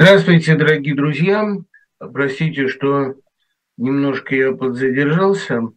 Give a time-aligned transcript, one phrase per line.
[0.00, 1.56] Здравствуйте, дорогие друзья.
[1.98, 3.16] Простите, что
[3.76, 5.72] немножко я подзадержался.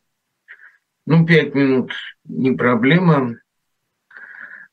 [1.08, 1.92] Ну, пять минут
[2.25, 3.39] не проблема.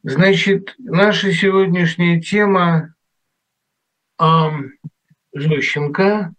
[0.03, 2.95] Значит, наша сегодняшняя тема
[4.21, 4.25] э,
[5.33, 6.35] Зощенко.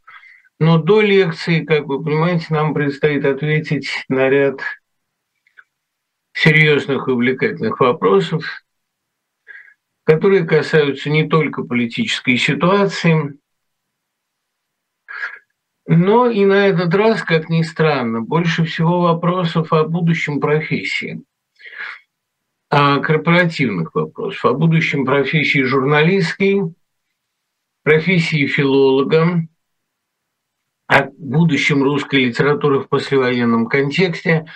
[0.60, 4.62] Но до лекции, как вы понимаете, нам предстоит ответить на ряд
[6.34, 8.46] серьезных и увлекательных вопросов
[10.10, 13.38] которые касаются не только политической ситуации,
[15.86, 21.22] но и на этот раз, как ни странно, больше всего вопросов о будущем профессии,
[22.70, 26.74] о корпоративных вопросов, о будущем профессии журналистской,
[27.84, 29.48] профессии филолога,
[30.88, 34.48] о будущем русской литературы в послевоенном контексте.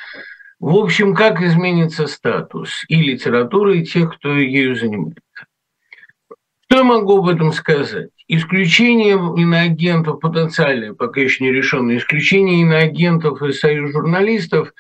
[0.60, 5.23] В общем, как изменится статус и литературы, и тех, кто ею занимается.
[6.74, 8.10] Что я могу об этом сказать?
[8.28, 14.74] Исключение иноагентов, потенциальное, пока еще не решенное, исключение иноагентов из союз журналистов,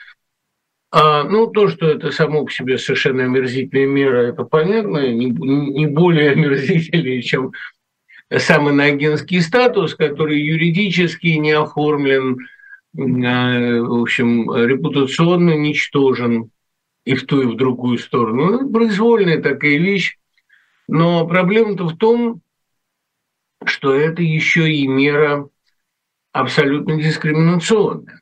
[0.92, 5.86] а, ну, то, что это само по себе совершенно омерзительная мера, это понятно, не, не
[5.86, 7.52] более омерзительнее, чем
[8.36, 12.40] сам иноагентский статус, который юридически не оформлен,
[12.98, 16.50] а, в общем, репутационно ничтожен
[17.06, 18.50] и в ту, и в другую сторону.
[18.50, 20.18] Ну, произвольная такая вещь,
[20.88, 22.42] но проблема-то в том,
[23.66, 25.48] что это еще и мера
[26.31, 28.20] абсолютно дискриминационная.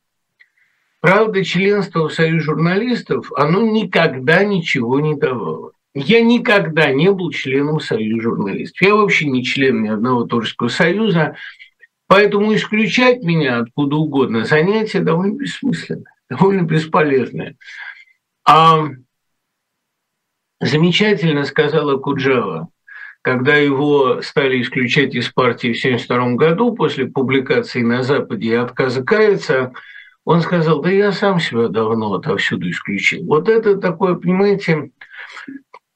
[0.99, 5.71] Правда, членство в Союз журналистов, оно никогда ничего не давало.
[5.95, 8.81] Я никогда не был членом Союза журналистов.
[8.81, 11.35] Я вообще не член ни одного творческого союза,
[12.07, 17.57] поэтому исключать меня откуда угодно занятие довольно бессмысленное, довольно бесполезное.
[18.47, 18.89] А
[20.61, 22.69] Замечательно сказала Куджава,
[23.23, 29.03] когда его стали исключать из партии в 1972 году после публикации на Западе и отказа
[29.03, 29.73] каяться,
[30.23, 33.25] он сказал, да я сам себя давно отовсюду исключил.
[33.25, 34.91] Вот это такое, понимаете,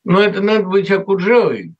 [0.04, 1.76] ну это надо быть Акуджавой,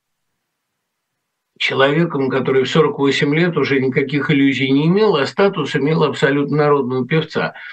[1.58, 7.04] человеком, который в 48 лет уже никаких иллюзий не имел, а статус имел абсолютно народного
[7.04, 7.54] певца–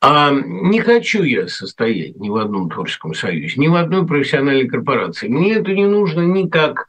[0.00, 5.28] а не хочу я состоять ни в одном творческом союзе, ни в одной профессиональной корпорации.
[5.28, 6.86] Мне это не нужно ни как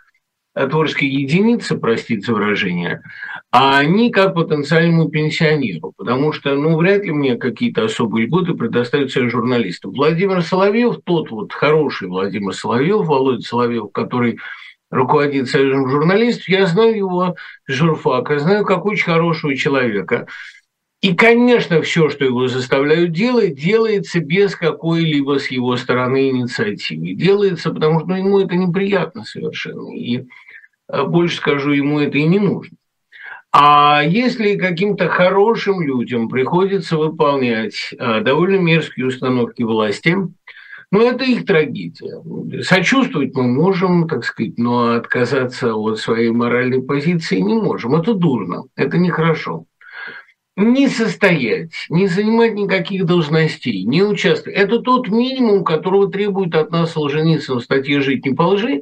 [0.53, 3.03] творческой единице, простите за выражение,
[3.51, 9.29] а ни как потенциальному пенсионеру, потому что, ну, вряд ли мне какие-то особые льготы предоставятся
[9.29, 9.91] журналистам.
[9.91, 14.39] Владимир Соловьев, тот вот хороший Владимир Соловьев, Володя Соловьев, который
[14.89, 17.35] руководит Союзом журналистов, я знаю его
[17.67, 20.27] журфака, знаю как очень хорошего человека–
[21.05, 27.13] и, конечно, все, что его заставляют делать, делается без какой-либо с его стороны инициативы.
[27.13, 29.95] Делается, потому что ну, ему это неприятно совершенно.
[29.95, 30.25] И
[30.87, 32.75] а, больше скажу, ему это и не нужно.
[33.51, 40.17] А если каким-то хорошим людям приходится выполнять а, довольно мерзкие установки власти,
[40.89, 42.19] ну, это их трагедия.
[42.63, 47.93] Сочувствовать мы можем, так сказать, но отказаться от своей моральной позиции не можем.
[47.93, 49.67] Это дурно, это нехорошо
[50.55, 54.57] не состоять, не занимать никаких должностей, не участвовать.
[54.57, 58.81] Это тот минимум, которого требует от нас Солженицын в статье «Жить не по лжи»,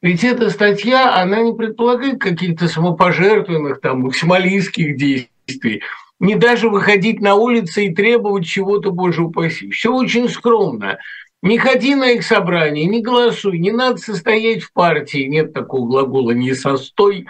[0.00, 5.82] ведь эта статья, она не предполагает каких-то самопожертвованных, там, максималистских действий,
[6.18, 9.70] не даже выходить на улицы и требовать чего-то, боже упаси.
[9.70, 10.98] Все очень скромно.
[11.40, 16.30] Не ходи на их собрания, не голосуй, не надо состоять в партии, нет такого глагола
[16.30, 17.26] «не состой»,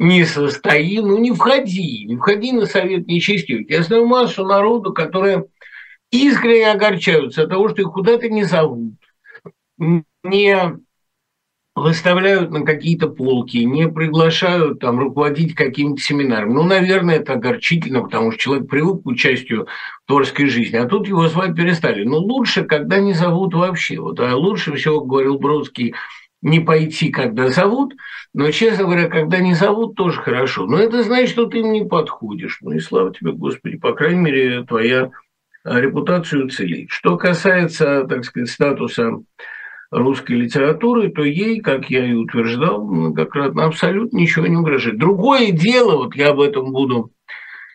[0.00, 3.68] не состои, ну не входи, не входи на совет нечестивых.
[3.68, 5.44] Я знаю массу народу, которые
[6.10, 8.94] искренне огорчаются от того, что их куда-то не зовут,
[10.24, 10.56] не
[11.74, 16.54] выставляют на какие-то полки, не приглашают там руководить каким-то семинаром.
[16.54, 19.66] Ну, наверное, это огорчительно, потому что человек привык к участию
[20.04, 22.04] в творческой жизни, а тут его звать перестали.
[22.04, 24.00] Но лучше, когда не зовут вообще.
[24.00, 25.94] Вот, а лучше всего, говорил Бродский,
[26.42, 27.94] не пойти, когда зовут,
[28.32, 30.66] но, честно говоря, когда не зовут, тоже хорошо.
[30.66, 32.58] Но это значит, что ты им не подходишь.
[32.62, 35.10] Ну и слава тебе, Господи, по крайней мере, твоя
[35.64, 36.90] репутация уцелеет.
[36.90, 39.20] Что касается, так сказать, статуса
[39.90, 44.98] русской литературы, то ей, как я и утверждал многократно, абсолютно ничего не угрожает.
[44.98, 47.10] Другое дело, вот я об этом буду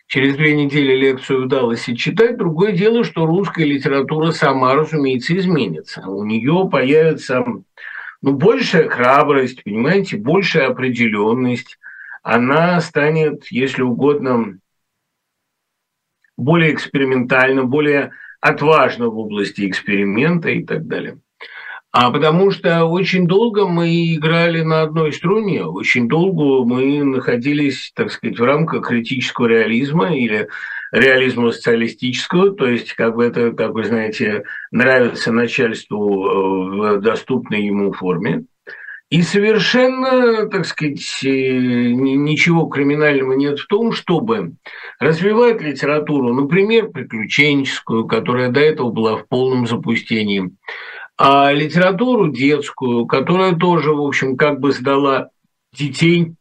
[0.06, 6.08] через две недели лекцию в Далласе читать, другое дело, что русская литература сама, разумеется, изменится.
[6.08, 7.44] У нее появится
[8.22, 11.78] ну, большая храбрость, понимаете, большая определенность,
[12.22, 14.58] она станет, если угодно,
[16.36, 21.18] более экспериментально, более отважна в области эксперимента и так далее.
[21.92, 28.12] А потому что очень долго мы играли на одной струне, очень долго мы находились, так
[28.12, 30.48] сказать, в рамках критического реализма или
[30.92, 37.62] реализма социалистического, то есть, как бы это, как вы знаете, нравится начальству э, в доступной
[37.62, 38.44] ему форме.
[39.08, 44.54] И совершенно, так сказать, э, ничего криминального нет в том, чтобы
[44.98, 50.50] развивать литературу, например, приключенческую, которая до этого была в полном запустении,
[51.16, 55.30] а литературу детскую, которая тоже, в общем, как бы сдала
[55.72, 56.34] детей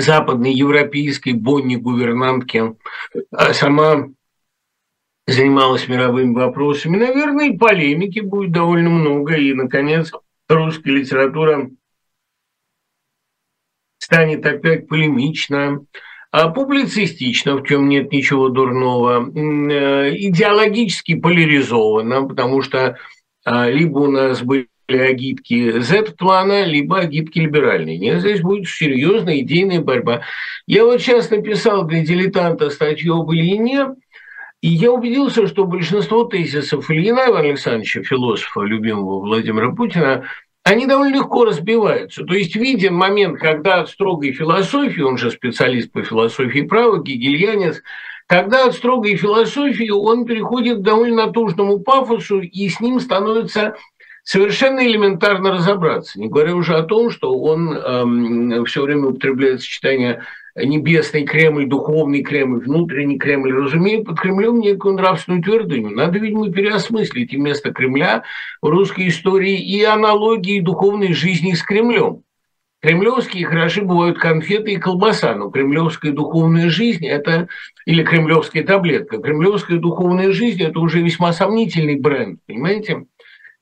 [0.00, 2.74] западной европейской Бонни гувернантки,
[3.30, 4.08] а сама
[5.26, 6.96] занималась мировыми вопросами.
[6.96, 9.34] Наверное, и полемики будет довольно много.
[9.36, 10.10] И, наконец,
[10.48, 11.70] русская литература
[13.98, 15.84] станет опять полемична,
[16.30, 22.96] а публицистично, в чем нет ничего дурного, э, идеологически поляризована, потому что
[23.44, 27.98] а, либо у нас были агитки Z-плана, либо агитки либеральные.
[27.98, 30.22] Нет, здесь будет серьезная идейная борьба.
[30.66, 33.88] Я вот сейчас написал для дилетанта статью об Ильине,
[34.60, 40.24] и я убедился, что большинство тезисов Ильина Ивана Александровича, философа, любимого Владимира Путина,
[40.64, 42.24] они довольно легко разбиваются.
[42.24, 47.82] То есть виден момент, когда от строгой философии, он же специалист по философии права, гегельянец,
[48.26, 53.76] когда от строгой философии он переходит к довольно натужному пафосу, и с ним становится
[54.28, 60.22] совершенно элементарно разобраться, не говоря уже о том, что он эм, все время употребляет сочетание
[60.54, 65.96] небесный Кремль, духовный Кремль, внутренний Кремль, разумеет под Кремлем некую нравственную твердыню.
[65.96, 68.24] Надо, видимо, переосмыслить и место Кремля
[68.60, 72.22] в русской истории и аналогии духовной жизни с Кремлем.
[72.82, 77.48] Кремлевские хороши бывают конфеты и колбаса, но кремлевская духовная жизнь– это,
[77.86, 83.06] или кремлевская таблетка, кремлевская духовная жизнь– это уже весьма сомнительный бренд, понимаете?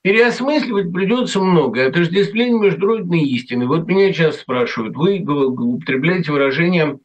[0.07, 1.85] Переосмысливать придется много.
[1.85, 3.67] Отождествление международной истины.
[3.67, 7.01] Вот меня часто спрашивают, вы употребляете выражение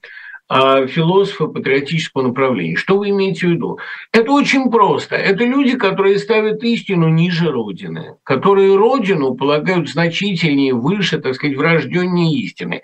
[0.48, 2.76] а, философа патриотического направления.
[2.76, 3.80] Что вы имеете в виду?
[4.14, 5.16] Это очень просто.
[5.16, 12.40] Это люди, которые ставят истину ниже Родины, которые Родину полагают значительнее, выше, так сказать, врожденнее
[12.44, 12.84] истины.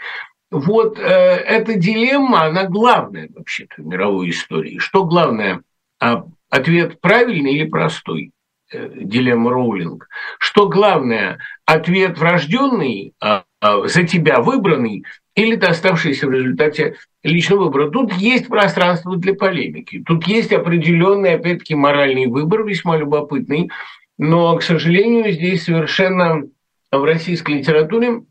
[0.50, 4.80] Вот э, эта дилемма, она главная вообще-то в мировой истории.
[4.80, 5.62] Что главное?
[6.00, 8.32] А, ответ правильный или простой?
[8.70, 10.10] Э, дилемма Роулинг.
[10.40, 15.06] Что главное, ответ врожденный, а, а, за тебя выбранный,
[15.36, 17.90] или доставшийся в результате личного выбора.
[17.90, 20.04] Тут есть пространство для полемики.
[20.06, 23.70] Тут есть определенный, опять-таки, моральный выбор, весьма любопытный.
[24.18, 26.44] Но, к сожалению, здесь совершенно
[26.92, 28.24] в российской литературе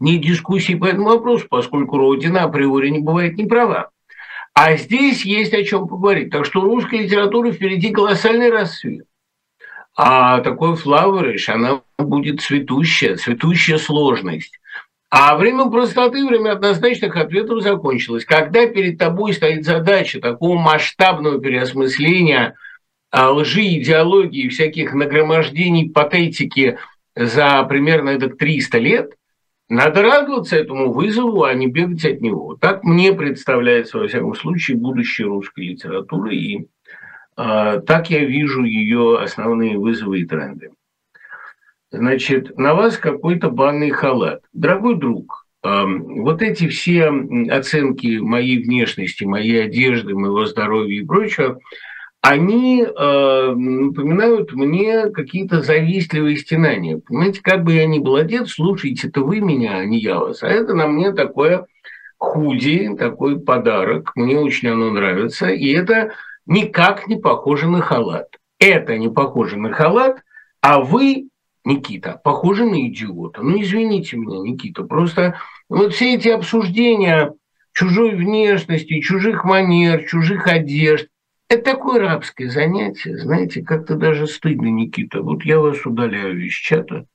[0.00, 3.90] не дискуссии по этому вопросу, поскольку Родина априори не бывает не права.
[4.54, 6.30] А здесь есть о чем поговорить.
[6.30, 9.04] Так что русская литература впереди колоссальный рассвет
[10.00, 14.60] а такой флавериш, она будет цветущая, цветущая сложность.
[15.10, 18.24] А время простоты, время однозначных ответов закончилось.
[18.24, 22.54] Когда перед тобой стоит задача такого масштабного переосмысления
[23.10, 26.78] а, лжи, идеологии, всяких нагромождений патетики
[27.16, 29.12] за примерно это 300 лет,
[29.68, 32.56] надо радоваться этому вызову, а не бегать от него.
[32.60, 36.68] Так мне представляется, во всяком случае, будущее русской литературы и
[37.38, 40.72] так я вижу ее основные вызовы и тренды.
[41.92, 44.42] Значит, на вас какой-то банный халат.
[44.52, 47.12] Дорогой друг, вот эти все
[47.50, 51.60] оценки моей внешности, моей одежды, моего здоровья и прочего,
[52.20, 56.98] они э, напоминают мне какие-то завистливые стенания.
[56.98, 60.42] Понимаете, как бы я ни был одет, слушайте, это вы меня, а не я вас.
[60.42, 61.66] А это на мне такое
[62.16, 64.10] худи, такой подарок.
[64.16, 65.46] Мне очень оно нравится.
[65.46, 66.10] И это
[66.48, 68.36] никак не похоже на халат.
[68.58, 70.22] Это не похоже на халат,
[70.60, 71.28] а вы,
[71.64, 73.42] Никита, похожи на идиота.
[73.42, 75.38] Ну, извините меня, Никита, просто
[75.68, 77.34] вот все эти обсуждения
[77.72, 81.08] чужой внешности, чужих манер, чужих одежд,
[81.48, 85.22] это такое рабское занятие, знаете, как-то даже стыдно, Никита.
[85.22, 87.06] Вот я вас удаляю из чата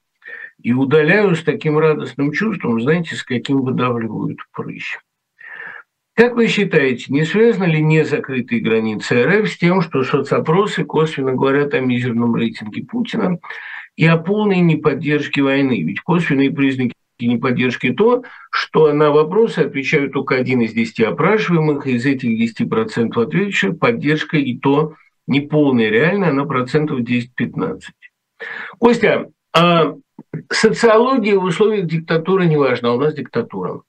[0.61, 4.97] и удаляю с таким радостным чувством, знаете, с каким выдавливают прыщ.
[6.15, 11.73] Как вы считаете, не связаны ли незакрытые границы РФ с тем, что соцопросы косвенно говорят
[11.73, 13.39] о мизерном рейтинге Путина
[13.95, 15.81] и о полной неподдержке войны?
[15.81, 22.05] Ведь косвенные признаки неподдержки то, что на вопросы отвечают только один из десяти опрашиваемых, из
[22.05, 24.93] этих 10% ответивших поддержка и то
[25.25, 27.79] неполная, реальная, она процентов 10-15.
[28.77, 29.95] Костя, а
[30.51, 33.81] социология в условиях диктатуры не важна, у нас диктатура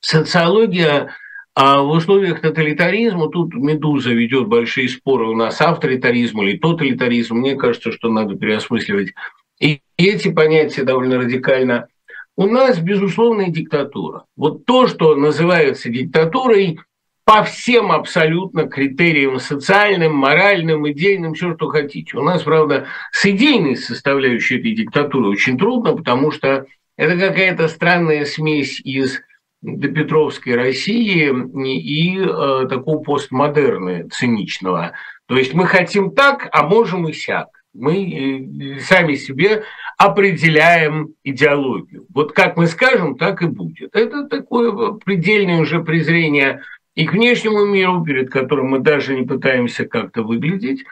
[0.00, 1.14] социология
[1.54, 7.34] А в условиях тоталитаризма тут «Медуза» ведет большие споры у нас авторитаризм или тоталитаризм.
[7.34, 9.12] Мне кажется, что надо переосмысливать
[9.60, 11.88] и эти понятия довольно радикально.
[12.36, 14.24] У нас, безусловная диктатура.
[14.36, 16.78] Вот то, что называется диктатурой,
[17.24, 22.16] по всем абсолютно критериям социальным, моральным, идейным, все, что хотите.
[22.16, 28.24] У нас, правда, с идейной составляющей этой диктатуры очень трудно, потому что это какая-то странная
[28.24, 29.20] смесь из
[29.62, 31.32] допетровской России
[31.66, 34.92] и э, такого постмодерна циничного.
[35.26, 37.48] То есть мы хотим так, а можем и сяк.
[37.74, 39.64] Мы э, сами себе
[39.96, 42.06] определяем идеологию.
[42.14, 43.94] Вот как мы скажем, так и будет.
[43.94, 46.62] Это такое предельное уже презрение
[46.94, 50.84] и к внешнему миру, перед которым мы даже не пытаемся как-то выглядеть,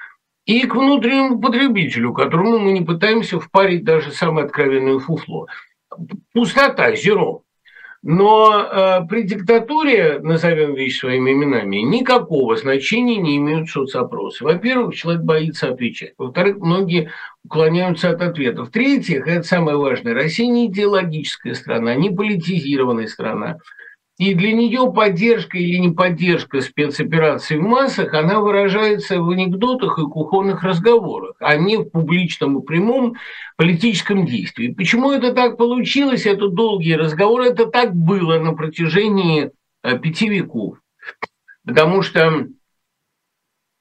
[0.44, 5.48] и к внутреннему потребителю, которому мы не пытаемся впарить даже самое откровенное фуфло.
[6.32, 7.42] Пустота, зеро.
[8.08, 14.44] Но э, при диктатуре, назовем вещи своими именами, никакого значения не имеют соцопросы.
[14.44, 16.12] Во-первых, человек боится отвечать.
[16.16, 17.10] Во-вторых, многие
[17.44, 18.68] уклоняются от ответов.
[18.68, 23.58] В-третьих, это самое важное, Россия не идеологическая страна, не политизированная страна.
[24.18, 30.02] И для нее поддержка или не поддержка спецопераций в массах, она выражается в анекдотах и
[30.02, 33.16] кухонных разговорах, а не в публичном и прямом
[33.56, 34.72] политическом действии.
[34.72, 39.50] Почему это так получилось, это долгий разговор, это так было на протяжении
[39.82, 40.78] э, пяти веков.
[41.66, 42.46] Потому что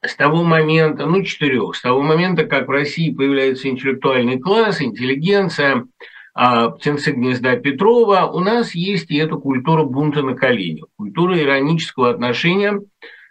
[0.01, 5.85] с того момента, ну, четырех, с того момента, как в России появляется интеллектуальный класс, интеллигенция–
[6.35, 12.81] птенцы гнезда Петрова, у нас есть и эта культура бунта на коленях, культура иронического отношения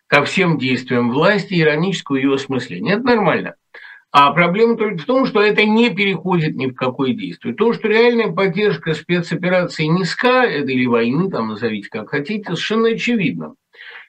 [0.07, 2.95] ко всем действиям власти, иронического ее осмысления.
[2.95, 3.55] Это нормально.
[4.17, 7.53] А проблема только в том, что это не переходит ни в какое действие.
[7.53, 13.55] То, что реальная поддержка спецоперации низка, или войны, там назовите как хотите, совершенно очевидно.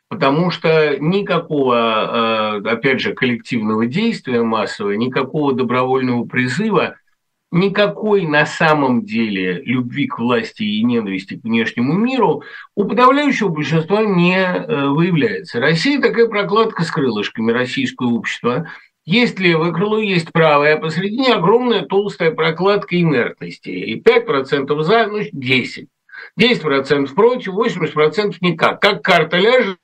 [0.08, 6.98] Потому что никакого, а, опять же, коллективного действия массового, никакого добровольного призыва
[7.56, 12.44] никакой на самом деле любви к власти и ненависти к внешнему миру
[12.76, 15.62] у подавляющего большинства не э, выявляется.
[15.62, 18.70] Россия такая прокладка с крылышками, российское общество.
[19.06, 23.70] Есть левое крыло, есть правое, а посередине огромная толстая прокладка инертности.
[23.70, 25.88] И 5% за, ну, 10.
[26.40, 28.82] 10% против, 80% никак.
[28.82, 29.78] Как карта ляжет,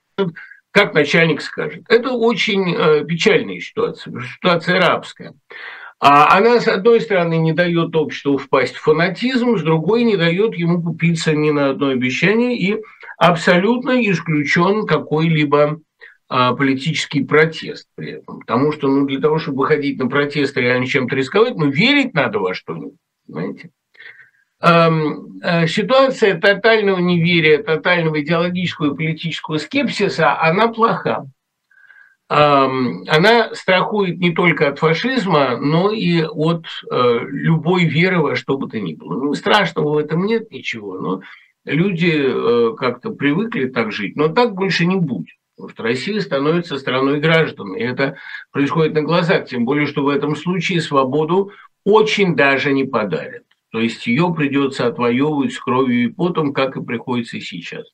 [0.72, 1.84] как начальник скажет.
[1.88, 5.34] Это очень э, печальная ситуация, ситуация рабская.
[6.04, 10.56] А она, с одной стороны, не дает обществу впасть в фанатизм, с другой не дает
[10.56, 12.82] ему купиться ни на одно обещание и
[13.20, 15.80] абсолютно исключен какой-либо
[16.28, 18.40] а, политический протест при этом.
[18.40, 22.16] Потому что ну, для того, чтобы выходить на протест и реально чем-то рисковать, ну, верить
[22.16, 23.70] надо во что-нибудь, понимаете?
[24.60, 31.28] Э, ситуация тотального неверия, тотального идеологического и политического скепсиса, она плоха
[32.34, 38.70] она страхует не только от фашизма, но и от э, любой веры во что бы
[38.70, 39.22] то ни было.
[39.22, 41.22] Ну, страшного в этом нет ничего, но
[41.66, 45.36] люди э, как-то привыкли так жить, но так больше не будет.
[45.58, 48.16] Потому что Россия становится страной граждан, и это
[48.54, 51.52] происходит на глазах, тем более, что в этом случае свободу
[51.84, 53.44] очень даже не подарят.
[53.74, 57.88] То есть ее придется отвоевывать с кровью и потом, как и приходится сейчас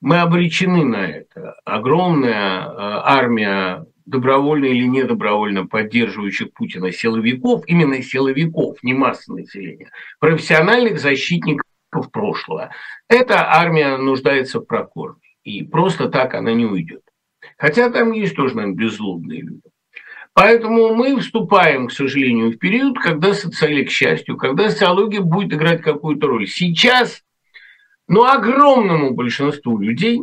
[0.00, 1.56] мы обречены на это.
[1.64, 2.72] Огромная э,
[3.04, 11.64] армия добровольно или недобровольно поддерживающих Путина силовиков, именно силовиков, не масса населения, профессиональных защитников
[12.12, 12.70] прошлого.
[13.08, 15.20] Эта армия нуждается в прокорме.
[15.42, 17.02] И просто так она не уйдет.
[17.56, 19.62] Хотя там есть тоже, наверное, беззлобные люди.
[20.34, 25.80] Поэтому мы вступаем, к сожалению, в период, когда социология, к счастью, когда социология будет играть
[25.80, 26.46] какую-то роль.
[26.46, 27.22] Сейчас
[28.08, 30.22] но огромному большинству людей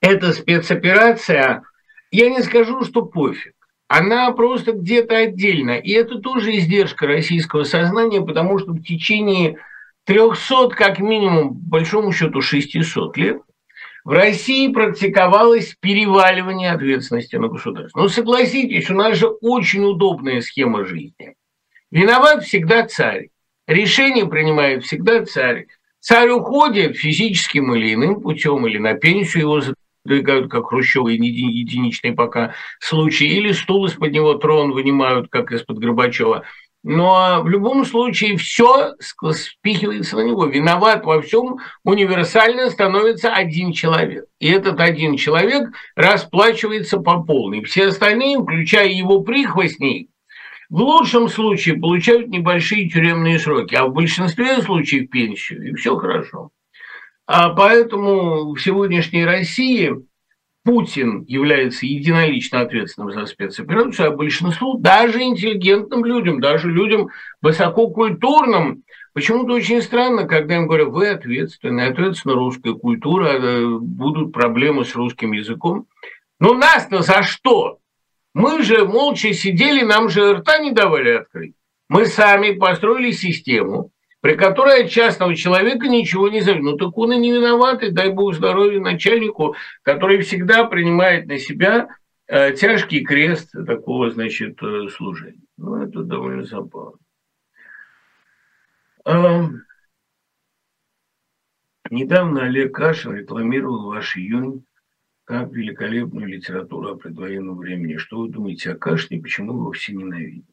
[0.00, 1.62] эта спецоперация,
[2.10, 3.54] я не скажу, что пофиг,
[3.88, 5.72] она просто где-то отдельно.
[5.72, 9.58] И это тоже издержка российского сознания, потому что в течение
[10.04, 13.42] 300, как минимум, большому счету 600 лет,
[14.04, 18.00] в России практиковалось переваливание ответственности на государство.
[18.00, 21.36] Но согласитесь, у нас же очень удобная схема жизни.
[21.90, 23.28] Виноват всегда царь.
[23.66, 25.66] Решение принимает всегда царь.
[26.00, 32.54] Царь уходит физическим или иным путем, или на пенсию его задвигают, как Хрущевы, единичные пока
[32.80, 36.44] случаи, или стул из-под него трон вынимают, как из-под Горбачева.
[36.82, 40.46] Но в любом случае все спихивается на него.
[40.46, 44.24] Виноват во всем универсально становится один человек.
[44.38, 47.62] И этот один человек расплачивается по полной.
[47.64, 50.08] Все остальные, включая его прихвостней,
[50.70, 56.50] в лучшем случае получают небольшие тюремные сроки, а в большинстве случаев пенсию, и все хорошо.
[57.26, 59.92] А поэтому в сегодняшней России
[60.62, 67.08] Путин является единолично ответственным за спецоперацию, а большинству, даже интеллигентным людям, даже людям
[67.42, 74.84] высококультурным, почему-то очень странно, когда им говорят, вы ответственны, ответственна русская культура, э, будут проблемы
[74.84, 75.86] с русским языком.
[76.38, 77.79] Но нас-то за что?
[78.34, 81.54] Мы же молча сидели, нам же рта не давали открыть.
[81.88, 86.62] Мы сами построили систему, при которой от частного человека ничего не зависит.
[86.62, 91.38] Ну так он и не виноват, и дай бог здоровья начальнику, который всегда принимает на
[91.38, 91.88] себя
[92.28, 95.42] э, тяжкий крест такого, значит, э, служения.
[95.56, 96.98] Ну, это довольно забавно.
[99.04, 99.42] Э,
[101.90, 104.64] недавно Олег Кашин рекламировал ваш июнь
[105.30, 107.98] как великолепную литературу о предвоенном времени.
[107.98, 110.52] Что вы думаете о Кашине, почему его все ненавидите?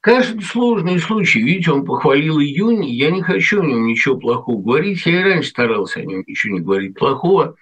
[0.00, 1.40] Кашин сложный случай.
[1.40, 5.06] Видите, он похвалил июнь, я не хочу о нем ничего плохого говорить.
[5.06, 7.54] Я и раньше старался о нем ничего не говорить плохого.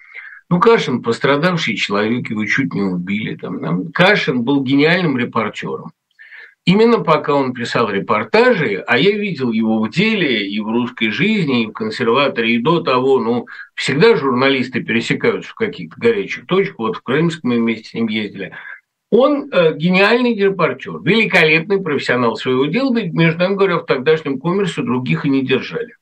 [0.49, 3.35] Ну, Кашин пострадавший человек, его чуть не убили.
[3.35, 3.91] Там.
[3.91, 5.91] Кашин был гениальным репортером.
[6.65, 11.63] Именно пока он писал репортажи, а я видел его в деле и в русской жизни,
[11.63, 13.45] и в консерваторе, и до того, ну,
[13.75, 16.79] всегда журналисты пересекаются в каких-то горячих точках.
[16.79, 18.51] Вот в Крымск мы вместе с ним ездили–
[19.11, 25.25] он э, гениальный репортер, великолепный профессионал своего дела, между нами говоря, в тогдашнем коммерсе других
[25.25, 25.95] и не держали.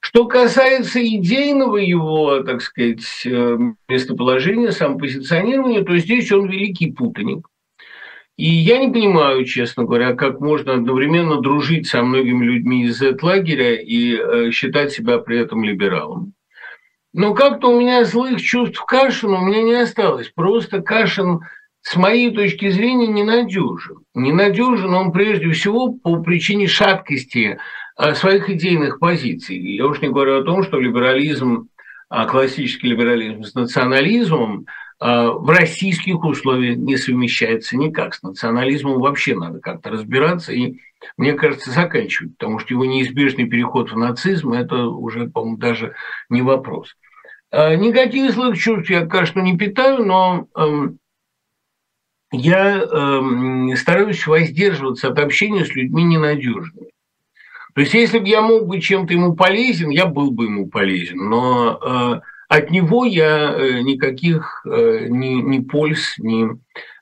[0.00, 7.48] Что касается идейного его, так сказать, э, местоположения, самопозиционирования, то здесь он великий путаник.
[8.38, 13.74] И я не понимаю, честно говоря, как можно одновременно дружить со многими людьми из Z-лагеря
[13.74, 16.32] и э, считать себя при этом либералом.
[17.12, 20.30] Но как-то у меня злых чувств к Кашину у меня не осталось.
[20.34, 21.40] Просто Кашин–
[21.82, 23.98] с моей точки зрения, ненадежен.
[24.14, 27.58] Ненадежен он прежде всего по причине шаткости
[27.96, 29.56] а, своих идейных позиций.
[29.56, 31.68] Я уж не говорю о том, что либерализм,
[32.10, 34.66] а, классический либерализм с национализмом
[35.00, 38.14] в российских условиях не совмещается никак.
[38.14, 40.78] С национализмом вообще надо как-то разбираться и,
[41.16, 45.94] мне кажется, заканчивать, потому что его неизбежный переход в нацизм– это уже, по-моему, даже
[46.28, 46.96] не вопрос.
[47.52, 50.98] Никаких злых чувств я, конечно, не питаю, но эм,
[52.30, 56.90] я э, стараюсь воздерживаться от общения с людьми ненадежными.
[57.74, 61.28] То есть, если бы я мог быть чем-то ему полезен, я был бы ему полезен,
[61.28, 66.48] но э, от него я э, никаких э, ни, ни польз, ни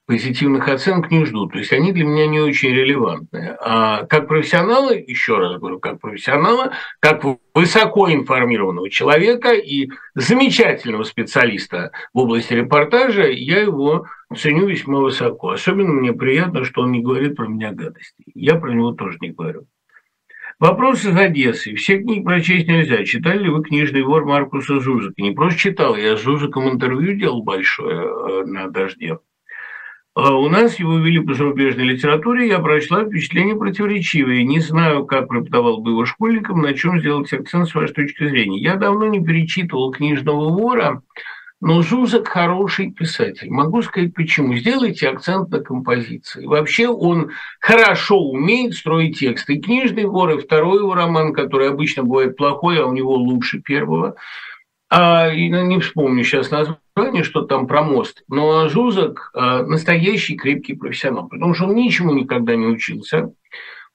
[0.06, 1.46] позитивных оценок не жду.
[1.48, 3.56] То есть они для меня не очень релевантны.
[3.61, 11.90] А как профессионалы, еще раз говорю, как профессионала, как высоко информированного человека и замечательного специалиста
[12.14, 15.50] в области репортажа, я его ценю весьма высоко.
[15.50, 18.24] Особенно мне приятно, что он не говорит про меня гадости.
[18.35, 19.66] Я про него тоже не говорю.
[20.59, 21.75] Вопрос из Одессы.
[21.75, 23.05] Все книги прочесть нельзя.
[23.05, 25.14] Читали ли вы книжный вор Маркуса Зузака?
[25.19, 29.19] Не просто читал, я с Зузаком интервью делал большое э, на «Дожде».
[30.14, 34.45] А у нас его вели по зарубежной литературе, я прочла впечатление противоречивые.
[34.45, 38.59] Не знаю, как преподавал бы его школьникам, на чем сделать акцент с вашей точки зрения.
[38.59, 41.03] Я давно не перечитывал «Книжного вора»,
[41.61, 43.51] но Зузак хороший писатель.
[43.51, 44.55] Могу сказать почему.
[44.57, 46.45] Сделайте акцент на композиции.
[46.45, 49.55] Вообще он хорошо умеет строить тексты.
[49.55, 53.61] И «Книжный вор», и второй его роман, который обычно бывает плохой, а у него лучше
[53.61, 54.16] первого–
[54.88, 60.75] а, ну, не вспомню сейчас название, что там про мост, но Зузак а, настоящий крепкий
[60.75, 63.33] профессионал, потому что он ничему никогда не учился.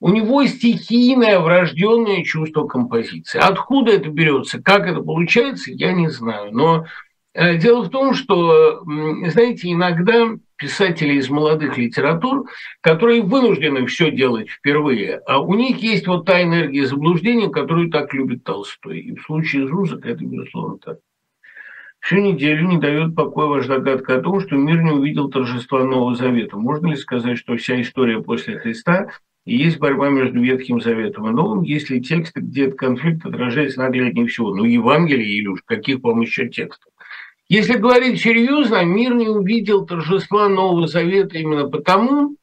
[0.02, 3.39] У него стихийное врожденное чувство композиции.
[3.39, 6.52] Откуда это берется, как это получается, я не знаю.
[6.52, 6.86] Но
[7.36, 8.84] дело в том, что,
[9.28, 12.48] знаете, иногда писателей из молодых литератур,
[12.82, 18.13] которые вынуждены все делать впервые, а у них есть вот та энергия заблуждения, которую так
[18.13, 19.00] любит Толстой.
[19.00, 21.00] И в случае Зузак это, безусловно, так.
[22.00, 26.15] Всю неделю не дает покоя ваша догадка о том, что мир не увидел торжества Нового
[26.15, 26.58] Завета.
[26.58, 29.10] Можно ли сказать, что вся история после Христа
[29.46, 34.26] и есть борьба между Ветхим Заветом и Новым, если тексты, где этот конфликт отражается нагляднее
[34.26, 34.56] всего?
[34.56, 36.90] Ну, Евангелие, Илюш, каких вам еще текстов?
[37.51, 42.37] Если говорить серьезно, мир не увидел торжества Нового Завета именно потому,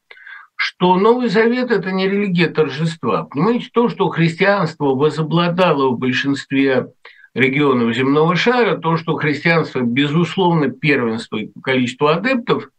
[0.55, 3.23] что Новый Завет– это не религия торжества.
[3.23, 6.89] Понимаете, то, что христианство возобладало в большинстве
[7.33, 12.69] регионов земного шара, то, что христианство, безусловно, первенствует по количеству адептов,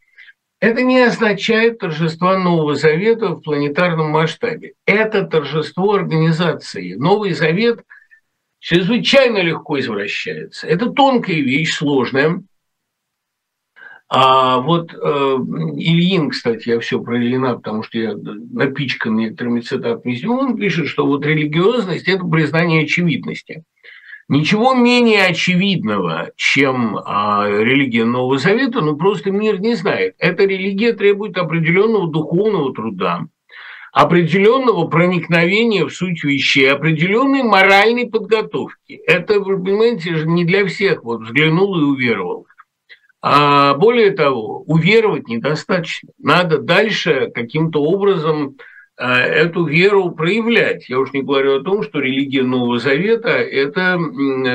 [0.61, 4.75] это не означает торжество Нового Завета в планетарном масштабе.
[4.87, 6.95] Это торжество организации.
[6.95, 7.83] Новый Завет–
[8.61, 10.67] чрезвычайно легко извращается.
[10.67, 12.43] Это тонкая вещь, сложная.
[14.13, 20.15] А вот э, Ильин, кстати, я все про Ильина, потому что я напичкан некоторыми цитатами
[20.15, 23.63] из он пишет, что вот религиозность– это признание очевидности.
[24.27, 30.15] Ничего менее очевидного, чем а, религия Нового Завета, ну просто мир не знает.
[30.19, 33.27] Эта религия требует определенного духовного труда,
[33.93, 39.01] определенного проникновения в суть вещей, определенной моральной подготовки.
[39.07, 41.03] Это, вы понимаете, же не для всех.
[41.05, 42.47] Вот взглянул и уверовал.
[43.23, 46.11] А более того, уверовать недостаточно.
[46.19, 48.57] Надо дальше каким-то образом
[49.05, 50.89] эту веру проявлять.
[50.89, 53.99] Я уж не говорю о том, что религия Нового Завета– это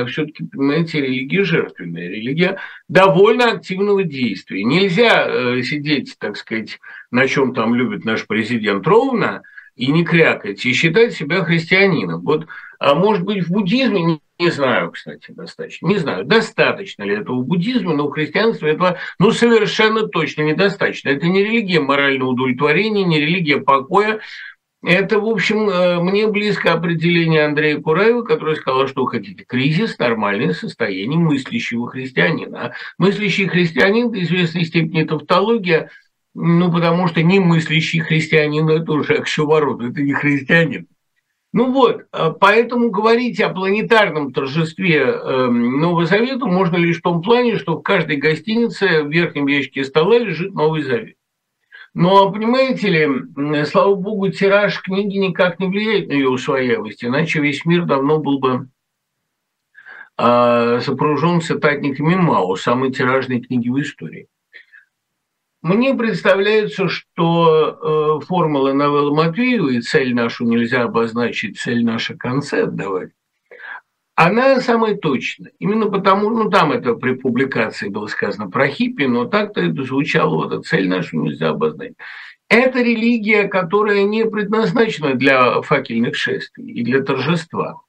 [0.08, 4.62] все-таки, понимаете, религия жертвенная, религия довольно активного действия.
[4.62, 6.78] Нельзя э, сидеть, так сказать,
[7.10, 9.42] на чем там любит наш президент ровно–
[9.76, 12.22] и не крякать, и считать себя христианином.
[12.22, 12.46] Вот,
[12.78, 17.42] а может быть, в буддизме, не, не знаю, кстати, достаточно, не знаю, достаточно ли этого
[17.42, 21.10] в буддизме, но в христианстве этого, ну, совершенно точно недостаточно.
[21.10, 24.20] Это не религия морального удовлетворения, не религия покоя,
[24.82, 30.52] это, в общем, э, мне близко определение Андрея Кураева, который сказал, что хотите кризис– нормальное
[30.52, 32.66] состояние мыслящего христианина.
[32.66, 35.90] А мыслящий христианин, до известной степени, тавтология–
[36.38, 40.86] ну, потому что немыслящий христианин– это уже оксюворот, это не христианин.
[41.56, 47.22] Ну вот, а поэтому говорить о планетарном торжестве эм, Нового Завета можно лишь в том
[47.22, 51.16] плане, что в каждой гостинице в верхнем ящике стола лежит Новый Завет.
[51.94, 57.64] Но, понимаете ли, слава богу, тираж книги никак не влияет на ее усвояемость, иначе весь
[57.64, 58.68] мир давно был бы
[60.18, 64.28] а, сопружен цитатниками Мао, самой тиражной книги в истории.
[65.66, 72.62] Мне представляется, что э, формула новеллы Матвеева и цель нашу нельзя обозначить, цель наша конце
[72.62, 73.10] отдавать,
[74.14, 75.50] она самая точная.
[75.58, 80.36] Именно потому, ну там это при публикации было сказано про хиппи, но так-то это звучало,
[80.36, 81.96] вот цель нашу нельзя обозначить.
[82.48, 87.80] Это религия, которая не предназначена для факельных шествий и для торжества.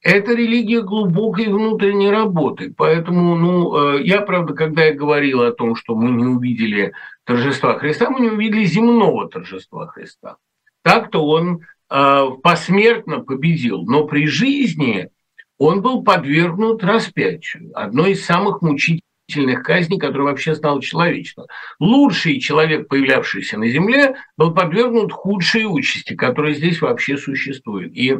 [0.00, 2.72] Это религия глубокой внутренней работы.
[2.76, 6.92] Поэтому, ну, э, я, правда, когда я говорил о том, что мы не увидели
[7.26, 10.36] торжества Христа, мы не увидели земного торжества Христа.
[10.82, 11.60] Так-то он
[11.90, 15.10] э, посмертно победил, но при жизни
[15.58, 21.46] он был подвергнут распятию, одной из самых мучительных казней, которая вообще стала человечеством.
[21.80, 27.96] Лучший человек, появлявшийся на земле, был подвергнут худшей участи, которая здесь вообще существует.
[27.96, 28.16] И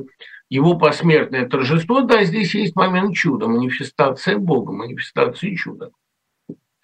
[0.49, 5.91] его посмертное торжество, да, здесь есть момент чуда, манифестация Бога, манифестация чуда.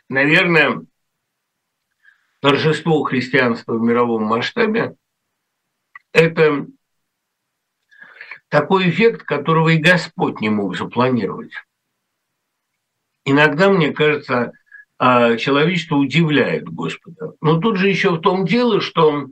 [0.08, 0.82] Наверное,
[2.42, 4.96] торжество христианства в мировом масштабе–
[6.12, 6.66] это
[8.48, 11.52] такой эффект, которого и Господь не мог запланировать.
[13.24, 14.52] Иногда, мне кажется,
[14.98, 17.35] а, человечество удивляет Господа.
[17.40, 19.28] Но тут же еще в том дело, что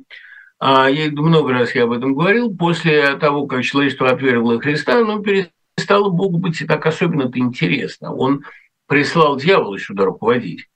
[0.61, 5.18] а, я много раз я об этом говорил, после того, как человечество отвергло Христа, оно
[5.20, 8.14] перестало Богу быть так особенно-то интересно.
[8.14, 8.44] Он
[8.87, 10.69] прислал дьявола сюда руководить.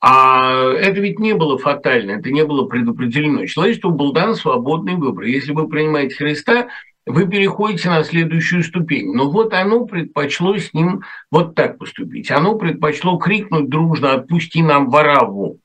[0.00, 3.46] А это ведь не было фатально, это не было предопределено.
[3.46, 5.24] Человечеству был дан свободный выбор.
[5.24, 6.68] Если вы принимаете Христа,
[7.06, 9.14] вы переходите на следующую ступень.
[9.14, 12.30] Но вот оно предпочло с ним вот так поступить.
[12.30, 15.60] Оно предпочло крикнуть дружно «отпусти нам вораву»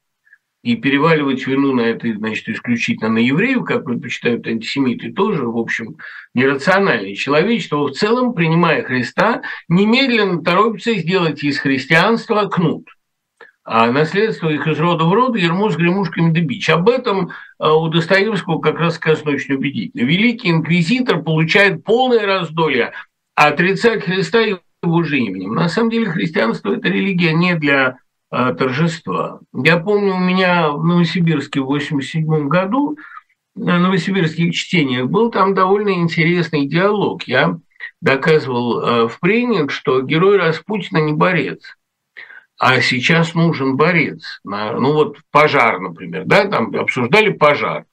[0.63, 5.97] и переваливать вину на это, значит, исключительно на евреев, как предпочитают антисемиты, тоже, в общем,
[6.35, 12.87] нерациональное человечество, в целом, принимая Христа, немедленно торопится сделать из христианства кнут–
[13.63, 16.69] а наследство их из рода в род, ермо с гремушками да бич.
[16.69, 20.01] Об этом а, у Достоевского как раз сказано очень убедительно.
[20.01, 22.93] Великий инквизитор получает полное раздолье,
[23.35, 25.53] отрицать Христа его же именем.
[25.53, 27.97] На самом деле христианство– это религия не для
[28.31, 29.39] а, торжества.
[29.53, 32.97] Я помню, у меня в Новосибирске в 1987 году
[33.53, 37.23] на новосибирских чтениях был там довольно интересный диалог.
[37.23, 37.59] Я
[38.01, 41.61] доказывал а, в прениях, что герой Распутина не борец–
[42.61, 44.39] а сейчас нужен борец.
[44.43, 47.85] Ну вот пожар, например, да, там обсуждали пожар.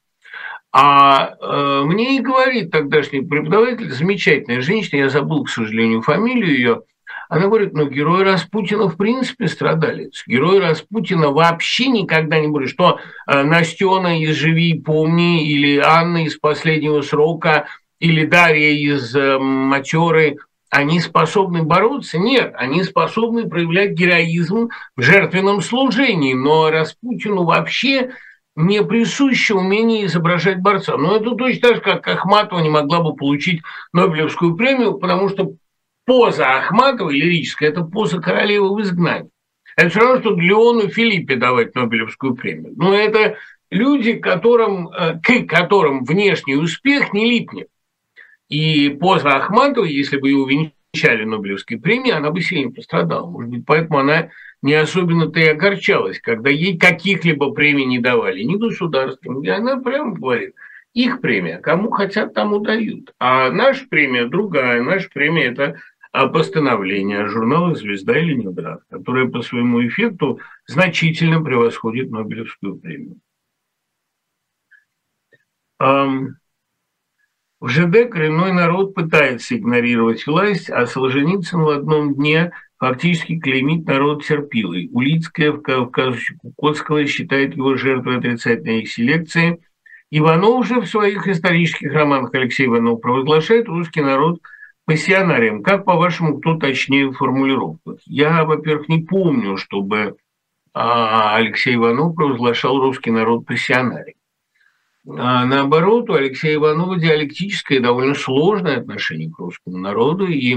[0.71, 6.83] А э, мне и говорит тогдашний преподаватель, замечательная женщина, я забыл, к сожалению, фамилию ее,
[7.31, 10.23] она говорит, ну, герой Распутина в принципе страдалец.
[10.27, 16.37] Герой Распутина вообще никогда не будет, что э, Настена из «Живи помни» или Анна из
[16.37, 17.69] «Последнего срока»
[18.01, 20.37] или Дарья из э, «Матеры»
[20.71, 22.19] они способны бороться?
[22.19, 28.11] Нет, они способны проявлять героизм в жертвенном служении, но Распутину вообще
[28.55, 30.97] не присуще умение изображать борца.
[30.97, 35.55] Но это точно так же, как Ахматова не могла бы получить Нобелевскую премию, потому что
[36.05, 39.31] поза Ахматова лирическая– это поза королевы в изгнании.
[39.77, 42.73] Это все равно, что Леону Филиппе давать Нобелевскую премию.
[42.77, 43.37] Но это
[43.71, 47.69] люди, которым, э, к которым внешний успех не липнет.
[48.49, 50.49] И поза Ахматова, если бы его
[50.95, 53.29] начале Нобелевской премии, она бы сильно пострадала.
[53.29, 54.31] Может быть, поэтому она
[54.63, 59.43] не особенно-то и огорчалась, когда ей каких-либо премий не давали, ни государством.
[59.43, 60.55] И она прямо говорит,
[60.95, 63.13] их премия, кому хотят, тому дают.
[63.19, 64.83] А наша премия другая.
[64.83, 65.79] Наша премия– это
[66.11, 73.21] постановление журнала «Звезда» или «Ленинград», которое по своему эффекту значительно превосходит Нобелевскую премию.
[77.61, 84.25] В ЖД коренной народ пытается игнорировать власть, а Солженицын в одном дне фактически клеймит народ
[84.25, 84.89] терпилой.
[84.93, 89.61] Улицкая в казусе Кукотского считает его жертвой отрицательной селекции.
[90.11, 94.41] Иванов же в своих исторических романах Алексей Иванов провозглашает русский народ
[94.85, 95.65] пассионарием.
[95.65, 97.79] Как, по-вашему, кто точнее в?
[98.07, 100.17] Я, во-первых, не помню, чтобы
[100.73, 104.18] а, Алексей Иванов провозглашал русский народ пассионарием.
[105.17, 110.55] А наоборот, у Алексея Иванова диалектическое довольно сложное отношение к русскому народу, и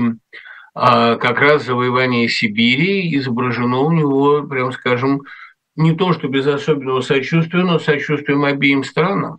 [0.74, 5.22] а, как раз завоевание Сибири изображено у него, прям скажем,
[5.78, 9.38] не то что без особенного сочувствия, но сочувствием обеим странам.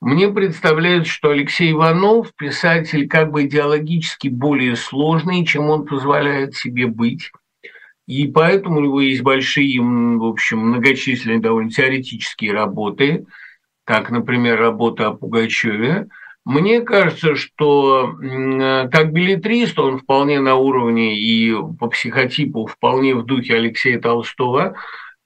[0.00, 6.88] Мне представляется, что Алексей Иванов писатель как бы идеологически более сложный, чем он позволяет себе
[6.88, 7.30] быть.
[8.08, 13.24] И поэтому у него есть большие, в общем, многочисленные довольно теоретические работы–
[13.84, 16.08] как, например, работа о Пугачеве,
[16.44, 18.16] мне кажется, что
[18.90, 24.74] как билетрист он вполне на уровне и по психотипу вполне в духе Алексея Толстого,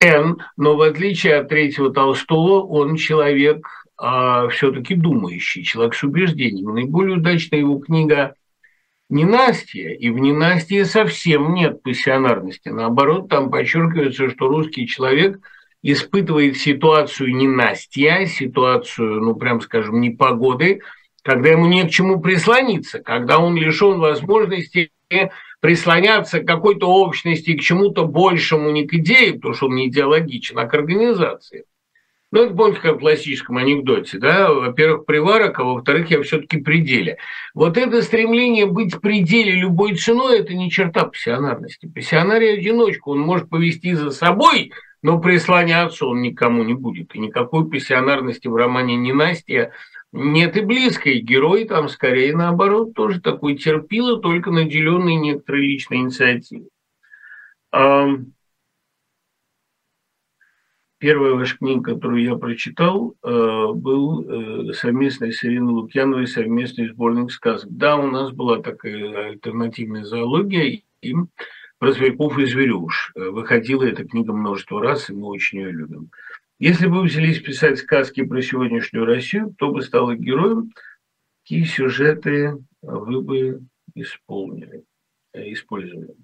[0.00, 3.66] Н, но в отличие от третьего Толстого, он человек
[3.96, 6.74] а, все-таки думающий, человек с убеждением.
[6.74, 8.34] Наиболее удачная его книга
[9.08, 12.68] «Ненастье», и в «Ненастье» совсем нет пассионарности.
[12.68, 15.40] Наоборот, там подчеркивается, что русский человек–
[15.82, 20.80] испытывает ситуацию ненастья, ситуацию, ну, прям скажем, непогоды,
[21.22, 24.90] когда ему не к чему прислониться, когда он лишен возможности
[25.60, 30.58] прислоняться к какой-то общности, к чему-то большему, не к идее, потому что он не идеологичен,
[30.58, 31.64] а к организации.
[32.32, 37.18] Ну, это помните, как в классическом анекдоте, да, во-первых, приварок, а во-вторых, я все-таки пределе.
[37.54, 41.86] Вот это стремление быть пределе любой ценой, это не черта пассионарности.
[41.86, 44.72] Пассионарий одиночку, он может повести за собой–
[45.06, 47.14] но прислоняться он никому не будет.
[47.14, 49.70] И никакой пассионарности в романе «Ненастья»
[50.10, 51.20] нет и близкой.
[51.20, 56.70] Герой там скорее наоборот тоже такой терпило, только наделенный некоторой личной инициативой.
[60.98, 63.28] Первая ваша книга, которую я прочитал, э,
[63.74, 67.70] был э, совместный с Ириной Лукьяновой совместный сборник сказок.
[67.70, 71.14] Да, у нас была такая альтернативная зоология, и
[71.78, 73.12] про зверьков и зверюш.
[73.14, 76.10] Э, выходила эта книга множество раз, и мы очень ее любим.
[76.58, 80.72] Если бы вы взялись писать сказки про сегодняшнюю Россию, кто бы стал героем,
[81.42, 83.60] какие сюжеты вы бы
[83.94, 84.84] исполнили,
[85.34, 86.14] э, использовали?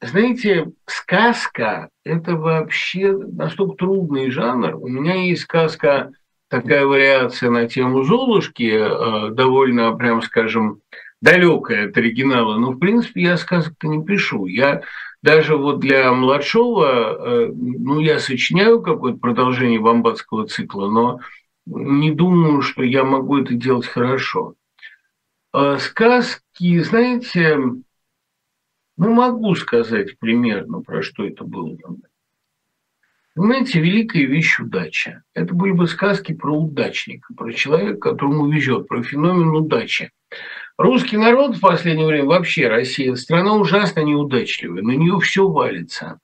[0.00, 4.74] Знаете, сказка– это вообще настолько трудный жанр.
[4.74, 6.10] У меня есть сказка,
[6.48, 10.80] такая вариация на тему Золушки, э, довольно, прям скажем,
[11.22, 14.46] далекая от оригинала, но, в принципе, я сказок-то не пишу.
[14.46, 14.82] Я
[15.22, 21.20] даже вот для младшего, э, ну, я сочиняю какое-то продолжение бомбатского цикла, но
[21.64, 24.54] не думаю, что я могу это делать хорошо.
[25.52, 27.56] А сказки, знаете,
[28.96, 31.76] ну, могу сказать примерно, про что это было.
[33.34, 35.22] Понимаете, великая вещь– удача.
[35.34, 40.10] Это были бы сказки про удачника, про человека, которому везет, про феномен удачи.
[40.82, 46.18] Русский народ в последнее время, вообще Россия, страна ужасно неудачливая, на нее все валится.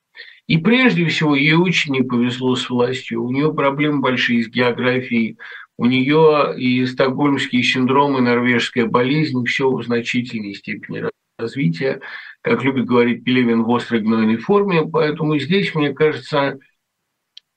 [0.49, 5.39] И прежде всего ей очень не повезло с властью, у нее проблемы большие с географией,
[5.77, 11.05] у нее и стокгольмский синдром, и норвежская болезнь, все в значительной степени
[11.39, 12.01] развития,
[12.41, 14.85] как любит говорить Пелевин в острой гнойной форме.
[14.85, 16.59] Поэтому здесь, мне кажется,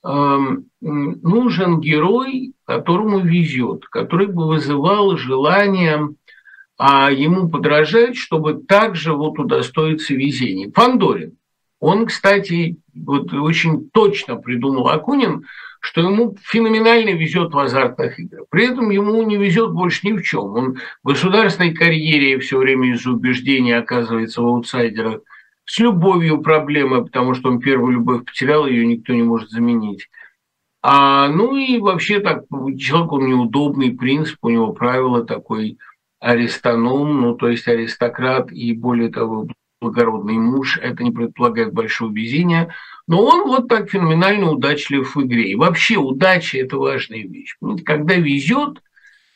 [0.04, 6.10] эм, нужен герой, которому везет, который бы вызывал желание
[6.84, 10.72] а ему подражать, чтобы также вот удостоиться везения.
[10.74, 11.38] Фандорин.
[11.80, 15.46] Он, кстати, вот очень точно придумал Акунин,
[15.80, 18.46] что ему феноменально везет в азартных играх.
[18.50, 20.46] При этом ему не везет больше ни в чем.
[20.46, 25.22] Он в государственной карьере все время из-за убеждения оказывается в аутсайдерах.
[25.66, 30.10] С любовью проблемы, потому что он первую любовь потерял, ее никто не может заменить.
[30.82, 32.46] А, ну и вообще так,
[32.80, 35.78] человек он неудобный, принцип, у него правило такой–
[36.22, 39.48] аристоном, ну то есть аристократ и более того
[39.82, 42.74] благородный муж, это не предполагает большого везения,
[43.08, 45.50] но он вот так феноменально удачлив в игре.
[45.50, 47.58] И вообще удача– это важная вещь.
[47.84, 48.82] Когда везет,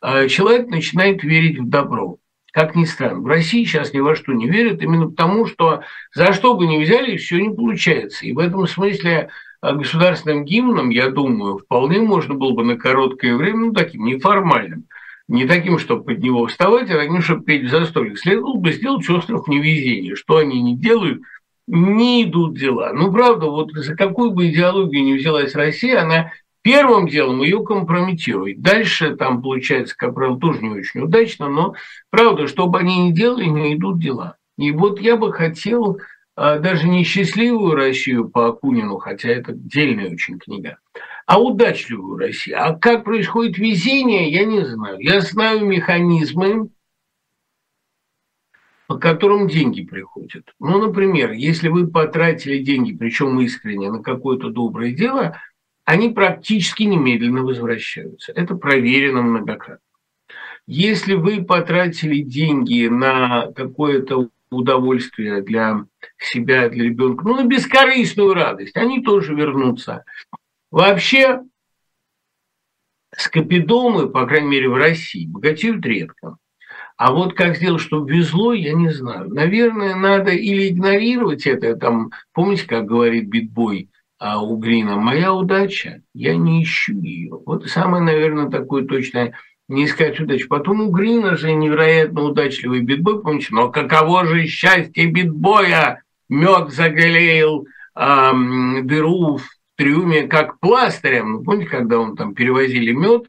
[0.00, 2.18] а, человек начинает верить в добро.
[2.52, 3.20] как ни странно.
[3.20, 5.82] В России сейчас ни во что не верят, именно потому, что
[6.14, 8.24] за что бы ни взяли, все не получается.
[8.24, 9.28] И в этом смысле
[9.60, 14.86] а, государственным гимном, я думаю, вполне можно было бы на короткое время, ну, таким неформальным,
[15.28, 18.16] не таким, чтобы под него вставать, а таким, чтобы петь в застолье.
[18.16, 20.14] Следовало бы сделать остров невезения.
[20.14, 21.22] Что они не делают,
[21.66, 22.92] не идут дела.
[22.92, 28.60] Ну, правда, вот за какую бы идеологию ни взялась Россия, она первым делом ее компрометирует.
[28.60, 31.74] Дальше там получается, как правило, тоже не очень удачно, но
[32.10, 34.36] правда, что бы они ни делали, не идут дела.
[34.58, 35.98] И вот я бы хотел
[36.34, 40.78] а, даже не счастливую Россию по Акунину, хотя это отдельная очень книга,
[41.26, 42.56] а удачливую Россию.
[42.60, 44.98] А как происходит везение, я не знаю.
[45.00, 46.70] Я знаю механизмы,
[48.86, 50.54] по которым деньги приходят.
[50.60, 55.40] Ну, например, если вы потратили деньги, причем искренне, на какое-то доброе дело,
[55.84, 58.32] они практически немедленно возвращаются.
[58.32, 59.80] Это проверено многократно.
[60.68, 65.86] Если вы потратили деньги на какое-то удовольствие для
[66.18, 70.04] себя, для ребенка, ну, на бескорыстную радость, они тоже вернутся.
[70.70, 71.40] Вообще,
[73.16, 76.36] скопидомы, по крайней мере, в России, богатеют редко.
[76.96, 79.28] А вот как сделать, чтобы везло, я не знаю.
[79.28, 86.02] Наверное, надо или игнорировать это, там, помните, как говорит Битбой а, у Грина, моя удача,
[86.14, 87.38] я не ищу ее.
[87.44, 89.34] Вот самое, наверное, такое точное
[89.68, 90.46] не искать удачи.
[90.46, 97.66] Потом у Грина же невероятно удачливый битбой, помните, но каково же счастье битбоя, мед заголеял
[97.94, 101.44] эм, дыру в трюме как пластырем.
[101.44, 103.26] Помните, когда он там перевозили мед,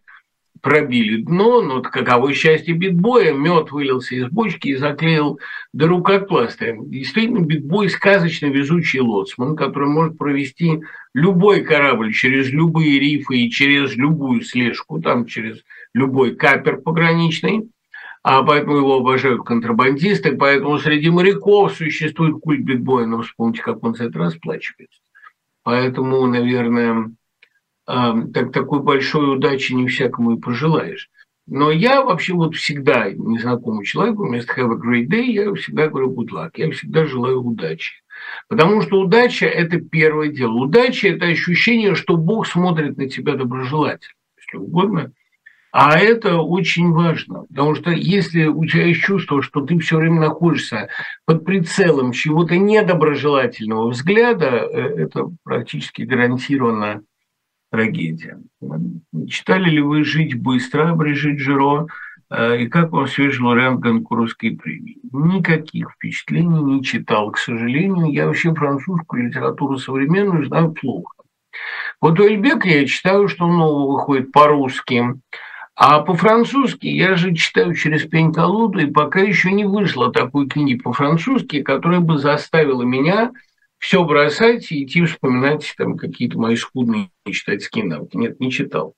[0.62, 5.40] пробили дно, но каково счастье битбоя, мед вылился из бочки и заклеил
[5.74, 6.90] дыру как пластырем.
[6.90, 10.82] Действительно, битбой сказочно везучий лоцман, который может провести
[11.14, 17.70] любой корабль через любые рифы и через любую слежку, там через любой капер пограничный,
[18.24, 23.96] а поэтому его обожают контрабандисты, поэтому среди моряков существует культ битбоя, но вспомните, как он
[23.96, 25.00] за это расплачивается.
[25.68, 27.12] Поэтому, наверное,
[27.86, 31.10] так, такой большой удачи не всякому и пожелаешь.
[31.46, 36.14] Но я вообще вот всегда незнакомому человеку вместо have a great day я всегда говорю
[36.14, 36.52] good luck.
[36.56, 37.96] Я всегда желаю удачи.
[38.48, 40.54] Потому что удача– это первое дело.
[40.54, 45.12] Удача– это ощущение, что Бог смотрит на тебя доброжелательно, если угодно.
[45.80, 50.22] А это очень важно, потому что если у тебя есть чувство, что ты все время
[50.22, 50.90] находишься
[51.26, 57.04] под прицелом чего-то недоброжелательного взгляда, э, это практически гарантированно
[57.72, 58.40] трагедия.
[59.30, 61.86] Читали ли вы «Жить быстро» Брижит Жиро?
[62.32, 64.98] Э, и как вам свежий лауреат Гонкурской премии?
[65.12, 68.12] Никаких впечатлений не читал, к сожалению.
[68.12, 71.14] Я вообще французскую литературу современную знаю плохо.
[72.02, 75.04] Вот у Эльбека я читаю, что нового выходит по-русски.
[75.80, 81.62] А по-французски я же читаю через пень-колоду, и пока еще не вышло такой книги по-французски,
[81.62, 83.32] которая бы заставила меня
[83.78, 88.18] все бросать и идти вспоминать там какие-то мои скудные читательские навыки.
[88.18, 88.96] Нет, не читал.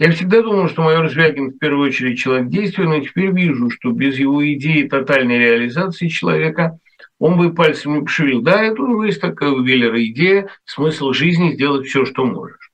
[0.00, 3.92] Я всегда думал, что майор Звягин в первую очередь человек действия, но теперь вижу, что
[3.92, 6.80] без его идеи тотальной реализации человека
[7.20, 8.42] он бы пальцем не пошевелил.
[8.42, 12.69] Да, это у него есть такая у Веллера идея, смысл жизни сделать все, что можешь.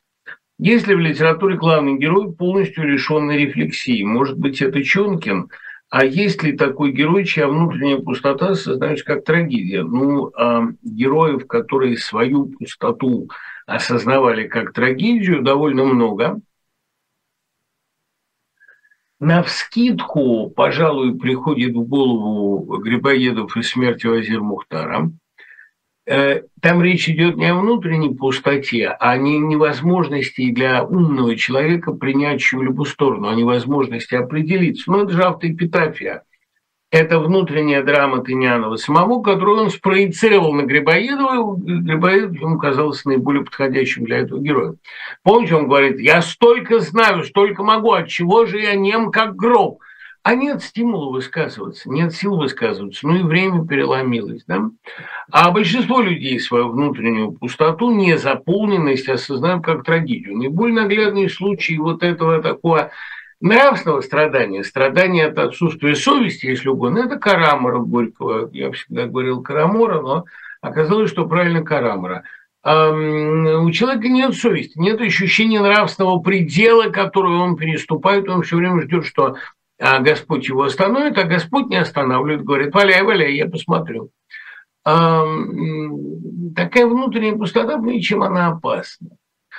[0.59, 5.51] Если в литературе главный герой полностью лишенный рефлексии, может быть, это Чонкин–
[5.89, 9.85] а есть ли такой герой, чья внутренняя пустота осознается как трагедия?
[9.85, 13.31] Ну, а героев, которые свою пустоту
[13.67, 16.41] осознавали как трагедию, довольно много.
[19.21, 25.11] На вскидку, пожалуй, приходит в голову Грибоедов и смерть Вазир Мухтара–
[26.07, 32.85] там речь идет не о внутренней пустоте, а о невозможности для умного человека принять чью-либо
[32.85, 34.91] сторону, о невозможности определиться.
[34.91, 36.23] Но это же автоэпитафия.
[36.93, 43.45] Это внутренняя драма Тынянова самого, которую он спроецировал на Грибоедова, и Грибоедов ему казалось наиболее
[43.45, 44.77] подходящим для этого героя.
[45.25, 49.81] Помните, он говорит, я столько знаю, столько могу, от чего же я нем как гроб?
[50.27, 54.43] А нет стимула высказываться, нет сил высказываться, ну и время переломилось.
[54.49, 54.71] Да?
[55.31, 60.37] А большинство людей свою внутреннюю пустоту, незаполненность осознают как трагедию.
[60.37, 62.91] Наиболее наглядный случай вот этого такого
[63.41, 68.51] нравственного страдания, страдания от отсутствия совести, если угодно, это Карамора Горького.
[68.53, 70.25] Я всегда говорил Карамора, но
[70.61, 72.25] оказалось, что правильно Карамора.
[72.65, 79.07] У человека нет совести, нет ощущения нравственного предела, который он переступает, он все время ждет,
[79.07, 79.37] что
[79.79, 84.11] а Господь его остановит, а Господь не останавливает, говорит, валяй, валяй, я посмотрю.
[84.85, 89.11] Такая внутренняя пустота, чем она опасна.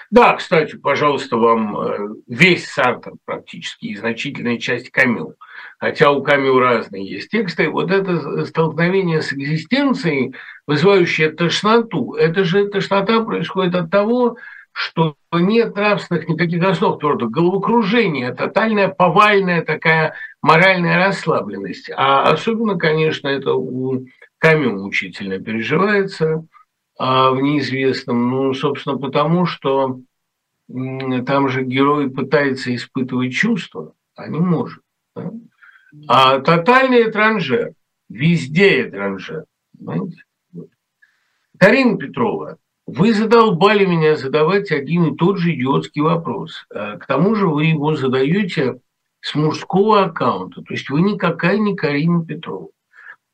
[0.09, 1.97] Да, кстати, пожалуйста, вам э,
[2.27, 5.35] весь Сартер практически и значительная часть Камю.
[5.79, 7.69] Хотя у Камю разные есть тексты.
[7.69, 10.33] Вот это столкновение с экзистенцией,
[10.65, 14.37] вызывающее тошноту, это же тошнота происходит от того,
[14.79, 17.31] что нет нравственных никаких основ твердых.
[17.31, 21.89] Головокружение, тотальная повальная такая моральная расслабленность.
[21.95, 24.05] А особенно, конечно, это у
[24.37, 26.45] Камю мучительно переживается–
[26.97, 28.29] а в неизвестном?
[28.29, 29.99] Ну, собственно, потому что
[30.67, 34.81] там же герой пытается испытывать чувства, а не может.
[35.15, 35.31] Да?
[36.07, 37.73] А тотальный транжер,
[38.09, 39.45] везде транжер.
[39.77, 40.23] Понимаете?
[41.57, 42.57] Карина Петрова,
[42.87, 46.65] вы задолбали меня задавать один и тот же идиотский вопрос.
[46.73, 48.79] А к тому же вы его задаете
[49.19, 50.61] с мужского аккаунта.
[50.61, 52.69] То есть вы никакая не Карина Петрова.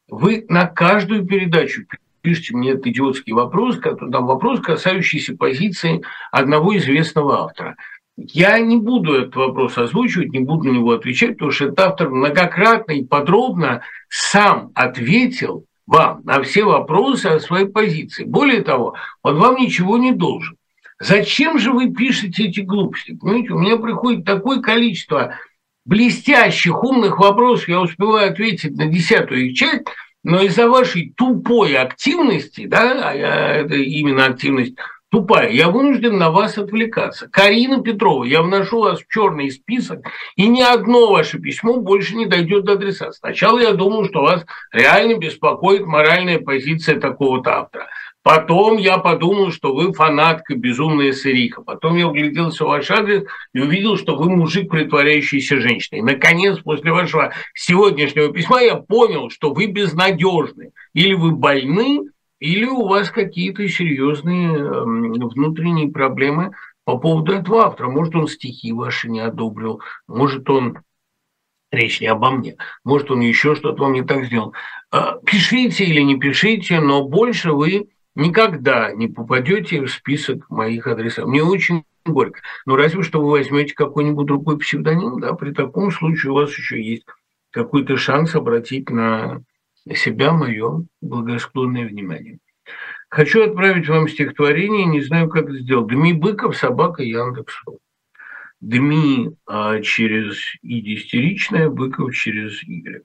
[0.10, 1.84] Вы на каждую передачу
[2.22, 6.02] пишите мне этот идиотский вопрос, там вопрос, касающийся позиции
[6.32, 7.76] одного известного автора.
[8.18, 12.10] Я не буду этот вопрос озвучивать, не буду на него отвечать, потому что этот автор
[12.10, 18.24] многократно и подробно сам ответил вам на все вопросы о своей позиции.
[18.24, 20.58] Более того, он вам ничего не должен.
[21.00, 23.16] Зачем же вы пишете эти глупости?
[23.16, 25.36] Понимаете, у меня приходит такое количество
[25.86, 29.84] блестящих, умных вопросов, я успеваю ответить на десятую их часть–
[30.24, 34.76] но из-за вашей тупой активности, да, а именно активность
[35.14, 37.30] тупая, я вынужден на вас отвлекаться.
[37.30, 40.00] Карина Петрова, я вношу вас в черный список,
[40.36, 43.12] и ни одно ваше письмо больше не дойдет до адреса.
[43.12, 47.88] Сначала я думал, что вас реально беспокоит моральная позиция такого-то автора.
[48.24, 51.62] Потом я подумал, что вы фанатка безумная сыриха.
[51.62, 56.02] Потом я угляделся в ваш адрес и увидел, что вы мужик, притворяющийся женщиной.
[56.02, 60.72] Наконец, после вашего сегодняшнего письма я понял, что вы безнадежны.
[60.94, 62.13] Или вы больны,
[62.44, 66.52] или у вас какие-то серьезные эм, внутренние проблемы
[66.84, 67.88] по поводу этого автора.
[67.90, 69.80] Может, он стихи ваши не одобрил,
[70.10, 70.80] может, он
[71.72, 74.54] речь не обо мне, может, он еще что-то вам не так сделал.
[74.92, 81.28] Э, пишите или не пишите, но больше вы никогда не попадете в список моих адресов.
[81.28, 82.42] Мне очень горько.
[82.66, 86.84] Но разве что вы возьмете какой-нибудь другой псевдоним, да, при таком случае у вас еще
[86.84, 87.06] есть
[87.52, 89.42] какой-то шанс обратить на
[89.94, 92.40] себя мое благосклонное внимание.
[93.10, 95.88] Хочу отправить вам стихотворение, не знаю, как это сделать.
[95.88, 97.80] Дми Быков, собака Яндексу.
[98.60, 103.04] Дми а, через и дистеричное, Быков через Y.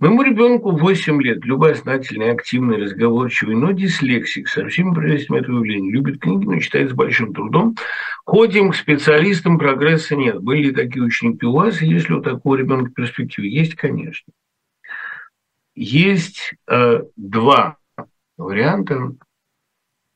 [0.00, 5.92] Моему ребенку 8 лет, любознательный, активный, разговорчивый, но дислексик, со всеми прелестями этого явления.
[5.92, 7.76] Любит книги, но читает с большим трудом.
[8.24, 10.42] Ходим к специалистам, прогресса нет.
[10.42, 11.80] Были ли такие ученики у вас?
[11.80, 13.46] И есть ли у такого ребенка перспективы?
[13.46, 14.32] Есть, конечно.
[15.74, 17.78] Есть э, два
[18.36, 19.16] варианта,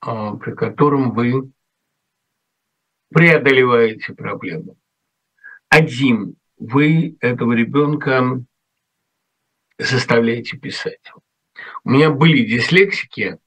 [0.07, 1.51] э, при котором вы
[3.13, 4.77] преодолеваете проблему.
[5.69, 8.41] Один, вы этого ребенка
[9.79, 11.01] заставляете писать.
[11.83, 13.39] У меня были дислексики,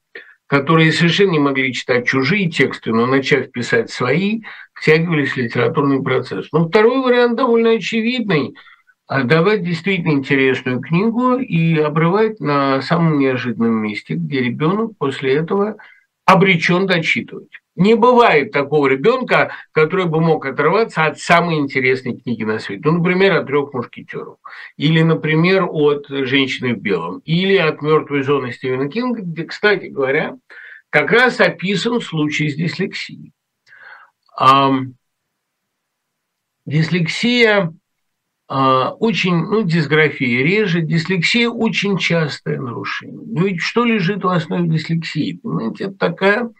[0.46, 4.42] которые совершенно не могли читать чужие тексты, но, начав писать свои,
[4.74, 6.52] втягивались в литературный процесс.
[6.52, 8.54] Но второй вариант довольно очевидный–
[9.24, 15.76] давать действительно интересную книгу и обрывать на самом неожиданном месте, где ребенок после этого
[16.24, 17.50] обречен дочитывать.
[17.74, 22.82] Не бывает такого ребенка, который бы мог оторваться от самой интересной книги на свете.
[22.84, 24.36] Ну, например, от трех мушкетеров.
[24.76, 27.20] Или, например, от женщины в белом.
[27.24, 30.36] Или от мертвой зоны Стивена Кинга, где, кстати говоря,
[30.90, 33.32] как раз описан случай с дислексией.
[36.66, 37.72] Дислексия а,
[38.54, 43.20] очень, ну, дисграфия реже, дислексия очень частое нарушение.
[43.26, 45.40] Ну ведь что лежит в основе дислексии?
[45.42, 46.50] Понимаете, это такая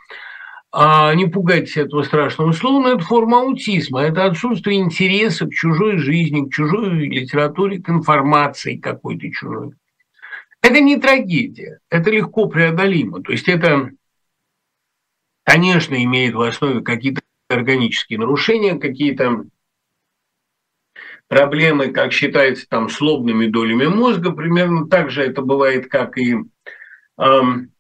[0.75, 5.99] а не пугайтесь этого страшного слова, но это форма аутизма, это отсутствие интереса к чужой
[5.99, 9.73] жизни, к чужой литературе, к информации какой-то чужой.
[10.63, 13.23] Это не трагедия, это легко преодолимо.
[13.23, 13.91] То есть это,
[15.45, 17.21] конечно, имеет в основе какие-то
[17.51, 19.45] органические нарушения, какие-то
[21.33, 24.33] проблемы, как считается, там, с лобными долями мозга.
[24.33, 26.37] Примерно так же это бывает, как и,
[27.17, 27.71] эм,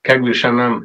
[0.00, 0.82] как говоришь, она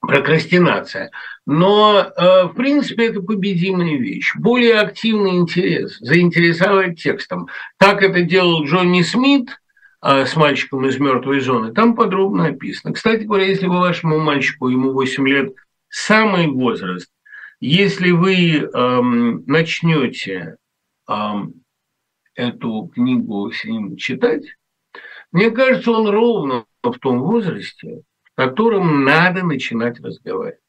[0.00, 1.12] прокрастинация.
[1.46, 4.32] Но, э, в принципе, это победимая вещь.
[4.34, 7.46] Более активный интерес, заинтересовать текстом.
[7.78, 9.60] Так это делал Джонни Смит
[10.02, 11.72] э, с мальчиком из мертвой зоны.
[11.72, 12.92] Там подробно описано.
[12.92, 15.54] Кстати говоря, если вы вашему мальчику, ему 8 лет,
[15.88, 17.10] самый возраст,
[17.60, 20.56] если вы эм, начнете
[21.08, 21.54] эм,
[22.34, 24.44] эту книгу с ним читать,
[25.32, 28.02] мне кажется, он ровно в том возрасте,
[28.34, 30.60] которым надо начинать разговаривать.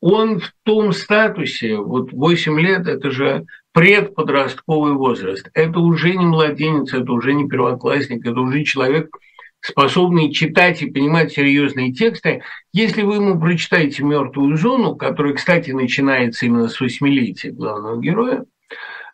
[0.00, 5.48] он в том статусе, вот 8 лет– это же предподростковый возраст.
[5.54, 9.16] Это уже не младенец, это уже не первоклассник, это уже человек,
[9.62, 12.42] способный читать и понимать серьезные тексты.
[12.72, 18.44] Если вы ему прочитаете «Мертвую зону», которая, кстати, начинается именно с восьмилетия главного героя,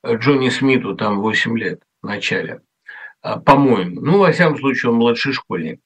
[0.06, 2.60] Джонни Смиту там 8 лет в начале,
[3.20, 4.00] а, по-моему.
[4.00, 5.80] Ну, во всяком случае, он младший школьник.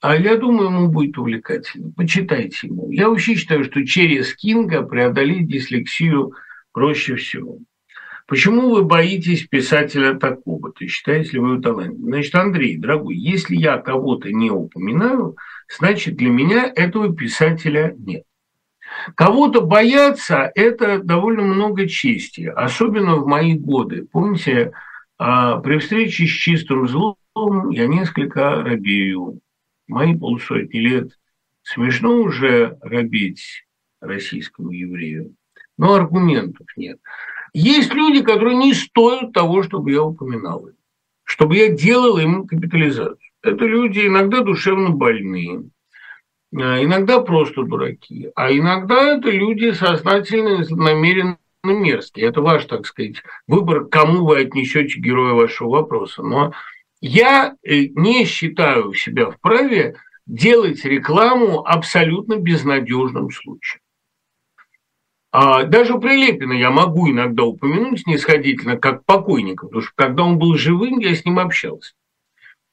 [0.00, 1.92] А я думаю, ему будет увлекательно.
[1.96, 2.90] Почитайте ему.
[2.90, 6.32] Я вообще считаю, что через Кинга преодолеть дислексию
[6.72, 7.58] проще всего.
[8.26, 10.72] Почему вы боитесь писателя такого?
[10.72, 11.96] Ты считаете ли вы его талант?
[11.98, 15.36] Значит, Андрей, дорогой, если я кого-то не упоминаю,
[15.78, 18.24] значит, для меня этого писателя нет.
[19.14, 24.06] Кого-то бояться– это довольно много чести, особенно в мои годы.
[24.10, 24.72] Помните,
[25.18, 27.16] а, при встрече с чистым злом
[27.70, 29.40] я несколько робею.
[29.86, 31.12] Мои полсотни лет
[31.62, 33.66] смешно уже робить
[34.00, 35.34] российскому еврею,
[35.78, 36.98] но аргументов нет.
[37.58, 40.74] Есть люди, которые не стоят того, чтобы я упоминал их,
[41.24, 43.16] чтобы я делал им капитализацию.
[43.42, 45.62] Это люди иногда душевно больные,
[46.54, 52.26] а иногда просто дураки, а иногда это люди сознательно и намеренно мерзкие.
[52.26, 56.22] Это ваш, так сказать, выбор, кому вы отнесете героя вашего вопроса.
[56.22, 56.52] Но
[57.00, 59.96] я э, не считаю себя вправе
[60.26, 63.80] делать рекламу абсолютно безнадежным случаем.
[65.38, 70.54] А даже Прилепина я могу иногда упомянуть снисходительно, как покойника, потому что когда он был
[70.56, 71.92] живым, я с ним общался.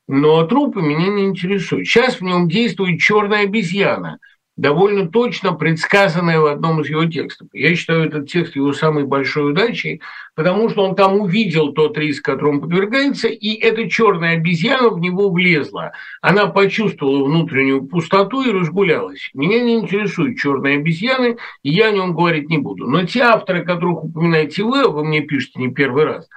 [0.07, 1.85] Но трупы меня не интересуют.
[1.87, 4.19] Сейчас в нем действует черная обезьяна–
[4.55, 7.47] довольно точно предсказанное в одном из его текстов.
[7.53, 10.01] Я считаю этот текст его самой большой удачей,
[10.35, 15.31] потому что он там увидел тот риск, которому подвергается, и эта черная обезьяна в него
[15.31, 15.93] влезла.
[16.21, 19.31] Она почувствовала внутреннюю пустоту и разгулялась.
[19.33, 22.87] Меня не интересуют черные обезьяны, и я о нем говорить не буду.
[22.87, 26.29] Но те авторы, которых упоминаете вы, а вы мне пишете не первый раз,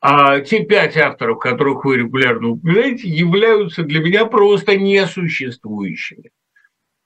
[0.00, 6.30] а те пять авторов, которых вы регулярно упоминаете, являются для меня просто несуществующими.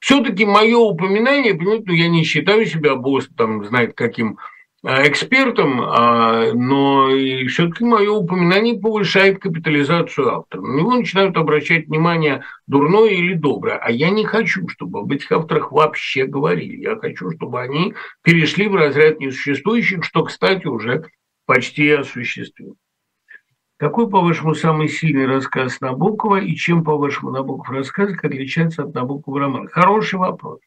[0.01, 4.38] Все-таки мое упоминание, понимаете, ну, я не считаю себя босс, там, знает каким
[4.84, 7.09] а, экспертом, а, но
[7.49, 10.61] все-таки мое упоминание повышает капитализацию автора.
[10.61, 13.78] На него начинают обращать внимание дурное или доброе.
[13.78, 16.82] А я не хочу, чтобы об этих авторах вообще говорили.
[16.82, 21.11] Я хочу, чтобы они перешли в разряд несуществующих, что, кстати, уже
[21.44, 22.78] почти осуществилось.
[23.79, 29.68] Какой, по-вашему, самый сильный рассказ Набокова и чем, по-вашему, Набоков рассказ отличается от Набокова романа?
[29.68, 30.59] Хороший вопрос.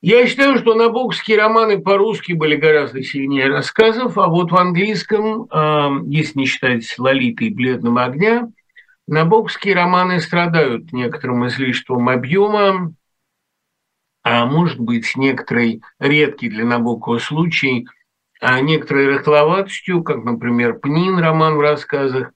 [0.00, 5.46] Я считаю, что набоковские романы по-русски были гораздо сильнее рассказов, а вот в английском,
[6.08, 8.48] если не считать «Лолиты» и «Бледного огня»,
[9.06, 12.94] набоковские романы страдают некоторым излишеством объема,
[14.22, 17.86] а может быть, некоторый редкий для Набокова случай–
[18.40, 22.32] а некоторой рыхловатостью, как, например, Пнин, роман в рассказах.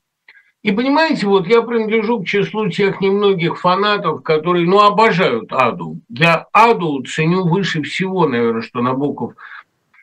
[0.62, 6.00] И понимаете, вот я принадлежу к числу тех немногих фанатов, которые, ну, обожают Аду.
[6.08, 9.34] Я Аду ценю выше всего, наверное, что Набоков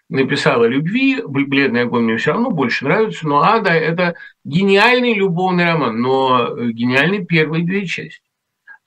[0.10, 5.66] написал о любви, «Бледный огонь» мне все равно больше нравится, но «Ада»– это гениальный любовный
[5.66, 8.22] роман, но гениальный первые две части.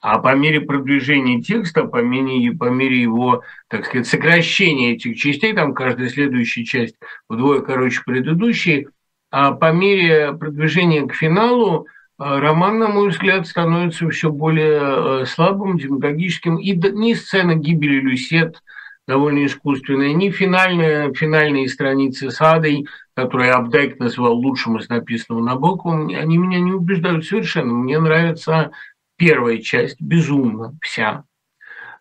[0.07, 5.51] А по мере продвижения текста, по мере, по мере его, так сказать, сокращения этих частей,
[5.51, 6.93] там каждая следующая часть
[7.27, 8.87] вдвое короче предыдущей,
[9.31, 11.87] а по мере продвижения к финалу
[12.19, 16.57] а, роман, на мой взгляд, становится все более э, слабым, демагогическим.
[16.57, 18.61] И ни сцена гибели Люсет
[19.07, 22.85] довольно искусственная, ни финальная, финальные страницы с Адой,
[23.15, 27.73] которые Абдайк назвал лучшим из написанного Набоковым, они меня не убеждают совершенно.
[27.73, 28.69] Мне нравится
[29.17, 31.23] первая часть безумно вся,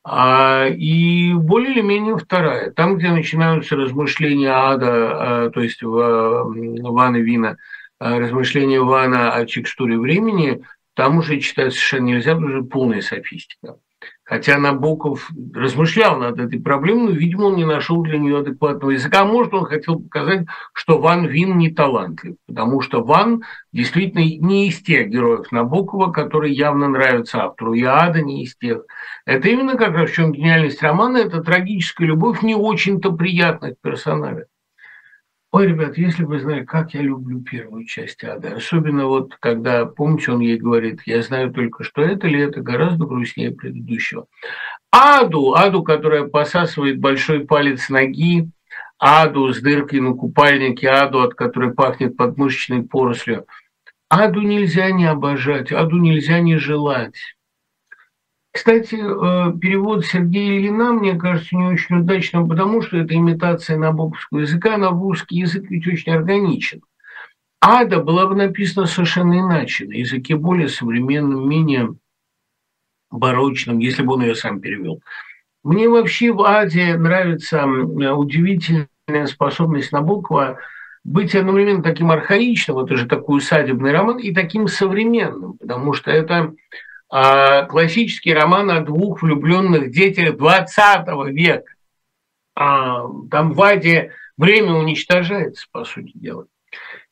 [0.05, 2.71] а, и более или менее вторая.
[2.71, 7.57] Там, где начинаются размышления ада, а, то есть Вана Вина,
[7.99, 10.63] а, размышления Вана о текстуре времени,
[10.95, 13.77] там уже читать совершенно нельзя, потому что полная софистика.
[14.25, 19.21] Хотя Набоков размышлял над этой проблемой, но, видимо, он не нашел для нее адекватного языка.
[19.21, 24.69] А может, он хотел показать, что Ван Вин не талантлив, потому что Ван действительно не
[24.69, 28.85] из тех героев Набокова, которые явно нравятся автору, и Ада не из тех.
[29.27, 34.45] Это именно как раз в чем гениальность романа, это трагическая любовь не очень-то приятных персонажей.
[35.55, 40.33] Ой, ребят, если бы знали, как я люблю первую часть ада, особенно вот когда, помните,
[40.33, 44.27] он ей говорит, я знаю только, что это ли это гораздо грустнее предыдущего.
[44.91, 48.51] Аду, аду, которая посасывает большой палец ноги,
[48.99, 53.47] аду с дыркой на купальнике, аду, от которой пахнет подмышечной порослью.
[54.09, 57.15] Аду нельзя не обожать, аду нельзя не желать.
[58.55, 64.39] Кстати, э, перевод Сергея Ильина, мне кажется, не очень удачным, потому что это имитация набоковского
[64.39, 66.81] языка, на русский язык ведь очень органичен.
[67.61, 71.97] Ада была бы написана совершенно иначе, на языке более современном, менее
[73.11, 75.01] барочном, если бы он ее сам перевел.
[75.65, 80.61] Мне вообще в Аде нравится удивительная способность Набокова
[81.03, 86.55] быть одновременно таким архаичным, это же такой усадебный роман, и таким современным, потому что это
[87.69, 91.73] классический роман о двух влюбленных детях 20 века.
[92.57, 96.47] А, там в Аде время уничтожается, по сути дела.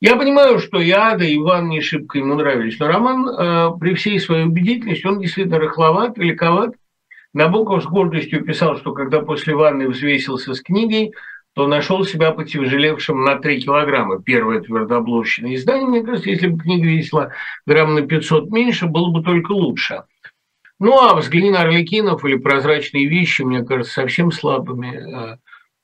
[0.01, 3.93] Я понимаю, что и Ада, и Иван не шибко ему нравились, но роман э, при
[3.93, 6.75] всей своей убедительности, он действительно рыхловат, великоват.
[7.33, 11.13] Набоков с гордостью писал, что когда после ванны взвесился с книгой,
[11.53, 14.21] то нашел себя потяжелевшим на 3 килограмма.
[14.21, 17.31] Первое твердоблочное издание, мне кажется, если бы книга весила
[17.65, 20.03] грамм на 500 меньше, было бы только лучше.
[20.79, 25.37] Ну, а взгляни на Орликинов или прозрачные вещи, мне кажется, совсем слабыми.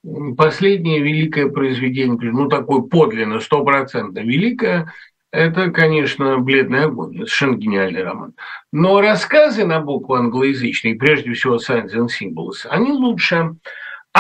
[0.04, 4.92] Э, последнее великое произведение, ну, такое подлинно, стопроцентно великое,
[5.32, 8.34] это, конечно, «Бледный огонь», совершенно гениальный роман.
[8.72, 13.56] Но рассказы на букву англоязычные, прежде всего «Signs and Symbols», они лучше.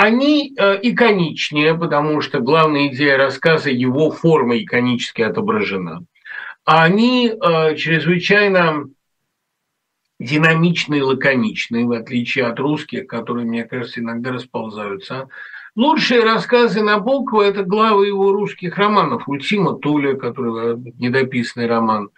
[0.02, 6.06] Они э, иконичнее, потому что главная идея рассказа, его форма иконически отображена.
[6.64, 8.86] Они э, чрезвычайно
[10.18, 15.28] динамичные, лаконичные, в отличие от русских, которые, мне кажется, иногда расползаются.
[15.76, 19.28] Лучшие рассказы Набокова– это главы его русских романов.
[19.28, 22.10] «Ультима Туля», который недописанный роман,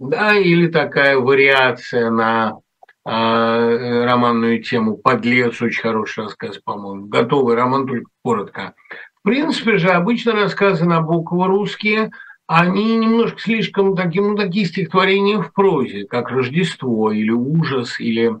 [0.00, 2.58] да, или такая вариация на а,
[3.04, 7.06] романную тему «Подлец», очень хороший рассказ, по-моему.
[7.06, 8.74] Готовый роман, только коротко.
[9.20, 12.10] В принципе же, обычно рассказы Набокова русские,
[12.46, 18.34] они немножко слишком такие, ну, такие стихотворения в прозе, как «Рождество» или «Ужас», или,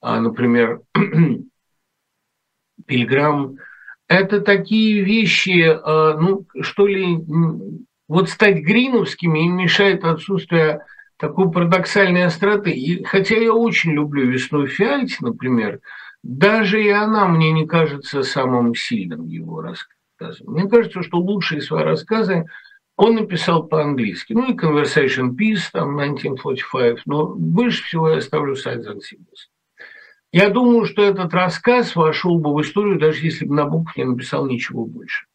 [0.00, 0.82] а, например,
[2.86, 3.56] «Пилиграм».
[4.08, 7.18] Это такие вещи, а, ну, что ли,
[8.08, 10.84] вот стать гриновскими им мешает отсутствие
[11.20, 12.70] такой парадоксальной остроты.
[12.70, 15.80] И хотя я очень люблю «Весну Фиальти», например,
[16.22, 20.52] даже и она мне не кажется самым сильным его рассказом.
[20.52, 22.46] Мне кажется, что лучшие свои рассказы
[22.96, 24.32] он написал по-английски.
[24.32, 29.48] Ну и Conversation Peace, там, 1945, но больше всего я ставлю and Symbols.
[30.32, 34.46] Я думаю, что этот рассказ вошел бы в историю, даже если бы Набоков не написал
[34.46, 35.26] ничего больше.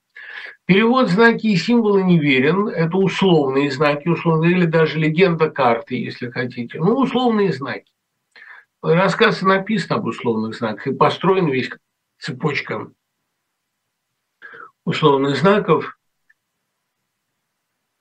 [0.65, 2.67] Перевод знаки и символы неверен.
[2.67, 6.79] Это условные знаки, условные, или даже легенда карты, если хотите.
[6.79, 7.91] Ну, условные знаки.
[8.81, 11.69] Рассказ написан об условных знаках, и построен весь
[12.19, 12.91] цепочка
[14.85, 15.97] условных знаков.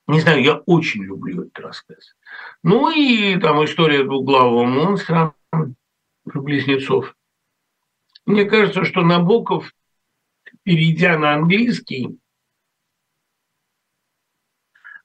[0.07, 2.15] Не знаю, я очень люблю этот рассказ.
[2.63, 5.35] Ну и там история двуглавого монстра,
[6.25, 7.15] близнецов.
[8.27, 9.75] Мне кажется, что Набоков,
[10.63, 12.19] перейдя на английский,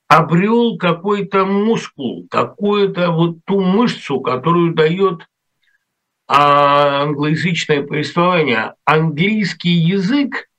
[0.10, 5.28] обрел какой-то мускул, какую-то вот ту мышцу, которую дает
[6.28, 8.74] а, англоязычное повествование.
[8.86, 10.49] Английский язык,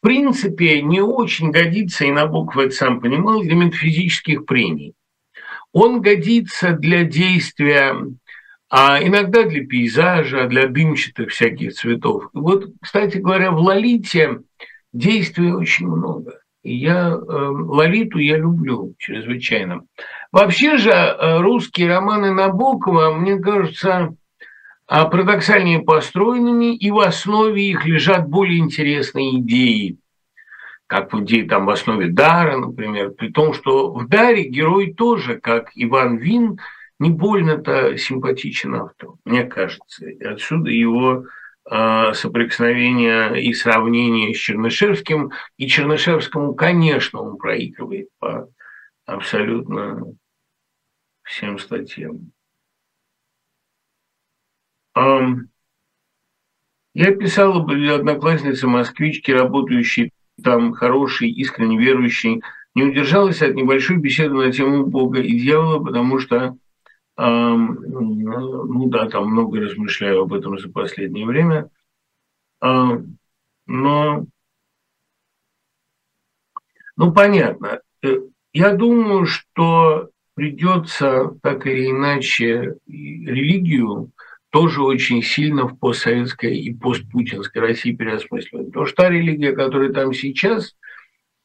[0.00, 4.94] в принципе, не очень годится, и Набоков это сам понимал, для метафизических прений.
[5.72, 7.94] Он годится для действия,
[8.70, 12.30] а иногда для пейзажа, для дымчатых всяких цветов.
[12.32, 14.40] Вот, кстати говоря, в «Лолите»
[14.92, 16.43] действий очень много.
[16.64, 19.84] Я э, Лолиту я люблю чрезвычайно.
[20.32, 24.16] Вообще же э, русские романы Набокова, мне кажется,
[24.86, 29.98] а, парадоксальнее построенными, и в основе их лежат более интересные идеи,
[30.86, 35.38] как в идее там в основе Дара, например, при том, что в Даре герой тоже,
[35.38, 36.58] как Иван Вин,
[36.98, 40.06] не больно-то симпатичен автору, мне кажется.
[40.06, 41.26] И отсюда его Э,
[41.66, 45.30] соприкосновения и сравнения с Чернышевским.
[45.56, 48.48] И Чернышевскому, конечно, он проигрывает по
[49.06, 50.14] абсолютно
[51.22, 52.32] всем статьям.
[56.94, 60.12] Я писала бы однокласснице москвичке, работающей
[60.42, 62.42] там, хорошей, искренне верующей,
[62.74, 66.56] не удержалась от небольшой беседы на тему Бога и дьявола, потому что
[67.16, 71.70] ну да, там много размышляю об этом за последнее время.
[73.66, 74.26] Но,
[76.96, 77.80] ну понятно.
[78.02, 78.18] Э,
[78.52, 84.10] я думаю, что придется так или иначе религию
[84.50, 88.68] тоже очень сильно в постсоветской и постпутинской России переосмысливать.
[88.68, 90.76] Потому что та религия, которая там сейчас,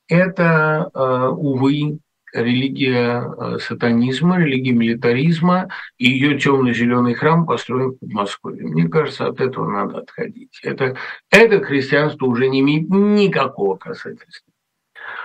[0.07, 1.99] это, а, увы,
[2.33, 8.63] религия э, сатанизма, религия милитаризма, и ее темно-зеленый храм построен в Москве.
[8.63, 10.59] Мне кажется, от этого надо отходить.
[10.63, 10.95] Это,
[11.29, 14.51] это христианство уже не имеет никакого касательства.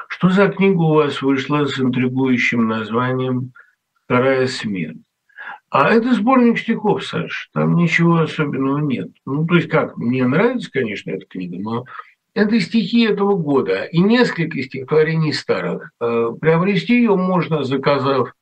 [0.09, 3.53] Что за книга у вас вышла с интригующим названием
[4.05, 5.03] «Вторая смерть»?
[5.71, 9.09] А это сборник стихов, Саш, там ничего особенного нет.
[9.27, 11.85] Ну, то есть как, мне нравится, конечно, эта книга, но
[12.35, 15.91] это стихи этого года и несколько стихотворений старых.
[16.01, 18.35] Э, приобрести ее можно, заказав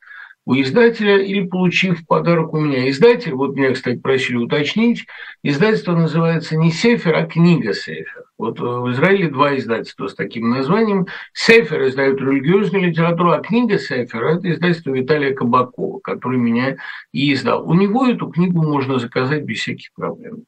[0.45, 2.88] у издателя или получив в подарок у меня.
[2.90, 5.07] Издатель, вот меня, кстати, просили уточнить,
[5.45, 8.24] издательство называется не «Сефер», а «Книга Сефер».
[8.38, 11.07] Вот э, в Израиле два издательства с таким названием.
[11.32, 16.76] «Сефер» издает религиозную литературу, а «Книга Сефер»– это издательство Виталия Кабакова, который меня
[17.12, 17.68] и издал.
[17.68, 20.45] У него эту книгу можно заказать без всяких проблем.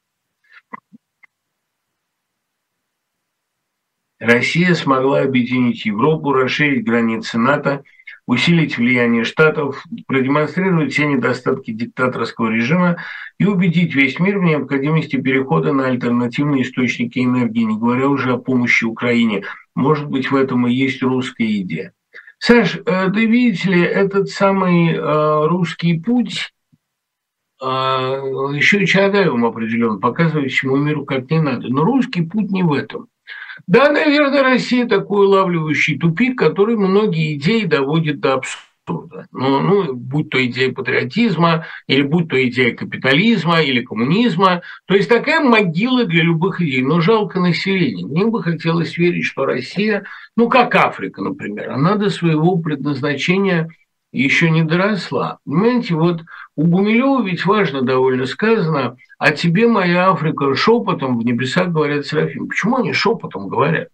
[4.19, 7.83] Россия смогла объединить Европу, расширить границы НАТО,
[8.25, 12.97] усилить влияние Штатов, продемонстрировать все недостатки диктаторского режима
[13.39, 18.37] и убедить весь мир в необходимости перехода на альтернативные источники энергии, не говоря уже о
[18.37, 19.43] помощи Украине.
[19.75, 21.93] Может быть, в этом и есть русская идея.
[22.39, 26.53] Саш, э, да видите ли, этот самый э, русский путь
[27.61, 31.67] э, еще и Чадаевым определен, показывает всему миру, как не надо.
[31.67, 33.07] Но русский путь не в этом.
[33.67, 39.27] Да, наверное, Россия такой улавливающий тупик, который многие идеи доводит до абсурда.
[39.31, 44.61] Ну, ну, будь то идея патриотизма, или будь то идея капитализма, или коммунизма.
[44.85, 48.05] То есть такая могила для любых идей, но жалко население.
[48.05, 53.69] Мне бы хотелось верить, что Россия, ну, как Африка, например, она до своего предназначения
[54.11, 55.39] еще не доросла.
[55.45, 56.21] Понимаете, вот
[56.55, 62.47] у Гумилева ведь важно довольно сказано, а тебе моя Африка шепотом в небесах говорят Серафим.
[62.47, 63.89] Почему они шепотом говорят?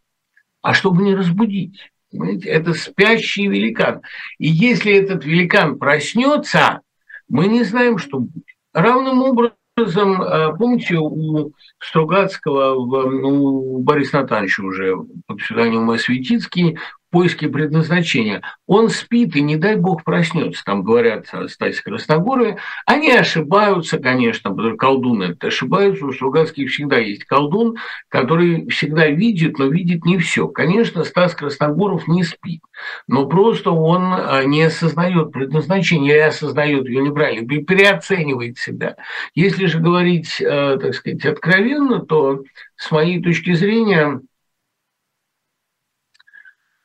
[0.61, 1.91] А чтобы не разбудить.
[2.11, 2.49] Понимаете?
[2.49, 4.01] Это спящий великан.
[4.38, 6.82] И если этот великан проснется,
[7.30, 8.45] мы не знаем, что будет.
[8.74, 16.78] Равным образом, а, помните, у Стругацкого, у Бориса Натановича уже под псевдонимом Осветицкий
[17.12, 18.41] поиске предназначения.
[18.66, 20.64] Он спит и, не дай бог, проснется.
[20.66, 22.57] Там говорят Стась Красногоры.
[22.86, 26.05] Они ошибаются, конечно, потому что колдуны это ошибаются.
[26.05, 27.76] У Стругацких всегда есть колдун,
[28.09, 30.47] который всегда видит, но видит не все.
[30.47, 32.62] Конечно, Стас Красногоров не спит,
[33.07, 38.95] но просто он а, не осознает предназначение или осознает ее неправильно, переоценивает себя.
[39.36, 42.43] Если же говорить, э, так сказать, откровенно, то
[42.76, 44.22] с моей точки зрения,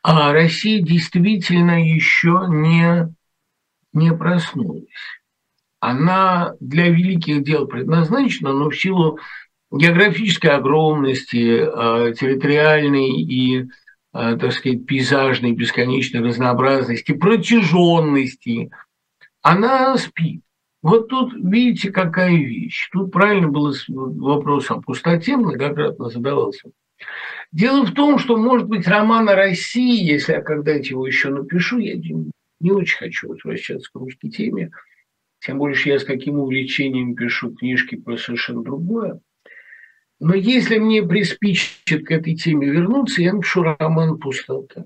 [0.09, 3.12] а Россия действительно еще не,
[3.92, 4.84] не проснулась.
[5.80, 9.18] Она для великих дел предназначена, но в силу
[9.72, 13.66] географической огромности, а, территориальной и,
[14.12, 18.70] а, так сказать, пейзажной бесконечной разнообразности, протяженности,
[19.42, 20.42] она спит.
[20.82, 22.90] Вот тут видите, какая вещь.
[22.92, 26.70] Тут правильно было вопрос о пустоте, многократно задавался.
[27.57, 31.78] Дело в том, что, может быть, роман о России, если я когда-нибудь его еще напишу,
[31.78, 34.72] я не очень хочу возвращаться к русской теме,
[35.40, 39.20] тем больше я с каким увлечением пишу книжки про совершенно другое.
[40.20, 44.84] Но если мне приспичит к этой теме вернуться, я напишу роман «Пустота».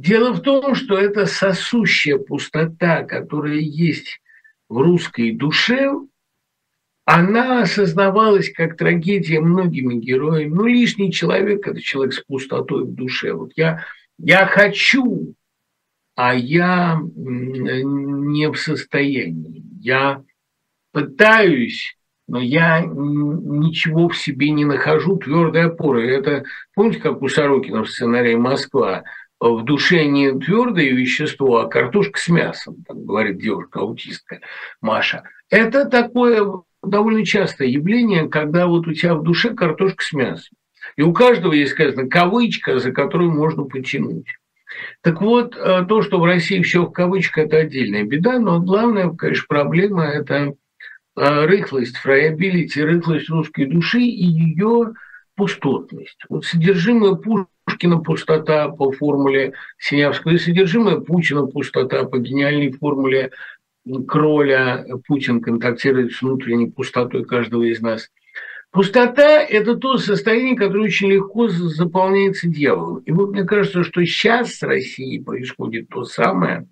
[0.00, 4.20] Дело в том, что это сосущая пустота, которая есть
[4.68, 5.92] в русской душе,
[7.04, 10.54] она осознавалась как трагедия многими героями.
[10.54, 13.34] Ну, лишний человек– это человек с пустотой в душе.
[13.34, 13.84] Вот я,
[14.18, 15.34] я хочу,
[16.16, 19.62] а я не в состоянии.
[19.80, 20.22] Я
[20.92, 21.96] пытаюсь,
[22.26, 26.08] но я ничего в себе не нахожу твердой опоры.
[26.10, 26.44] Это,
[26.74, 29.04] помните, как у Сорокина в сценарии «Москва»,
[29.40, 34.40] в душе не твердое вещество, а картошка с мясом, так говорит девушка-аутистка
[34.80, 35.24] Маша.
[35.50, 40.56] Это такое довольно частое явление, когда вот у тебя в душе картошка с мясом.
[40.96, 44.26] И у каждого есть, сказано, кавычка, за которую можно потянуть.
[45.02, 49.10] Так вот, э, то, что в России все в кавычках, это отдельная беда, но главная,
[49.10, 50.54] конечно, проблема– это
[51.16, 54.94] э, рыхлость, friability, рыхлость русской души и ее
[55.36, 56.18] пустотность.
[56.28, 63.30] Вот содержимое Пушкина пустота по формуле Синявского и содержимое Путина пустота по гениальной формуле
[64.08, 68.10] Кроля Путин контактирует с внутренней пустотой каждого из нас.
[68.70, 72.98] Пустота– это то состояние, которое очень легко заполняется дьяволом.
[73.04, 76.66] И вот мне кажется, что сейчас с Россией происходит то самое,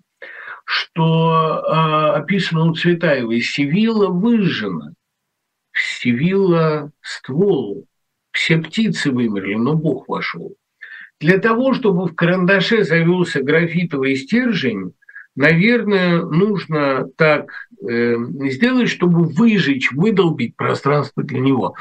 [0.65, 3.39] что э, описано у Цветаевой.
[3.41, 4.93] Севила выжжена,
[5.73, 7.85] Севила ствол,
[8.31, 10.55] все птицы вымерли, но Бог вошел.
[11.19, 14.93] Для того, чтобы в карандаше завелся графитовый стержень,
[15.35, 17.51] наверное, нужно так
[17.87, 18.15] э,
[18.49, 21.75] сделать, чтобы выжечь, выдолбить пространство для него.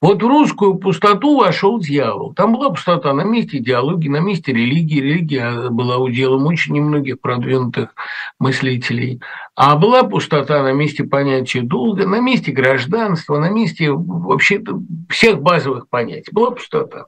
[0.00, 2.34] Вот в русскую пустоту вошел дьявол.
[2.34, 5.00] Там была пустота на месте идеологии, на месте религии.
[5.00, 7.94] Религия была уделом очень немногих продвинутых
[8.38, 9.20] мыслителей.
[9.56, 14.62] А была пустота на месте понятия долга, на месте гражданства, на месте вообще
[15.08, 16.30] всех базовых понятий.
[16.32, 17.06] Была пустота.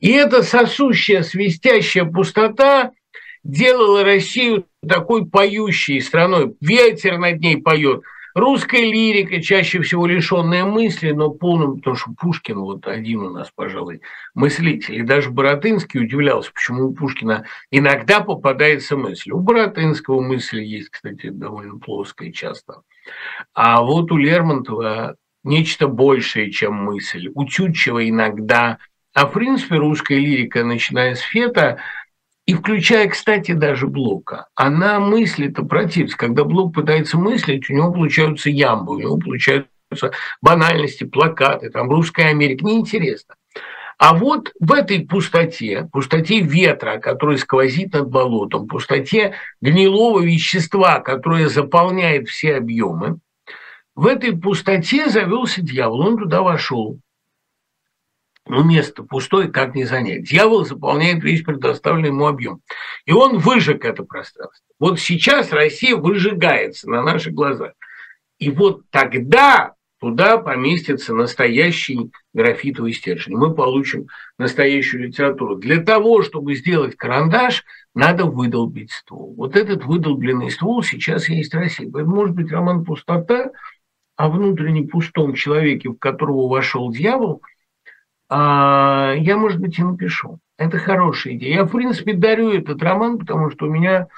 [0.00, 2.90] И эта сосущая, свистящая пустота
[3.46, 6.54] делала Россию такой поющей страной.
[6.60, 8.02] Ветер над ней поет.
[8.34, 13.50] Русская лирика, чаще всего лишенная мысли, но полным, потому что Пушкин вот один у нас,
[13.54, 14.02] пожалуй,
[14.34, 14.96] мыслитель.
[14.96, 19.30] И даже Боротынский удивлялся, почему у Пушкина иногда попадается мысль.
[19.30, 22.82] У Боротынского мысль есть, кстати, довольно плоская часто.
[23.54, 27.30] А вот у Лермонтова нечто большее, чем мысль.
[27.34, 28.76] У Тютчева иногда
[29.16, 31.78] а в принципе русская лирика, начиная с Фета,
[32.46, 35.64] и включая, кстати, даже Блока, она мыслит о.
[36.16, 39.68] Когда Блок пытается мыслить, у него получаются ямбы, у него получаются
[40.40, 43.34] банальности, плакаты, там русская Америка, неинтересно.
[43.98, 51.48] А вот в этой пустоте, пустоте ветра, который сквозит над болотом, пустоте гнилого вещества, которое
[51.48, 53.18] заполняет все объемы,
[53.94, 57.00] в этой пустоте завелся дьявол, он туда вошел.
[58.48, 60.22] Ну, место пустое, как не занять.
[60.22, 62.60] Дьявол заполняет весь предоставленный ему объем.
[63.04, 64.64] И он выжег это пространство.
[64.78, 67.72] Вот сейчас Россия выжигается на наших глазах.
[68.38, 73.36] И вот тогда туда поместится настоящий графитовый стержень.
[73.36, 74.06] Мы получим
[74.38, 75.56] настоящую литературу.
[75.56, 79.34] Для того, чтобы сделать карандаш, надо выдолбить ствол.
[79.36, 81.86] Вот этот выдолбленный ствол сейчас есть в России.
[81.86, 83.50] Может быть, роман «Пустота»
[84.16, 87.42] о внутренне пустом человеке, в которого вошел дьявол–
[88.28, 90.38] я, может быть, и напишу.
[90.58, 91.56] Это хорошая идея.
[91.56, 94.08] Я, в принципе, дарю этот роман, потому что у меня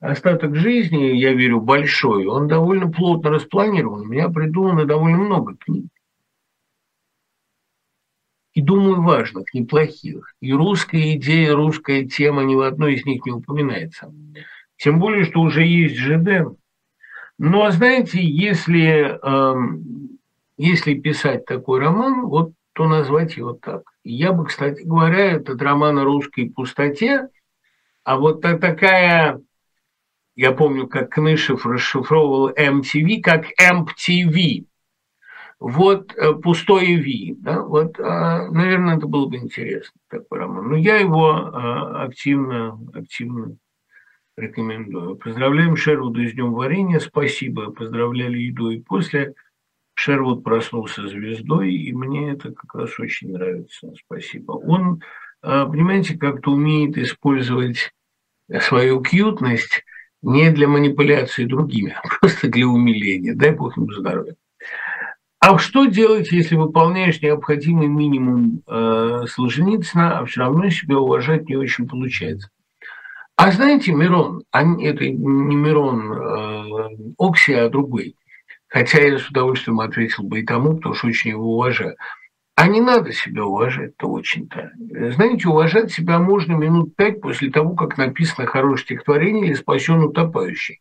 [0.00, 2.26] остаток жизни, я верю, большой.
[2.26, 4.02] Он довольно плотно распланирован.
[4.02, 5.86] У меня придумано довольно много книг.
[8.54, 10.32] И думаю, важных, неплохих.
[10.40, 14.12] И русская идея, русская тема ни в одной из них не упоминается.
[14.76, 16.56] Тем более, что уже есть ЖД.
[17.38, 19.54] Ну, а знаете, если, э,
[20.56, 23.82] если писать такой роман, вот то назвать его так.
[24.02, 27.28] Я бы, кстати говоря, этот роман о русской пустоте,
[28.02, 29.40] а вот такая,
[30.36, 34.66] я помню, как Кнышев расшифровывал MTV, как MTV.
[35.60, 40.68] Вот э, пустое Ви, да, вот, а, наверное, это было бы интересно, такой роман.
[40.68, 43.56] Но я его а, активно, активно
[44.36, 45.16] рекомендую.
[45.16, 49.34] Поздравляем Шервуда с Днем Варенья, спасибо, поздравляли еду и после.
[49.94, 53.92] Шервуд проснулся звездой, и мне это как раз очень нравится.
[54.04, 54.52] Спасибо.
[54.52, 55.00] Он,
[55.40, 57.92] а, понимаете, как-то умеет использовать
[58.60, 59.84] свою кьютность
[60.20, 63.34] не для манипуляции другими, а просто для умиления.
[63.34, 64.34] Дай бог ему здоровья.
[65.38, 71.56] А что делать, если выполняешь необходимый минимум э, Солженицына, а все равно себя уважать не
[71.56, 72.48] очень получается?
[73.36, 78.16] А знаете, Мирон, а, это не Мирон э, Окси, а другой–
[78.74, 81.94] Хотя я с удовольствием ответил бы и тому, потому что очень его уважаю.
[82.56, 84.72] А не надо себя уважать-то очень-то.
[85.12, 90.80] Знаете, уважать себя можно минут пять после того, как написано хорошее стихотворение или спасен утопающий.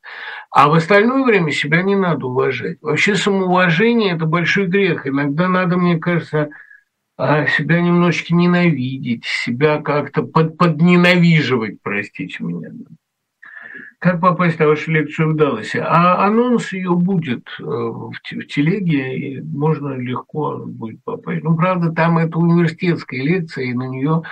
[0.50, 2.80] А в остальное время себя не надо уважать.
[2.82, 5.06] Вообще самоуважение– это большой грех.
[5.06, 6.50] Иногда надо, мне кажется,
[7.16, 12.72] а, себя немножечко ненавидеть, себя как-то под, подненавиживать, простите меня.
[14.04, 15.82] Как попасть на вашу лекцию в?
[15.82, 18.12] А анонс ее будет э, в,
[18.50, 21.42] телеге, и можно легко будет попасть.
[21.42, 24.24] Ну, правда, там это университетская лекция, и на нее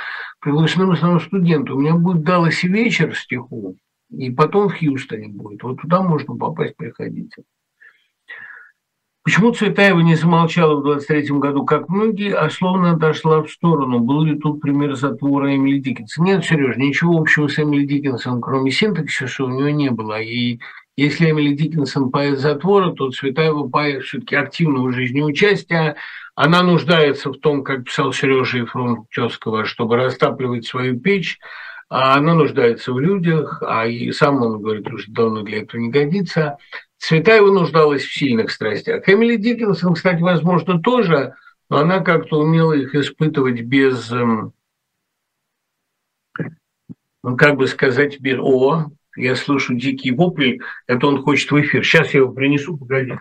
[0.41, 1.72] приглашены в основном студенты.
[1.72, 3.76] У меня будет в Далласе вечер стихов,
[4.09, 5.63] и потом в Хьюстоне будет.
[5.63, 7.43] Вот туда можно попасть, приходите.
[9.24, 13.99] Почему Цветаева не замолчала в 23 году, как многие, а словно отошла в сторону?
[13.99, 16.24] Был ли тут пример затвора Эмили Диккенса?
[16.24, 20.19] Нет, Сереж, ничего общего с Эмили Диккенсом, кроме синтаксиса, у него не было.
[20.19, 20.59] И
[20.97, 25.97] если Эмили Диккенсон поэт затвора, то Цветаева поэт все-таки активного жизнеучастия.
[26.34, 31.38] Она нуждается в том, как писал Сережа Ефрон Ческова, чтобы растапливать свою печь,
[31.89, 35.89] а она нуждается в людях, а и сам он говорит, уже давно для этого не
[35.89, 36.57] годится.
[37.01, 39.09] Цветаева нуждалась в сильных страстях.
[39.09, 41.35] Эмили Диккенсон, кстати, возможно, тоже,
[41.67, 44.53] но она как-то умела их испытывать без, эм,
[47.23, 51.83] ну, как бы сказать, без «О, я слышу дикий вопль, это он хочет в эфир.
[51.83, 53.17] Сейчас я его принесу, погодите.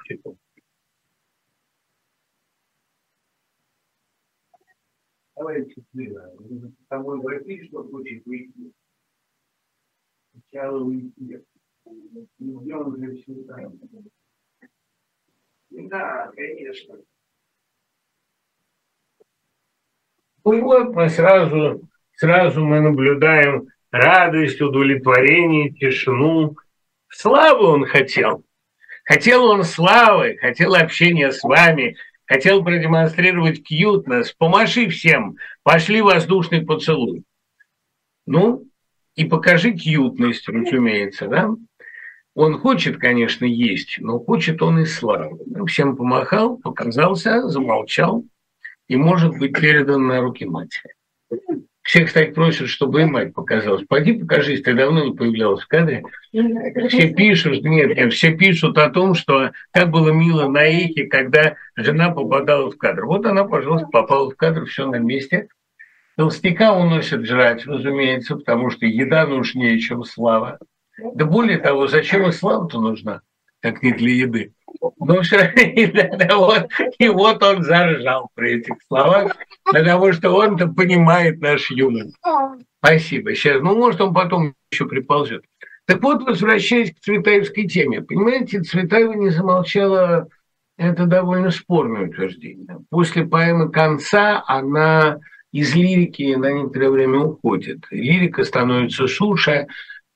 [5.34, 8.72] Давайте с тобой войти, что хочет выйти.
[10.32, 10.86] Сначала.
[11.16, 11.42] Где
[12.14, 13.56] он уже всегда?
[15.70, 16.96] Да, конечно.
[20.44, 21.82] Ну вот мы сразу,
[22.16, 26.56] сразу мы наблюдаем радость, удовлетворение, тишину.
[27.08, 28.44] Славы он хотел.
[29.04, 31.96] Хотел он славы, хотел общения с вами,
[32.26, 34.32] хотел продемонстрировать кьютнес.
[34.32, 37.24] Помаши всем, пошли воздушный поцелуй.
[38.26, 38.66] Ну,
[39.16, 41.50] и покажи кьютность, разумеется, да?
[42.34, 45.38] Он хочет, конечно, есть, но хочет он и славы.
[45.66, 48.24] Всем помахал, показался, замолчал
[48.88, 50.94] и может быть передан на руки матери.
[51.82, 53.84] Все, кстати, просят, чтобы и мать показалась.
[53.88, 56.04] Пойди покажись, ты давно не появлялась в кадре.
[56.88, 61.56] Все пишут, нет, нет, все пишут о том, что как было мило на эхе, когда
[61.74, 63.06] жена попадала в кадр.
[63.06, 65.48] Вот она, пожалуйста, попала в кадр, все на месте.
[66.16, 70.58] Толстяка уносят жрать, разумеется, потому что еда нужнее, чем слава.
[71.14, 73.22] Да более того, зачем и слава-то нужна,
[73.60, 74.52] как не для еды?
[74.98, 75.20] Ну,
[76.98, 82.06] и вот он заржал при этих словах, потому что он-то понимает наш юмор.
[82.78, 83.34] Спасибо.
[83.34, 85.44] Сейчас, ну, может, он потом еще приползет.
[85.86, 88.00] Так вот, возвращаясь к Цветаевской теме.
[88.00, 90.28] Понимаете, Цветаева не замолчала,
[90.78, 92.78] это довольно спорное утверждение.
[92.90, 95.18] После поэмы «Конца» она
[95.52, 97.80] из лирики на некоторое время уходит.
[97.90, 99.66] Лирика становится суше,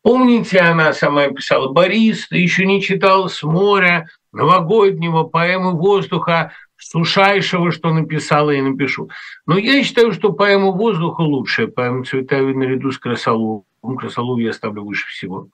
[0.05, 7.73] Помните, она сама писала «Борис, ты еще не читал с моря новогоднего поэмы воздуха, сушайшего,
[7.73, 9.09] что написала и напишу».
[9.47, 13.65] Но я считаю, что поэма воздуха лучшая, поэма Цветаевой наряду с Красоловым.
[13.99, 15.49] Красолову я ставлю выше всего.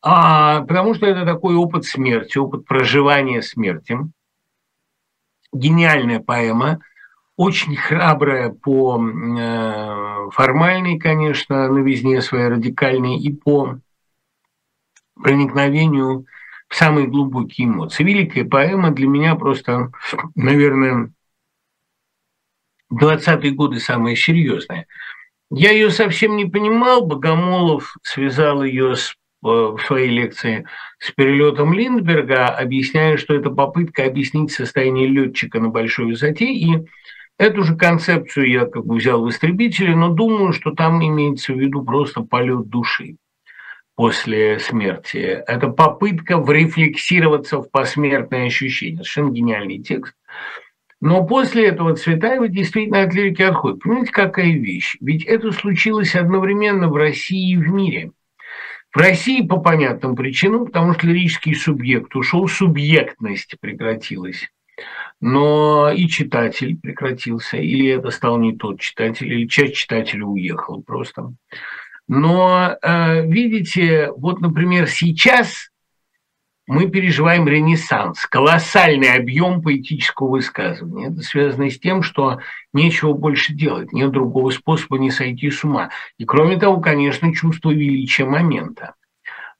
[0.00, 3.98] А, потому что это такой опыт смерти, опыт проживания смерти.
[5.52, 6.80] Гениальная поэма–
[7.36, 13.78] очень храбрая по э, формальной, конечно, новизне своей радикальной и по
[15.14, 16.26] проникновению
[16.68, 18.04] в самые глубокие эмоции.
[18.04, 19.90] Великая поэма для меня просто,
[20.34, 21.12] наверное,
[22.92, 24.86] 20-е годы самая серьезная.
[25.50, 30.66] Я ее совсем не понимал, Богомолов связал ее с, э, в своей лекции
[30.98, 36.86] с перелетом Линдберга, объясняя, что это попытка объяснить состояние летчика на большой высоте и
[37.36, 41.58] Эту же концепцию я как бы взял в истребителе, но думаю, что там имеется в
[41.58, 43.16] виду просто полет души
[43.96, 45.42] после смерти.
[45.46, 48.96] Это попытка врефлексироваться в посмертное ощущение.
[48.98, 50.14] Совершенно гениальный текст.
[51.00, 53.80] Но после этого Цветаева действительно от лирики отходит.
[53.80, 54.96] Понимаете, какая вещь?
[55.00, 58.12] Ведь это случилось одновременно в России и в мире.
[58.92, 64.48] В России по понятным причинам, потому что лирический субъект ушел, субъектность прекратилась
[65.20, 71.32] но и читатель прекратился, или это стал не тот читатель, или часть читателя уехала просто.
[72.06, 75.70] Но, э, видите, вот, например, сейчас
[76.66, 81.08] мы переживаем ренессанс, колоссальный объем поэтического высказывания.
[81.08, 82.38] Это связано с тем, что
[82.72, 85.90] нечего больше делать, нет другого способа не сойти с ума.
[86.18, 88.94] И кроме того, конечно, чувство величия момента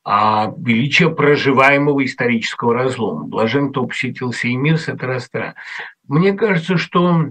[0.05, 3.25] а величие проживаемого исторического разлома.
[3.25, 5.55] Блажен, кто посетил сей мир с Этеростра.
[6.07, 7.31] Мне кажется, что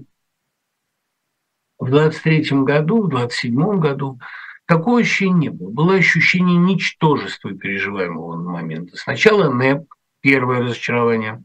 [1.77, 4.19] в 23 году, в 27 году
[4.65, 5.69] такого ощущения не было.
[5.69, 8.97] Было ощущение ничтожества переживаемого момента.
[8.97, 9.85] Сначала НЭП,
[10.21, 11.43] первое разочарование,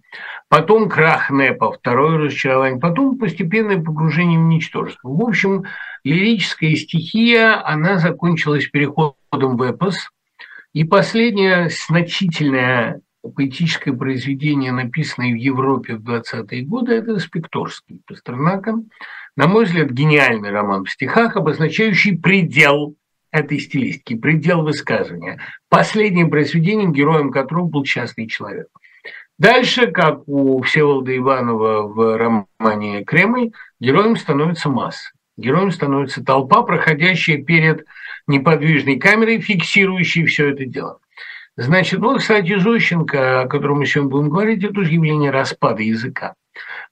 [0.48, 5.10] потом крах НЭПа, второе разочарование, потом постепенное погружение в ничтожество.
[5.10, 5.64] В общем,
[6.04, 10.08] лирическая стихия, она закончилась переходом в эпос–
[10.78, 13.00] и последнее значительное
[13.34, 18.76] поэтическое произведение, написанное в Европе в 20-е годы, это «Спекторский» Пастернака.
[19.34, 22.94] На мой взгляд, гениальный роман в стихах, обозначающий предел
[23.32, 25.40] этой стилистики, предел высказывания.
[25.68, 28.68] Последним произведением, героем которого был частный человек.
[29.36, 33.50] Дальше, как у Всеволода Иванова в романе «Кремль»,
[33.80, 35.10] героем становится масса.
[35.36, 37.84] Героем становится толпа, проходящая перед
[38.28, 41.00] неподвижной камерой, фиксирующей все это дело.
[41.56, 46.34] Значит, ну, кстати, Зощенко, о котором мы сегодня будем говорить, это тоже явление распада языка.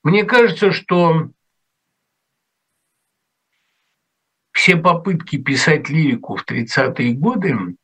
[0.02, 1.28] Мне кажется, что
[4.50, 7.76] все попытки писать лирику в 30-е годы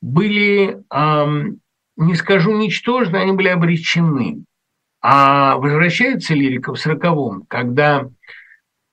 [0.00, 1.60] были, эм,
[1.96, 4.44] не скажу ничтожны, они были обречены.
[5.00, 8.08] А возвращается лирика в 40-м, когда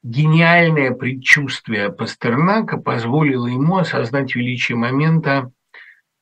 [0.03, 5.51] гениальное предчувствие Пастернака позволило ему осознать величие момента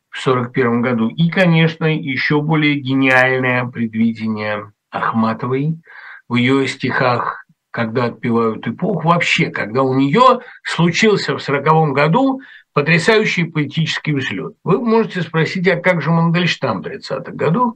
[0.09, 1.09] в 1941 году.
[1.09, 5.77] И, конечно, еще более гениальное предвидение Ахматовой
[6.27, 12.41] в ее стихах когда отпевают эпох, вообще, когда у нее случился в сороковом году
[12.73, 14.53] потрясающий поэтический взлет.
[14.63, 17.75] Вы можете спросить, а как же Мандельштам 30-х годов?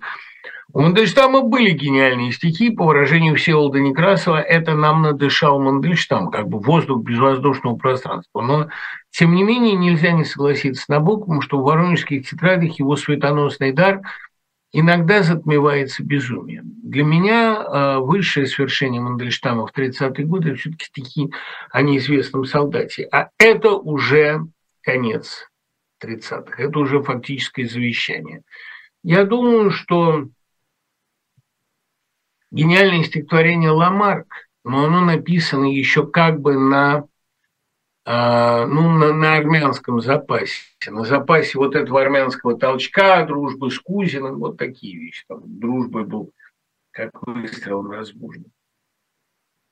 [0.73, 7.03] Мандельштама были гениальные стихи, по выражению Всеволода Некрасова, это нам надышал Мандельштам, как бы воздух
[7.03, 8.41] безвоздушного пространства.
[8.41, 8.69] Но,
[9.11, 14.01] тем не менее, нельзя не согласиться с Набоковым, что в воронежских тетрадях его светоносный дар
[14.71, 16.73] иногда затмевается безумием.
[16.81, 21.31] Для меня э, высшее свершение Мандельштама в 30-е годы– это все-таки стихи
[21.69, 23.07] о неизвестном солдате.
[23.11, 24.41] А это уже
[24.81, 25.47] конец
[26.03, 28.41] 30-х, это уже фактическое завещание.
[29.03, 30.27] Я думаю, что
[32.53, 37.05] гениальное стихотворение Ламарк, но оно написано еще как бы на,
[38.05, 44.37] э, ну, на, на армянском запасе, на запасе вот этого армянского толчка, дружбы с Кузиным,
[44.37, 45.25] вот такие вещи.
[45.27, 46.31] Там, дружбы был
[46.91, 48.45] как выстрел разбужен.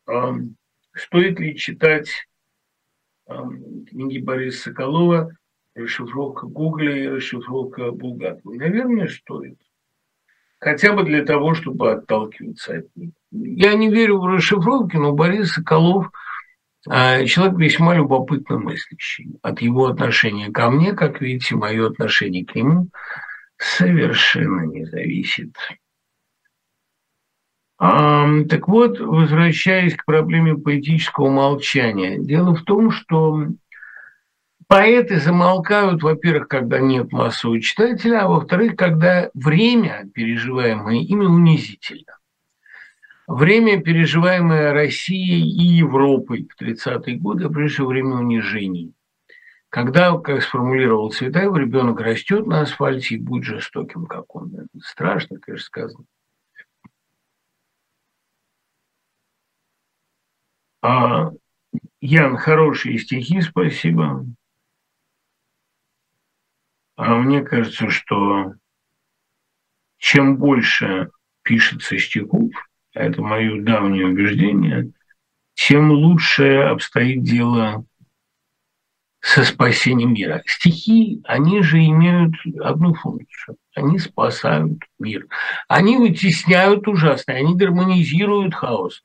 [0.07, 0.31] Э,
[0.95, 2.09] стоит ли читать
[3.27, 3.33] э,
[3.89, 5.37] книги Бориса Соколова,
[5.75, 8.55] расшифровка Гугля и расшифровка Булгакова?
[8.55, 9.59] Наверное, стоит
[10.61, 13.11] хотя бы для того, чтобы отталкиваться от них.
[13.31, 16.11] Я не верю в расшифровки, но Борис Соколов
[16.87, 19.37] а, человек весьма любопытно мыслящий.
[19.41, 22.89] От его отношения ко мне, как видите, мое отношение к нему
[23.57, 25.53] совершенно не зависит.
[27.77, 32.19] Так вот, возвращаясь к проблеме поэтического молчания.
[32.19, 33.47] Дело в том, что
[34.71, 42.17] Поэты замолкают, во-первых, когда нет массового читателя, а во-вторых, когда время, переживаемое ими, унизительно.
[43.27, 48.93] Время, переживаемое Россией и Европой в 30-е годы, прежде всего, время унижений.
[49.67, 54.67] Когда, как сформулировал Цветаев, ребенок растет на асфальте и будет жестоким, как он.
[54.81, 56.05] Страшно, конечно, сказано.
[60.81, 61.31] А,
[61.99, 64.25] Ян, хорошие стихи, спасибо.
[67.03, 68.53] А мне кажется, что
[69.97, 71.09] чем больше
[71.41, 72.51] пишется стихов,
[72.93, 74.91] а это мое давнее убеждение,
[75.55, 77.85] тем лучше обстоит дело
[79.19, 80.43] со спасением мира.
[80.45, 83.57] Стихи, они же имеют одну функцию.
[83.73, 85.25] Они спасают мир.
[85.67, 89.03] Они вытесняют ужасное, они гармонизируют хаос.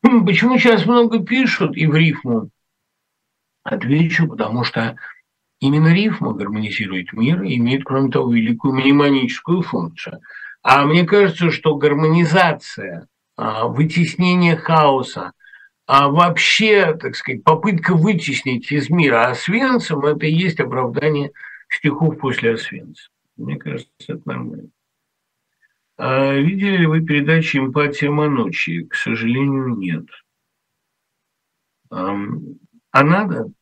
[0.00, 2.48] Почему сейчас много пишут и в рифму?
[3.64, 4.96] Отвечу, потому что
[5.60, 10.20] Именно рифма гармонизирует мир и имеет, кроме того, великую мнемоническую функцию.
[10.62, 15.32] А мне кажется, что гармонизация, а, вытеснение хаоса,
[15.86, 21.30] а вообще, так сказать, попытка вытеснить из мира Освенцим– это и есть оправдание
[21.68, 23.14] стихов после Освенцима.
[23.36, 24.68] Мне кажется, это нормально.
[25.96, 28.84] А видели ли вы передачу «Эмпатия Манучи»?
[28.84, 30.06] К сожалению, нет.
[31.88, 33.52] А надо?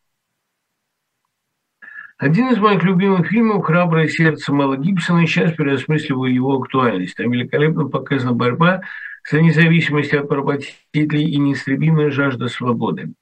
[2.16, 7.16] Один из моих любимых фильмов «Храброе сердце» Мэла Гибсона, сейчас переосмысливаю его актуальность.
[7.16, 8.82] Там великолепно показана борьба
[9.28, 13.14] за независимость от поработителей и неистребимая жажда свободы.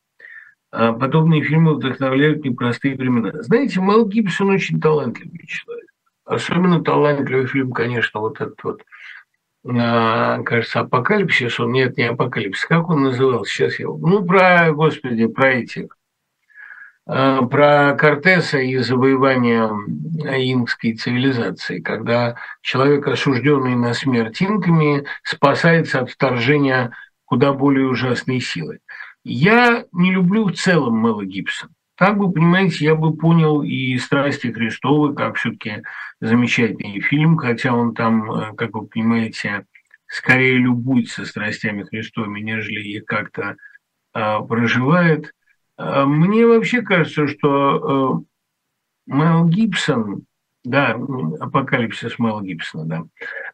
[0.70, 3.30] А подобные фильмы вдохновляют непростые времена.
[3.42, 5.88] Знаете, Мэл Гибсон очень талантливый человек.
[6.26, 8.82] Особенно талантливый фильм, конечно, вот этот вот,
[9.66, 11.58] а, кажется, «Апокалипсис».
[11.58, 12.66] Он, нет, не «Апокалипсис».
[12.66, 13.50] Как он назывался?
[13.50, 13.86] Сейчас я...
[13.86, 15.96] Ну, про, господи, про этих
[17.04, 19.64] про Кортеса и завоевание
[20.52, 26.92] инкской цивилизации, когда человек, осужденный на смерть инками, спасается от вторжения
[27.24, 28.80] куда более ужасной силы.
[29.24, 31.72] Я не люблю в целом Мэла Гибсона.
[31.96, 35.82] Так бы, понимаете, я бы понял и «Страсти Христовы», как все-таки
[36.20, 39.66] замечательный фильм, хотя он там, э, как вы понимаете,
[40.08, 43.56] скорее любуется страстями Христовыми, нежели их как-то
[44.14, 45.32] э, проживает.
[45.76, 48.24] А, мне вообще кажется, что
[49.06, 50.24] э, Мэл Гибсон,
[50.64, 50.96] да,
[51.40, 53.02] апокалипсис Мэла Гибсона, да.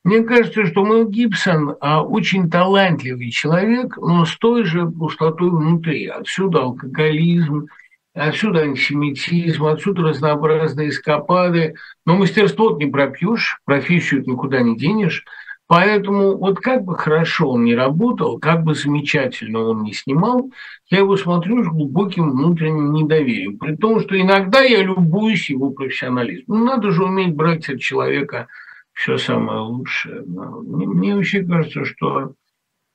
[0.04, 6.06] Мне кажется, что Мэл Гибсон а, очень талантливый человек, но с той же пустотой внутри.
[6.06, 7.68] Отсюда алкоголизм,
[8.14, 11.76] отсюда антисемитизм, отсюда разнообразные эскапады.
[12.04, 15.24] Но мастерство не пропьешь, профессию никуда не денешь–
[15.68, 20.50] Поэтому вот как бы хорошо он не работал, как бы замечательно он не снимал,
[20.88, 23.58] я его смотрю с глубоким внутренним недоверием.
[23.58, 26.60] При том, что иногда я любуюсь его профессионализмом.
[26.60, 28.48] Ну, надо же уметь брать от человека
[28.94, 30.22] все самое лучшее.
[30.22, 32.32] Мне, мне вообще кажется, что,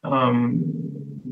[0.04, 0.64] эм,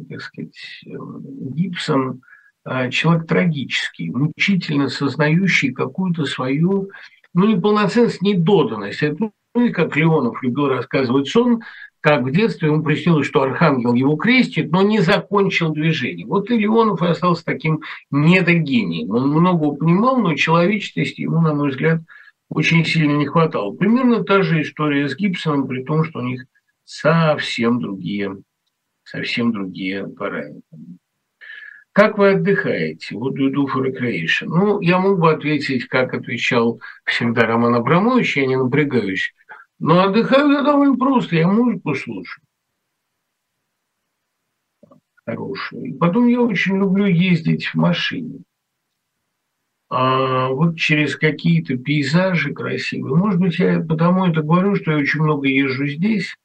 [0.09, 2.21] так сказать, Гибсон
[2.65, 6.91] э, человек трагический, мучительно сознающий какую-то свою,
[7.33, 9.01] ну, неполноценность, недоданность.
[9.01, 11.61] Это ну и как Леонов любил рассказывать сон,
[11.99, 16.25] как в детстве ему приснилось, что архангел его крестит, но не закончил движение.
[16.25, 19.11] Вот и Леонов остался таким недогением.
[19.11, 22.01] Он многого понимал, но человечности ему, на мой взгляд,
[22.49, 23.73] очень сильно не хватало.
[23.73, 26.45] Примерно та же история с Гибсоном, при том, что у них
[26.83, 28.37] совсем другие,
[29.03, 30.63] совсем другие параметры.
[31.93, 33.15] Как вы отдыхаете?
[33.15, 34.45] Вот you do for recreation.
[34.47, 39.33] Ну, я мог бы ответить, как отвечал всегда Роман Абрамович, я не напрягаюсь.
[39.81, 42.45] Но отдыхаю я довольно просто, я музыку слушаю.
[45.25, 45.85] Хорошую.
[45.85, 48.43] И потом я очень люблю ездить в машине.
[49.89, 53.15] А вот через какие-то пейзажи красивые.
[53.15, 56.35] Может быть, я потому это говорю, что я очень много езжу здесь,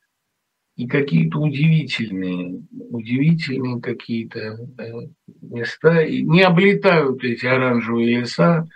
[0.76, 4.92] и какие-то удивительные, удивительные какие-то э,
[5.42, 6.00] места.
[6.00, 8.66] И не облетают эти оранжевые леса,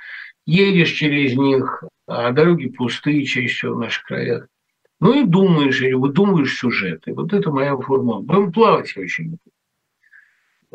[0.44, 4.48] едешь через них, а дороги пустые чаще в наших краях.
[4.98, 7.14] Ну и думаешь, или выдумываешь сюжеты.
[7.14, 8.20] Вот это моя форма.
[8.20, 9.38] Будем плавать я очень люблю.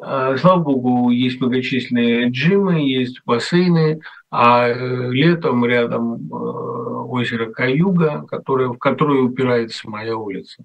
[0.01, 3.99] А, слава богу, есть многочисленные джимы, есть бассейны,
[4.31, 10.63] а э, летом рядом э, озеро Каюга, которое, в которое упирается моя улица.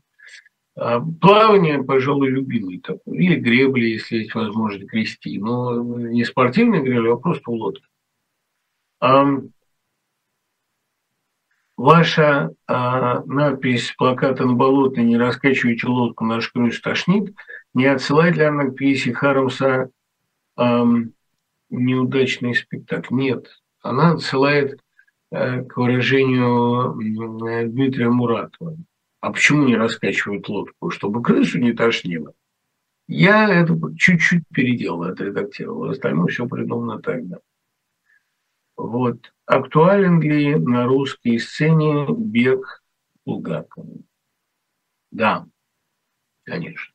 [0.76, 3.18] А, плавание, пожалуй, любимый такой.
[3.18, 5.36] Или гребли, если есть возможность грести.
[5.38, 7.86] Но не спортивная гребля, а просто лодка.
[11.80, 17.34] Ваша а, надпись плаката на болотной «Не раскачивайте лодку, наш круиз тошнит»
[17.72, 19.88] не отсылает ли она к пьесе Хармса
[21.70, 23.14] «Неудачный спектакль»?
[23.14, 23.62] Нет.
[23.80, 24.78] Она отсылает
[25.30, 26.94] а, к выражению
[27.70, 28.76] Дмитрия Муратова–
[29.20, 30.90] а почему не раскачивают лодку?
[30.90, 32.32] Чтобы крысу не тошнило.
[33.06, 35.90] Я это чуть-чуть переделал, отредактировал.
[35.90, 37.38] Остальное все придумано тогда.
[38.76, 39.32] Вот.
[39.50, 42.84] Актуален ли на русской сцене бег
[43.26, 43.98] Булгакова?
[45.10, 45.44] Да,
[46.44, 46.94] конечно.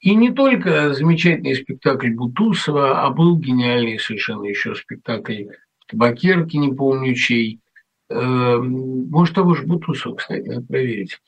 [0.00, 5.44] И не только замечательный спектакль Бутусова, а был гениальный совершенно еще спектакль
[5.86, 7.60] Табакерки, не помню чей.
[8.08, 11.20] Эм, может, того же Бутусова, кстати, надо проверить.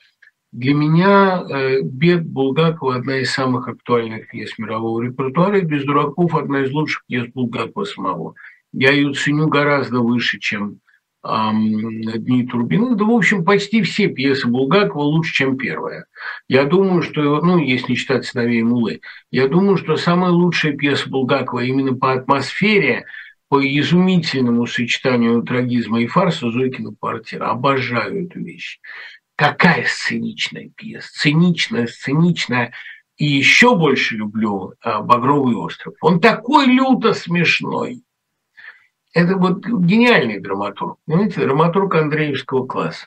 [0.51, 6.35] Для меня э, «Бег» Булгакова– одна из самых актуальных пьес мирового репертуара, и «Без дураков»–
[6.37, 8.35] одна из лучших пьес Булгакова самого.
[8.77, 10.81] Я ее ценю гораздо выше, чем
[11.23, 12.97] «Дни Турбины».
[12.97, 16.07] Да, в общем, почти все пьесы Булгакова лучше, чем первая.
[16.49, 21.09] Я думаю, что, ну, если не считать «Сыновей Мулы», я думаю, что самая лучшая пьеса
[21.09, 23.05] Булгакова именно по атмосфере,
[23.49, 27.51] по изумительному сочетанию трагизма и фарса «Зойкина квартира».
[27.51, 28.81] Обожаю эту вещь.
[29.37, 32.73] Какая сценичная пьеса, циничная, сценичная.
[33.17, 35.95] И еще больше люблю а, «Багровый остров».
[36.01, 38.03] Он такой люто смешной.
[39.15, 40.99] Это вот гениальный драматург.
[41.07, 43.07] Понимаете, драматург Андреевского класса.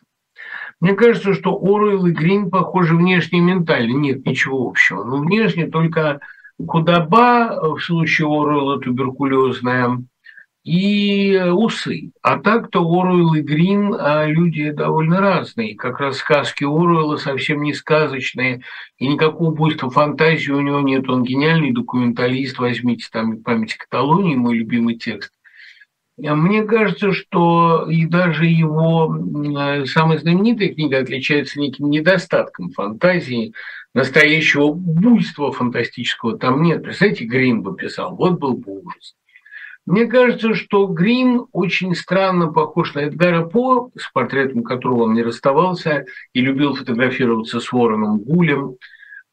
[0.80, 3.94] Мне кажется, что Оруэлл и Грин похожи внешне и ментально.
[3.94, 5.04] Нет ничего общего.
[5.04, 6.22] Но внешне только
[6.66, 9.98] худоба, в случае Оруэлла туберкулезная,
[10.64, 12.12] и э, усы.
[12.22, 15.76] А так-то Оруэлл и Грин а люди довольно разные.
[15.76, 18.62] Как раз сказки Оруэлла совсем не сказочные,
[18.98, 21.10] и никакого буйства фантазии у него нет.
[21.10, 22.60] Он гениальный документалист.
[22.60, 25.32] Возьмите там «Память Каталонии», мой любимый текст.
[26.26, 33.53] А мне кажется, что и даже его э, самая знаменитая книга отличается неким недостатком фантазии,
[33.94, 36.81] настоящего буйства фантастического там нет.
[36.81, 39.15] Представляете, Грин бы писал, вот был бы ужас.
[39.85, 45.22] Мне кажется, что Грин очень странно похож на Эдгара По, с портретом которого он не
[45.23, 48.76] расставался и любил фотографироваться с Вороном Гулем.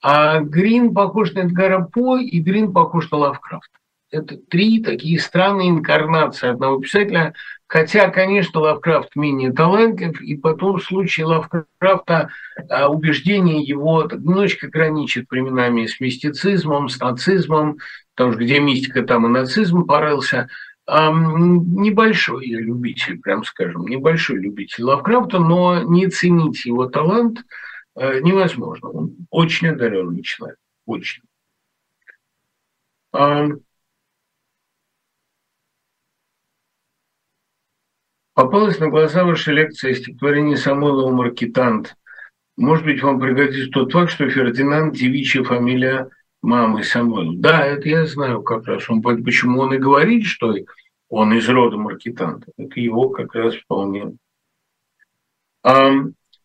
[0.03, 3.79] А Грин похож на Эдгара По, и Грин похож на Лавкрафта.
[4.15, 7.35] Это три такие странные инкарнации одного писателя,
[7.67, 12.29] хотя, конечно, Лавкрафт менее талантлив, и потом в случае Лавкрафта
[12.71, 17.79] а, убеждение его немножечко граничит временами с мистицизмом, с нацизмом,
[18.15, 20.49] потому что где мистика, там и нацизм порылся.
[20.87, 27.45] А, небольшой я любитель, прям скажем, небольшой любитель Лавкрафта, но не ценить его талант
[27.97, 28.91] а, невозможно.
[28.91, 31.25] Он очень одаренный человек, очень.
[38.35, 41.97] Попалась на глаза ваша лекция стихотворения Самойлова «Маркетант».
[42.57, 46.09] Может быть, вам пригодится тот факт, что Фердинанд– девичья фамилия
[46.43, 47.37] мамы Самойлова.
[47.39, 48.91] Да, это я знаю как раз.
[48.91, 50.53] Он, почему он и говорит, что
[51.09, 52.51] он из рода маркетанта.
[52.57, 54.17] Это его как раз вполне.
[55.63, 55.93] А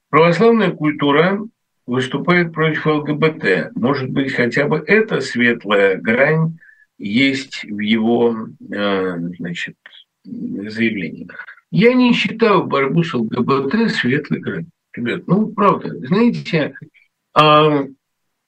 [0.10, 1.40] православная культура
[1.88, 3.72] выступает против ЛГБТ.
[3.76, 6.60] Может быть, хотя бы эта светлая грань
[7.00, 9.76] есть в его э, значит,
[10.24, 11.28] заявлении.
[11.72, 14.72] Я не считаю борьбу с ЛГБТ светлой гранью.
[14.94, 16.74] Ребят, ну, правда, знаете,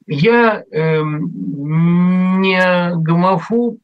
[0.07, 3.77] Я эм, не гомофоб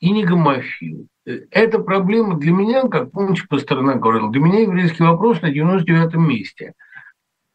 [0.00, 1.06] и не гомофил.
[1.50, 6.72] Эта проблема для меня, как помните, Пастернак говорил, для меня еврейский вопрос на 99-м месте.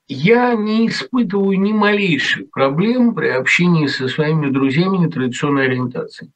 [0.07, 6.31] Я не испытываю ни малейших проблем при общении со своими друзьями нетрадиционной ориентации.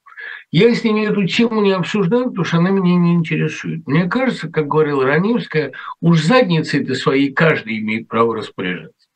[0.58, 3.86] Я с ними эту тему не обсуждаю, потому что она меня не интересует.
[3.86, 9.10] Мне кажется, как говорила Раневская, уж задницей это своей каждый имеет право распоряжаться.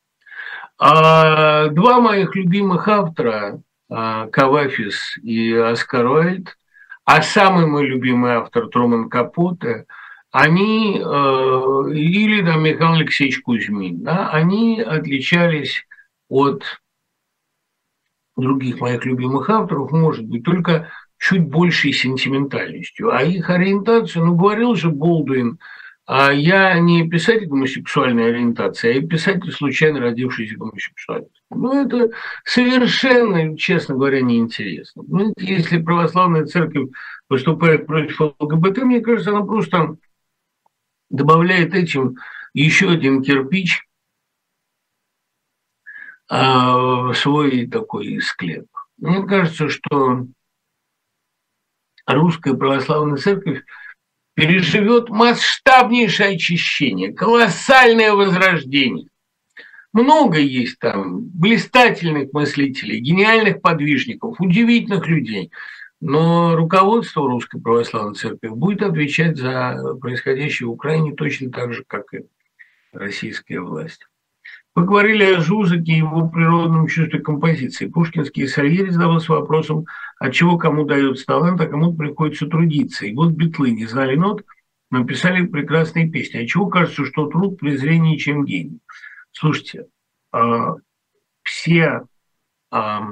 [0.77, 6.57] А два моих любимых автора, а, Кавафис и Оскар Уайльд,
[7.05, 9.85] а самый мой любимый автор Труман Капоте,
[10.31, 15.87] они, э, или там Михаил Алексеевич Кузьмин, да, они отличались
[16.27, 16.63] от
[18.35, 23.13] других моих любимых авторов, может быть, только чуть большей сентиментальностью.
[23.13, 25.59] А их ориентацию, ну, говорил же Болдуин,
[26.05, 31.29] а я не писатель гомосексуальной ориентации, а писатель, случайно родившийся гомосексуальным.
[31.51, 32.09] Ну, это
[32.45, 35.03] совершенно, честно говоря, неинтересно.
[35.07, 36.89] Ну, если православная церковь
[37.27, 39.97] выступает против ЛГБТ, мне кажется, она просто
[41.11, 42.15] добавляет этим
[42.53, 43.83] еще один кирпич
[46.27, 46.75] а,
[47.09, 48.65] в свой такой склеп.
[48.97, 50.25] Мне кажется, что
[52.14, 53.64] русская православная церковь
[54.34, 59.07] переживет масштабнейшее очищение, колоссальное возрождение.
[59.91, 65.52] Много есть там блистательных мыслителей, гениальных подвижников, удивительных людей.
[66.02, 72.14] Но руководство Русской Православной Церкви будет отвечать за происходящее в Украине точно так же, как
[72.14, 72.19] и
[72.94, 74.09] российская власть.
[74.75, 77.87] Вы говорили о Жузаке и его природном чувстве композиции.
[77.87, 79.85] Пушкинский и Сальери задавался вопросом,
[80.19, 83.05] от чего кому дается талант, а кому приходится трудиться.
[83.05, 84.43] И вот битлы не знали нот,
[84.91, 86.37] но писали прекрасные песни.
[86.37, 88.79] А чего кажется, что труд презрение, чем гений?
[89.31, 89.87] Слушайте,
[90.31, 90.75] а,
[91.43, 92.03] все
[92.71, 93.07] а,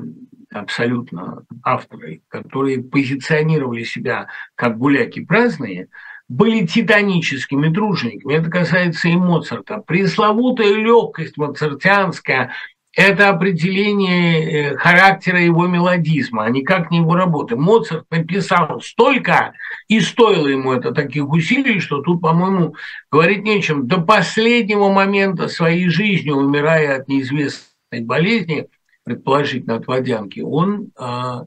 [0.52, 5.88] абсолютно авторы, которые позиционировали себя как гуляки праздные–
[6.30, 8.34] были титаническими тружениками.
[8.34, 9.78] Это касается и Моцарта.
[9.78, 12.52] Пресловутая легкость моцартианская–
[12.94, 17.56] это определение э, характера его мелодизма, а никак не его работы.
[17.56, 19.54] Моцарт написал столько,
[19.88, 22.76] и стоило ему это таких усилий, что тут, по-моему,
[23.12, 23.88] говорить нечем.
[23.88, 28.68] До последнего момента своей жизни, умирая от неизвестной болезни,
[29.04, 31.46] предположительно от водянки, он а,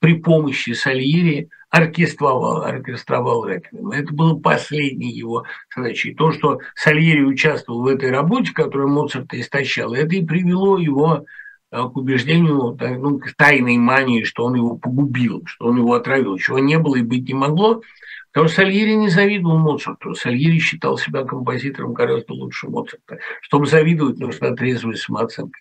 [0.00, 3.90] при помощи Сальери– оркестровал, оркестровал Реквием.
[3.92, 5.44] Это было последней его
[5.74, 6.14] задачей.
[6.14, 11.24] То, что Сальери участвовал в этой работе, которую Моцарт истощал, это и привело его
[11.70, 16.36] э, к убеждению, ну, к тайной мании, что он его погубил, что он его отравил,
[16.38, 17.82] чего не было и быть не могло,
[18.32, 20.14] потому что Сальери не завидовал Моцарту.
[20.14, 23.18] Сальери считал себя композитором гораздо лучше Моцарта.
[23.42, 25.58] Чтобы завидовать, нужна трезвая самооценка.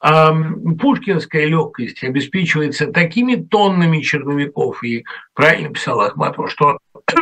[0.00, 5.04] Пушкинская легкость обеспечивается такими тоннами черновиков, и
[5.34, 6.78] правильно писал Ахматов, что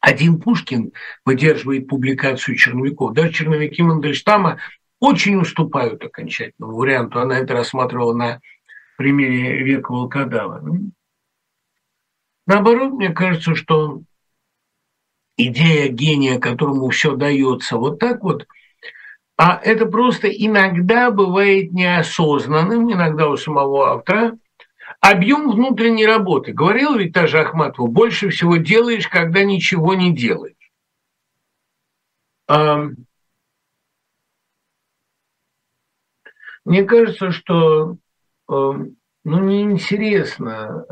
[0.00, 0.92] один Пушкин
[1.24, 3.14] выдерживает публикацию черновиков.
[3.14, 4.58] Даже черновики Мандельштама
[5.00, 7.20] очень уступают окончательному варианту.
[7.20, 8.40] Она это рассматривала на
[8.98, 10.62] примере века волкодава.
[12.46, 14.02] Наоборот, мне кажется, что
[15.38, 18.46] идея гения, которому все дается вот так вот,
[19.36, 24.38] а это просто иногда бывает неосознанным, иногда у самого автора,
[25.00, 26.52] объем внутренней работы.
[26.52, 30.54] Говорил ведь та же Ахматова, больше всего делаешь, когда ничего не делаешь.
[36.64, 37.96] Мне кажется, что
[38.48, 38.94] ну,
[39.24, 40.86] неинтересно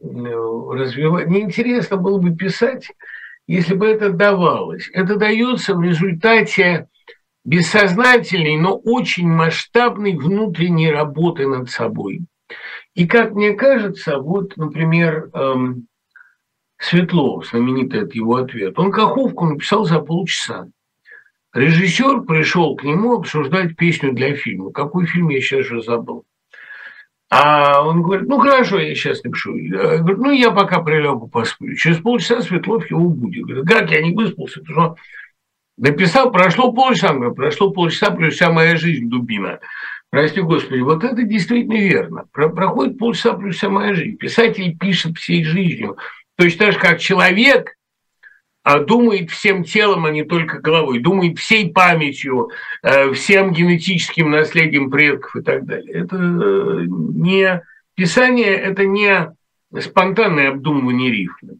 [0.00, 2.90] развивать, неинтересно было бы писать,
[3.46, 4.88] если бы это давалось.
[4.92, 6.88] Это дается в результате
[7.44, 12.22] бессознательной, но очень масштабной внутренней работы над собой.
[12.94, 15.86] И как мне кажется, вот, например, эм,
[16.78, 20.68] Светлов, знаменитый это его ответ, он Каховку написал за полчаса.
[21.52, 24.70] Режиссер пришел к нему обсуждать песню для фильма.
[24.70, 26.24] Какой фильм я сейчас же забыл.
[27.28, 29.56] А он говорит, ну хорошо, я сейчас напишу.
[29.56, 31.76] Я говорю, ну я пока прилягу посплю.
[31.76, 33.44] Через полчаса Светлов его будет.
[33.44, 34.60] Говорит, как я не выспался?
[34.60, 34.96] Потому что
[35.80, 39.60] Написал, прошло полчаса, говорю, прошло полчаса, плюс вся моя жизнь дубина.
[40.10, 42.24] Прости Господи, вот это действительно верно.
[42.32, 44.18] Про проходит полчаса, плюс вся моя жизнь.
[44.18, 45.96] Писатель пишет всей жизнью.
[46.36, 47.76] Точно так же, как человек
[48.62, 52.50] а думает всем телом, а не только головой, думает всей памятью,
[52.82, 55.94] э, всем генетическим наследием предков и так далее.
[55.94, 57.62] Это э, не
[57.94, 59.34] писание, это не
[59.80, 61.54] спонтанное обдумывание рифма.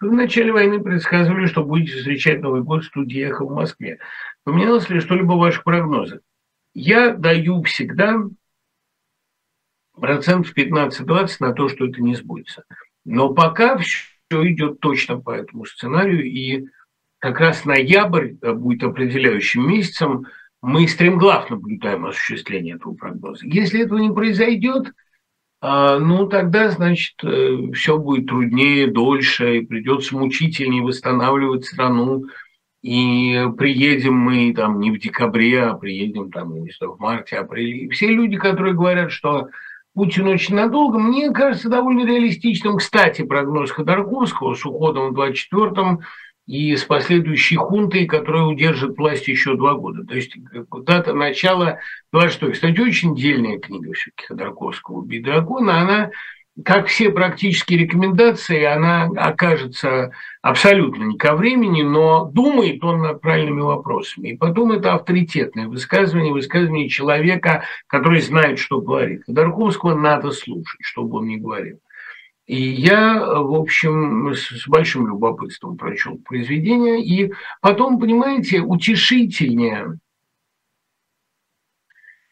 [0.00, 3.98] Вы в начале войны предсказывали, что будете встречать Новый год в студии «Эхо» в Москве.
[4.44, 6.20] Поменялось ли что-либо в ваших прогнозах?
[6.72, 8.22] Я даю всегда
[9.92, 12.64] процентов 15-20 на то, что это не сбудется.
[13.04, 16.68] Но пока все идет точно по этому сценарию, и
[17.18, 20.26] как раз ноябрь будет определяющим месяцем.
[20.62, 23.46] Мы стремглав наблюдаем осуществление этого прогноза.
[23.46, 24.92] Если этого не произойдет,
[25.62, 32.24] ну тогда, значит, э, все будет труднее, дольше, и придется мучительнее восстанавливать страну.
[32.82, 37.80] И приедем мы там не в декабре, а приедем там, не знаю, в марте, апреле.
[37.80, 39.48] И все люди, которые говорят, что
[39.94, 42.78] Путин очень надолго, мне кажется довольно реалистичным.
[42.78, 46.00] Кстати, прогноз Ходорковского с уходом в 24-м
[46.50, 50.04] и с последующей хунтой, которая удержит власть еще два года.
[50.04, 50.34] То есть
[50.84, 51.78] дата начала
[52.12, 55.80] 26 Кстати, очень дельная книга все-таки Ходорковского «Убить дракона».
[55.80, 56.10] Она,
[56.64, 60.10] как все практические рекомендации, она окажется
[60.42, 64.30] абсолютно не ко времени, но думает он над правильными вопросами.
[64.30, 69.22] И потом это авторитетное высказывание, высказывание человека, который знает, что говорит.
[69.24, 71.78] Ходорковского надо слушать, чтобы он не говорил.
[72.50, 77.00] И я, в общем, с большим любопытством прочел произведение.
[77.00, 80.00] И потом, понимаете, утешительнее,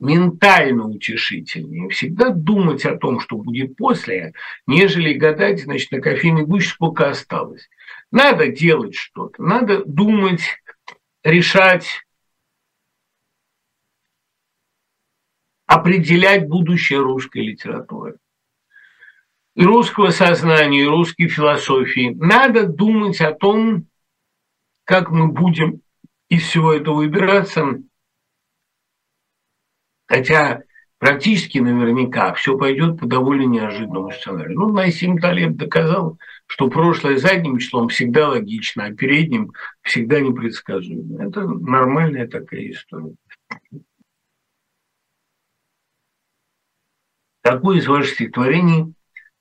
[0.01, 4.33] ментально утешительнее всегда думать о том, что будет после,
[4.67, 7.71] нежели гадать, значит, на кофейной гуще сколько осталось.
[8.11, 10.43] Надо делать что-то, надо думать,
[11.23, 12.05] решать,
[15.67, 18.19] определять будущее русской литературы
[19.65, 22.15] русского сознания, русской философии.
[22.19, 23.87] Надо думать о том,
[24.85, 25.83] как мы будем
[26.29, 27.83] из всего этого выбираться.
[30.07, 30.63] Хотя
[30.99, 34.59] практически наверняка все пойдет по довольно неожиданному сценарию.
[34.59, 39.53] Ну, Насим Талеб доказал, что прошлое задним числом всегда логично, а передним
[39.83, 41.25] всегда непредсказуемо.
[41.25, 43.15] Это нормальная такая история.
[47.43, 48.95] Какое из ваших стихотворений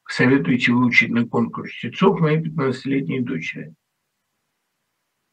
[0.07, 3.73] советуете выучить на конкурс чтецов моей 15-летней дочери.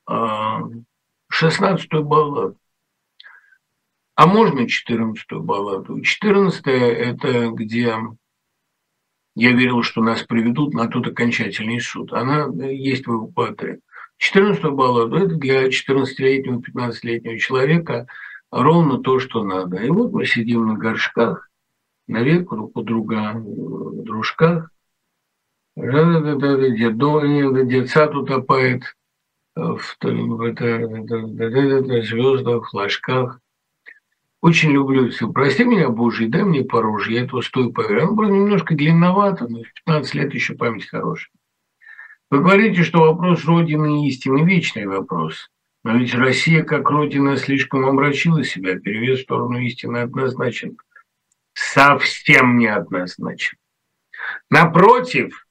[0.09, 2.59] 16-ю а, балладу.
[4.17, 6.01] А можно 14-ю балладу?
[6.01, 7.97] 14-я– это где
[9.37, 12.13] я верил, что нас приведут на тот окончательный суд.
[12.13, 13.81] Она есть в эвакуаторе.
[14.23, 18.07] 14-ю балладу– это для 14-летнего, 15-летнего человека
[18.51, 19.79] ровно то, что надо.
[19.79, 21.51] И вот мы сидим на горшках,
[22.07, 24.71] на веку друг у друга в дружках.
[27.67, 28.83] Деца утопает
[29.57, 29.81] в,
[32.03, 33.41] звездах, флажках.
[34.41, 35.33] Очень люблю все.
[35.33, 38.09] Прости меня, Божий, дай мне пороже, я этого стою поверю.
[38.09, 41.33] Он был немножко длинновато, но в 15 лет еще память хорошая.
[42.31, 45.51] Вы говорите, что вопрос Родины истины– вечный вопрос.
[45.83, 48.79] Но ведь Россия, как Родина, слишком омрачила себя.
[48.79, 50.77] Перевес в сторону истины однозначен–
[51.55, 53.57] совсем неоднозначен.
[54.51, 55.47] Напротив,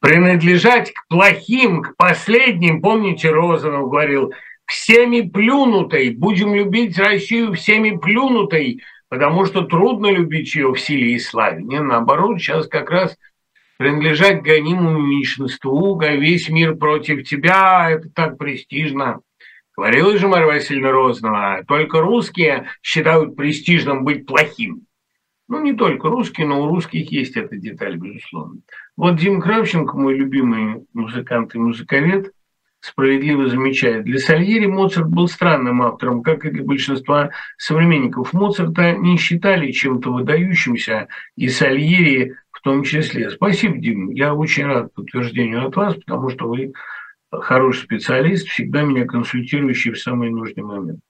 [0.00, 4.32] принадлежать к плохим, к последним, помните, Розанов говорил,
[4.66, 11.18] всеми плюнутой, будем любить Россию всеми плюнутой, потому что трудно любить ее в силе и
[11.18, 11.62] славе.
[11.62, 13.16] Не, наоборот, сейчас как раз
[13.78, 19.20] принадлежать гонимому меньшинству, весь мир против тебя, это так престижно.
[19.76, 24.85] Говорила же Марья Васильевна Розанова, только русские считают престижным быть плохим.
[25.48, 28.60] Ну, не только русские, но у русских есть эта деталь, безусловно.
[28.96, 32.32] Вот Дим Кравченко, мой любимый музыкант и музыковед,
[32.80, 38.32] справедливо замечает, для Сальери Моцарт был странным автором, как и для большинства современников.
[38.32, 43.30] Моцарта не считали чем-то выдающимся, и Сальери в том числе.
[43.30, 46.72] Спасибо, Дим, я очень рад подтверждению от вас, потому что вы
[47.30, 51.00] хороший специалист, всегда меня консультирующий в самый нужный момент.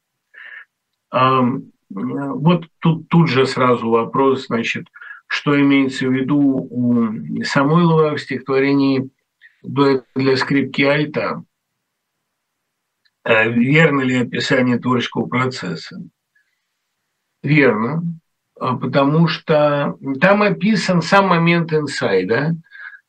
[1.89, 4.89] Вот тут, тут же сразу вопрос, значит,
[5.29, 9.09] что имеется в виду у Самойлова в стихотворении
[9.63, 11.43] для скрипки альта.
[13.25, 16.01] Э, верно ли описание творческого процесса?
[17.43, 18.03] Верно,
[18.59, 22.55] а потому что там описан сам момент инсайда,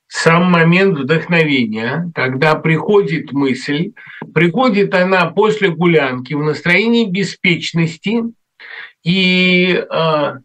[0.07, 3.93] сам момент вдохновения, когда приходит мысль,
[4.33, 8.23] приходит она после гулянки в настроении беспечности–
[9.07, 10.39] и а,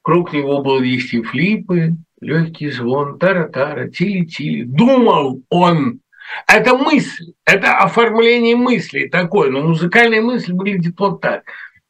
[0.00, 4.62] круг него был вести флипы, легкий звон, тара-тара, тили-тили.
[4.62, 6.00] Думал он.
[6.46, 11.42] Это мысль, это оформление мысли такое, но музыкальная мысль выглядит вот так.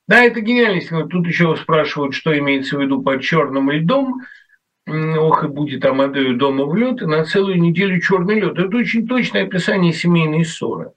[0.09, 0.89] Да, это гениальность.
[0.89, 4.23] Тут еще спрашивают, что имеется в виду под черным льдом.
[4.89, 8.59] Ох, и будет Амадею дома в лед, и на целую неделю черный лед.
[8.59, 10.91] Это очень точное описание семейной ссоры.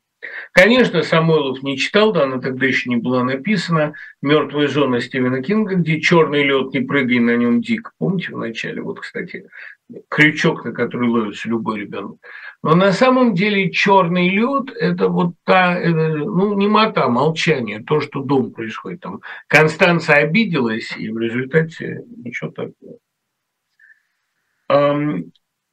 [0.57, 3.93] Конечно, Самойлов не читал, да, она тогда еще не была написана.
[4.21, 7.91] Мертвая зона Стивена Кинга, где черный лед, не прыгай на нем дико.
[7.97, 8.81] Помните в начале?
[8.81, 9.49] Вот, кстати,
[10.07, 12.19] крючок, на который ловится любой ребенок.
[12.63, 18.53] Но на самом деле черный лед– это вот та, ну, немота, молчание, то, что дом
[18.53, 19.01] происходит.
[19.01, 22.99] Там Констанция обиделась, и в результате ничего такого.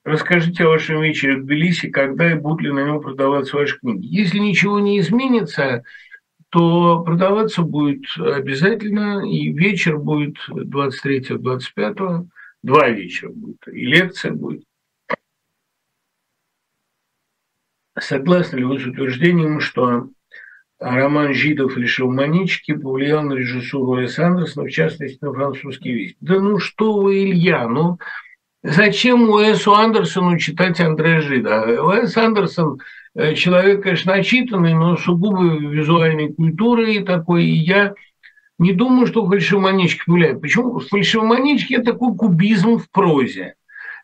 [0.05, 4.05] Расскажите о вашем вечере в Тбилиси, когда и будут ли на нем продаваться ваши книги.
[4.07, 5.85] Если ничего не изменится,
[6.49, 12.27] то продаваться будет обязательно, и вечер будет 23-25,
[12.63, 14.65] два вечера будет, и лекция будет.
[17.97, 20.09] Согласны ли вы с утверждением, что
[20.81, 26.17] роман «Жидов» или «Шелманички» повлиял на режиссуру Андерсона, в частности, на французский весть?
[26.21, 27.99] Да ну что вы, Илья, ну
[28.63, 31.83] Зачем Уэсу Андерсону читать Андрея Жида?
[31.83, 32.81] Уэс Андерсон
[33.15, 37.45] э, человек, конечно, начитанный, но сугубо визуальной культуры и такой.
[37.45, 37.95] И я
[38.61, 40.41] не думаю, что фальшивоманички влияет.
[40.41, 40.79] Почему?
[40.79, 43.55] Фальшивоманички– это такой кубизм в прозе.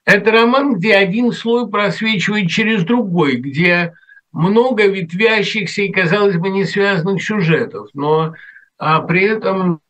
[0.05, 3.93] Это роман, где один слой просвечивает через другой, где
[4.33, 8.35] много ветвящихся и, казалось бы, не связанных сюжетов, но
[8.77, 9.81] а при этом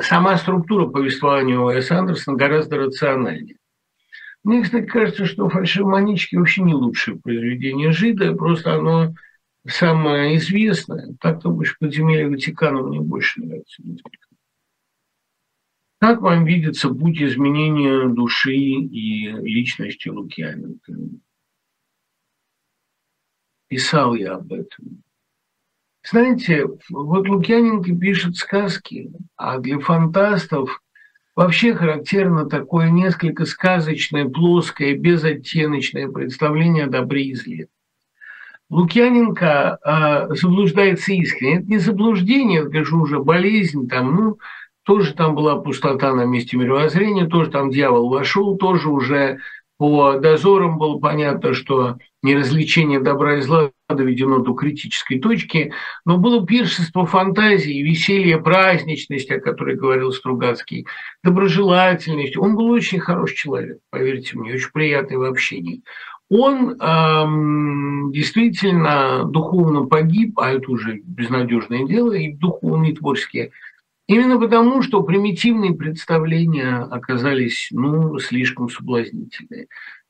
[0.00, 3.56] сама структура повествования Уэса Андерсона гораздо рациональнее.
[4.44, 9.14] Мне, кстати, кажется, что «Фальшивоманички» вообще не лучшее произведение Жида, просто оно
[9.66, 11.14] самое известное.
[11.20, 13.82] Так-то больше «Подземелье Ватикана» мне больше нравится.
[16.00, 20.92] Как вам видится путь изменения души и личности Лукьяненко?
[23.66, 25.02] Писал я об этом.
[26.10, 30.80] Знаете, вот Лукьяненко пишет сказки, а для фантастов
[31.36, 37.68] вообще характерно такое несколько сказочное, плоское, безоттеночное представление о добре и зле.
[38.70, 41.58] Лукьяненко а, заблуждается искренне.
[41.58, 44.38] Это не заблуждение, это, конечно, уже болезнь, там, ну,
[44.84, 49.38] тоже там была пустота на месте мировоззрения, тоже там дьявол вошел, тоже уже
[49.76, 55.72] по дозорам было понятно, что неразличение добра и зла доведено до критической точки,
[56.04, 60.86] но было пиршество фантазии, веселье, праздничность, о которой говорил Стругацкий,
[61.22, 62.36] доброжелательность.
[62.36, 65.82] Он был очень хороший человек, поверьте мне, очень приятный в общении.
[66.30, 73.50] Он эм, действительно духовно погиб, а это уже безнадежное дело, и духовные, и творческие
[74.08, 79.68] Именно потому, что примитивные представления оказались ну, слишком соблазнительные.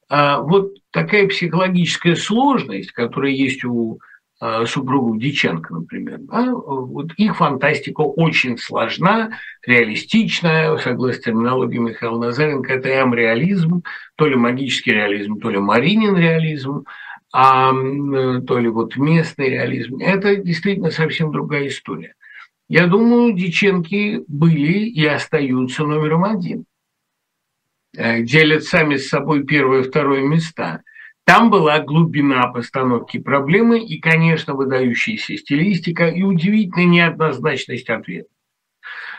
[0.09, 3.98] А вот такая психологическая сложность, которая есть у
[4.40, 9.32] а, супругов Диченко, например, да, вот их фантастика очень сложна,
[9.66, 13.82] реалистичная, согласно терминологии Михаила Назаренко, это амреализм,
[14.14, 16.85] то ли магический реализм, то ли Маринин реализм,
[17.32, 19.98] а, то ли вот местный реализм.
[19.98, 22.14] Это действительно совсем другая история.
[22.68, 26.64] Я думаю, Диченки были и остаются номером один.
[27.97, 30.82] Э, делят сами с собой первое и второе места.
[31.24, 38.28] Там была глубина постановки проблемы и, конечно, выдающаяся стилистика и удивительная неоднозначность ответа.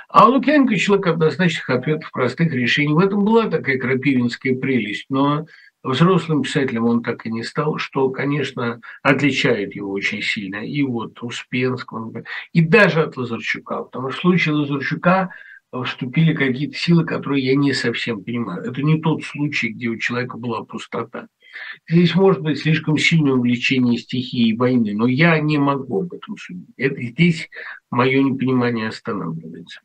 [0.08, 2.94] А Лукьяненко человек однозначных ответов, простых решений.
[2.94, 5.46] В этом была такая крапивинская прелесть, но
[5.82, 10.58] Взрослым писателем он так и не стал, что, конечно, отличает его очень сильно.
[10.58, 13.84] И вот Успенского, и даже от Лазарчука.
[13.84, 15.30] Потому что в случае Лазарчука
[15.72, 18.64] вступили какие-то силы, которые я не совсем понимаю.
[18.64, 21.28] Это не тот случай, где у человека была пустота.
[21.88, 26.70] Здесь может быть слишком сильное увлечение стихией войны, но я не могу об этом судить.
[26.78, 27.50] Это здесь
[27.92, 29.82] мое непонимание останавливается.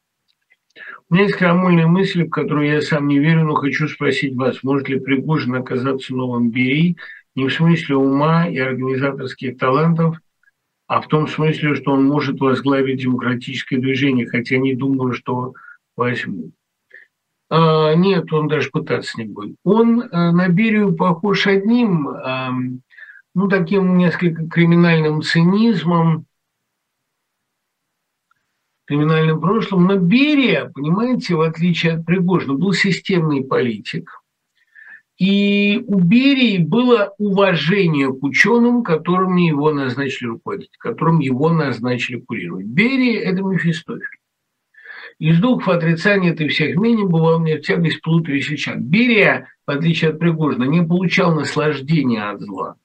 [1.08, 4.62] У меня есть крамольная мысль, в которую я сам не верю, но хочу спросить вас,
[4.62, 6.96] может ли Пригожин оказаться новым Берей
[7.34, 10.16] не в смысле ума и организаторских талантов,
[10.86, 15.54] а в том смысле, что он может возглавить демократическое движение, хотя не думаю, что
[15.96, 16.52] возьму.
[17.50, 19.56] А, нет, он даже пытаться не будет.
[19.64, 22.50] Он а, на Берию похож одним, а,
[23.34, 26.26] ну, таким несколько криминальным цинизмом,
[28.86, 34.20] криминальным прошлым, но Берия, понимаете, в отличие от Пригожина, был системный политик.
[35.16, 42.66] И у Берии было уважение к ученым, которыми его назначили руководить, которым его назначили курировать.
[42.66, 44.18] Берия– это Мефистофель.
[45.24, 48.78] Из духов отрицания ты всех бывал мне в тягость плут весельчак.
[48.78, 52.76] Берия, в отличие от Пригожина, не получал наслаждения от зла.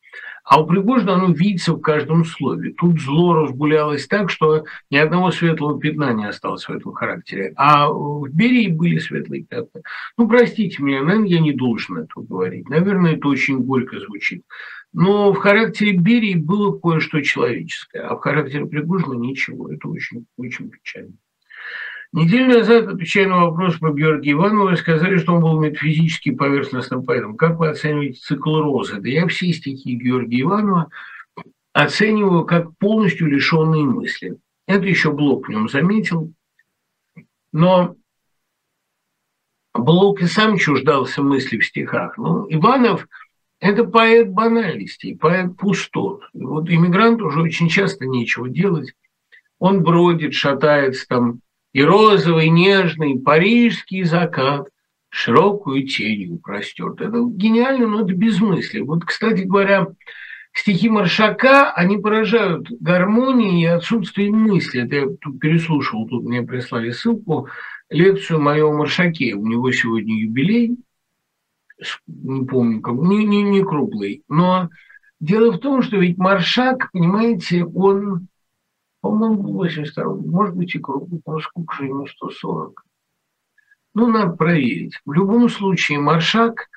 [0.46, 2.74] А у Пригожина оно видится в каждом слове.
[2.78, 7.52] Тут зло разгулялось так, что ни одного светлого пятна не осталось в этом характере.
[7.58, 9.82] А в Берии были светлые пятна.
[10.18, 12.70] Ну, простите меня, наверное, я не должен этого говорить.
[12.70, 14.46] Наверное, это очень горько звучит.
[14.94, 19.74] Но в характере Берии было кое-что человеческое, а в характере Пригожина ничего.
[19.74, 21.16] Это очень, очень печально.
[22.12, 27.38] Неделю назад, отвечая на вопрос про Георгия Иванова, сказали, что он был метафизически поверхностным поэтом.
[27.38, 29.00] Как вы оцениваете цикл розы?
[29.00, 30.90] Да я все стихи Георгия Иванова
[31.72, 34.38] оцениваю как полностью лишенные мысли.
[34.66, 36.34] Это еще Блок в нем заметил.
[37.54, 37.96] Но
[39.76, 42.18] Блок и сам чуждался мысли в стихах.
[42.18, 43.08] Ну, Иванов–
[43.60, 46.24] это поэт банальностей, поэт пустот.
[46.34, 48.94] И вот иммигрант уже очень часто нечего делать.
[49.60, 51.42] Он бродит, шатается там,
[51.74, 54.68] и розовый, нежный парижский закат
[55.10, 57.02] широкую тенью простерт.
[57.02, 58.84] Это гениально, но это безмыслие.
[58.84, 59.88] Вот, кстати говоря,
[60.54, 64.84] стихи Маршака, они поражают гармонией и отсутствием мысли.
[64.84, 67.48] Это я тут переслушал, тут мне прислали ссылку,
[67.90, 69.34] лекцию моего Маршаке.
[69.34, 70.78] У него сегодня юбилей,
[72.08, 74.24] не помню, как, не, не, не круглый.
[74.28, 74.70] Но
[75.20, 78.29] дело в том, что ведь Маршак, понимаете, он
[79.02, 82.84] по-моему, 82 может быть и круглый, но сколько же ему 140.
[83.96, 85.00] Ну, надо проверить.
[85.06, 86.68] В любом случае, Маршак,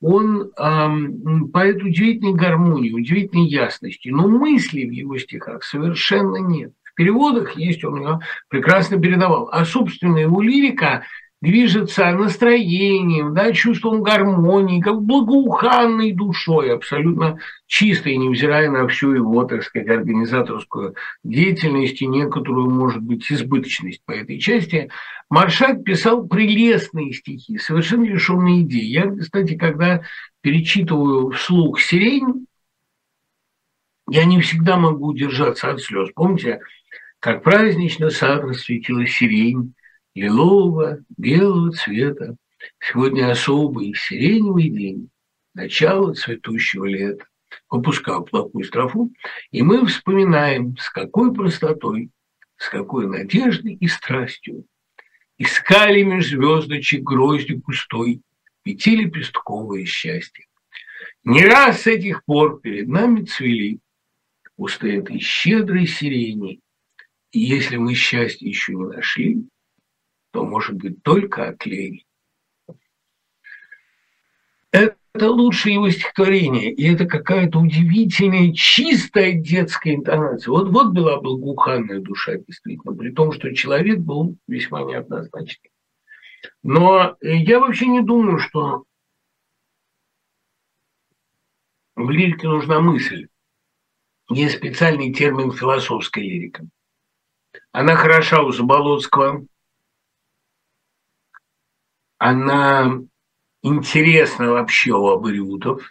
[0.00, 6.72] он эм, поэт удивительной гармонии, удивительной ясности, но мысли в его стихах совершенно нет.
[6.82, 9.48] В переводах есть, он ее прекрасно передавал.
[9.52, 11.04] А, собственно, его лирика–
[11.46, 19.62] движется настроением, да, чувством гармонии, как благоуханной душой, абсолютно чистой, невзирая на всю его, так
[19.62, 24.90] сказать, организаторскую деятельность и некоторую, может быть, избыточность по этой части.
[25.30, 28.86] Маршак писал прелестные стихи, совершенно лишенные идей.
[28.86, 30.02] Я, кстати, когда
[30.40, 32.46] перечитываю вслух «Сирень»,
[34.08, 36.10] я не всегда могу удержаться от слез.
[36.14, 36.60] Помните,
[37.20, 39.74] как празднично сад расцветила сирень,
[40.16, 42.36] лилового, белого цвета.
[42.80, 45.10] Сегодня особый сиреневый день,
[45.54, 47.26] начало цветущего лета.
[47.70, 49.12] Выпускал плохую строфу,
[49.50, 52.10] и мы вспоминаем, с какой простотой,
[52.56, 54.64] с какой надеждой и страстью
[55.38, 58.22] искали меж звездочек грозди пустой
[58.62, 60.46] пяти лепестковое счастье.
[61.24, 63.80] Не раз с этих пор перед нами цвели
[64.56, 66.60] кусты этой щедрой сирени,
[67.32, 69.44] и если мы счастье еще не нашли,
[70.36, 72.04] то может быть только оклей.
[74.70, 80.52] Это лучшее его стихотворение, и это какая-то удивительная, чистая детская интонация.
[80.52, 85.70] Вот, вот была благоуханная душа, действительно, при том, что человек был весьма неоднозначный.
[86.62, 88.84] Но я вообще не думаю, что
[91.94, 93.28] в лирике нужна мысль.
[94.28, 96.66] Есть специальный термин философская лирика.
[97.72, 99.46] Она хороша у Заболоцкого,
[102.18, 103.00] она
[103.62, 105.88] интересна вообще у абориутов,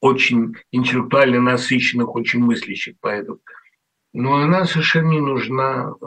[0.00, 3.38] очень интеллектуально насыщенных, очень мыслящих поэтов.
[4.12, 6.06] Но она совершенно не нужна э,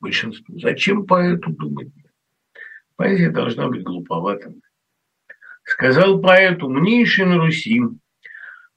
[0.00, 0.58] большинству.
[0.58, 1.92] Зачем поэту думать?
[2.96, 4.60] Поэзия должна быть глуповатым.
[5.62, 7.80] Сказал поэт, умнейший на Руси,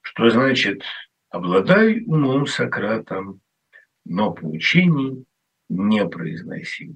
[0.01, 0.83] что значит
[1.29, 3.41] «обладай умом Сократом,
[4.05, 5.25] но поучений
[5.69, 6.95] не произноси».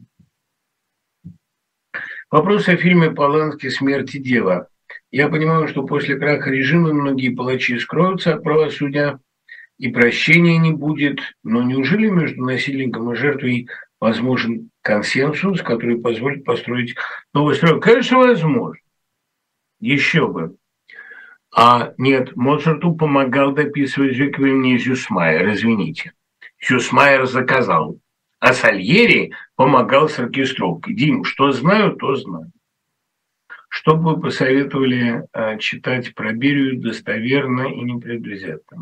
[2.30, 4.68] Вопрос о фильме Полански «Смерть и дело».
[5.12, 9.20] Я понимаю, что после краха режима многие палачи скроются от правосудия,
[9.78, 11.22] и прощения не будет.
[11.44, 13.70] Но неужели между насильником и жертвой
[14.02, 16.96] возможен консенсус, который позволит построить
[17.34, 17.80] новый строй?
[17.80, 18.82] Конечно, возможно.
[19.80, 20.58] Еще бы.
[21.56, 26.12] А нет, Моцарту помогал дописывать реквием Зюсмайер, извините.
[26.62, 28.02] Зюсмайер заказал
[28.40, 30.96] а Сальери помогал с оркестровкой.
[30.96, 32.52] Дим, что знаю, то знаю.
[33.70, 38.78] Что бы вы посоветовали э, читать про Берию достоверно и непредвзято?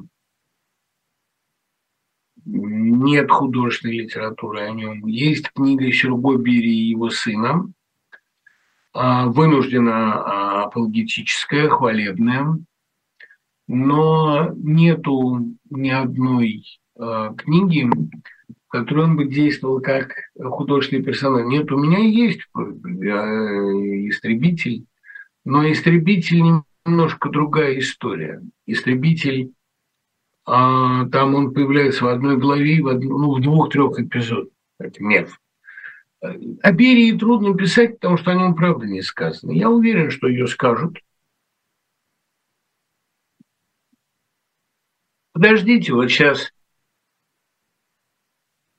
[2.45, 5.07] Нет художественной литературы о нем.
[5.07, 7.71] Есть книга Серго Берии и его сына,
[8.93, 12.59] э, вынуждена апологетическая, хвалебная,
[13.67, 16.63] но нету ни одной
[16.95, 17.89] э, книги,
[18.75, 21.45] который он бы действовал как художественный персонаж.
[21.45, 22.59] Нет, у меня есть э,
[24.09, 24.85] истребитель,
[25.45, 26.41] но истребитель
[26.85, 28.41] немножко другая история.
[28.65, 29.53] Истребитель,
[30.45, 34.51] а, там он появляется в одной главе, в, одну, ну, в двух-трех эпизодах.
[34.77, 35.39] Это меф.
[36.19, 39.51] О Берии трудно писать, потому что о нем правда не сказано.
[39.51, 40.97] Я уверен, что ее скажут.
[45.31, 46.51] Подождите, вот сейчас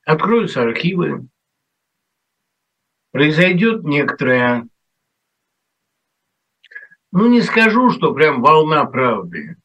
[0.07, 1.29] откроются архивы,
[3.11, 4.69] произойдет некоторая,
[7.13, 9.57] ну не скажу, что прям волна правды,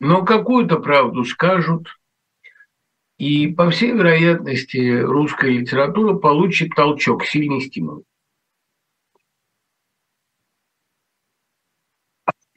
[0.00, 1.88] но какую-то правду скажут,
[3.16, 8.04] и, по всей вероятности, русская литература получит толчок, сильный стимул.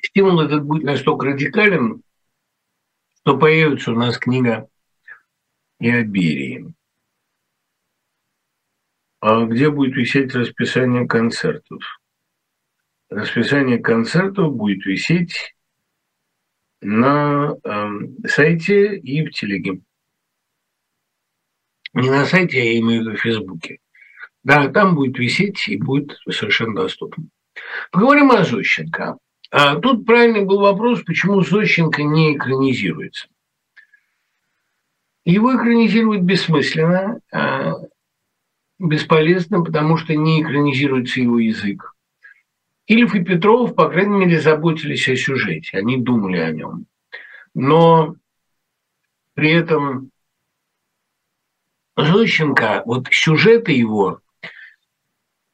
[0.02, 2.02] Стимул этот будет настолько радикален,
[3.19, 4.69] что появится у нас книга
[5.80, 6.73] и о Берии.
[9.25, 11.81] А где будет висеть расписание концертов?
[13.09, 15.55] Расписание концертов будет висеть
[16.81, 17.87] на э,
[18.27, 19.79] сайте и в телеге.
[21.93, 23.79] Не на сайте, я имею в виду в Фейсбуке.
[24.43, 27.23] Да, там будет висеть и будет совершенно доступно.
[27.93, 29.17] Поговорим о Зощенко.
[29.51, 33.29] А тут правильный был вопрос, почему Зощенко не экранизируется.
[35.23, 37.75] Его экранизировать бессмысленно, а
[38.84, 41.93] бесполезно, потому что не экранизируется его язык.
[42.88, 46.85] Ильф и Петров, по крайней мере, заботились о сюжете, они думали о нем.
[47.53, 48.15] Но
[49.34, 50.10] при этом
[51.95, 54.19] Зощенко, вот сюжеты его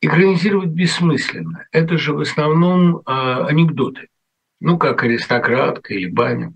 [0.01, 1.68] экранизировать бессмысленно.
[1.72, 4.07] Это же в основном э, анекдоты.
[4.61, 6.53] Ну, как аристократка или баня.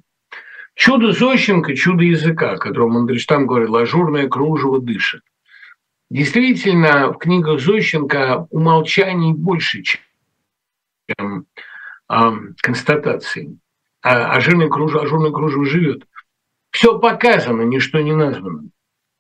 [0.76, 5.22] Чудо Зощенко, чудо языка, о котором Мандельштам говорил, ажурное кружево дышит.
[6.14, 11.48] Действительно, в книгах Зощенко умолчаний больше, чем
[12.07, 12.31] э,
[12.61, 13.57] констатаций.
[14.03, 16.07] А ажурное кружево, ажурное кружево живет.
[16.69, 18.69] Все показано, ничто не названо.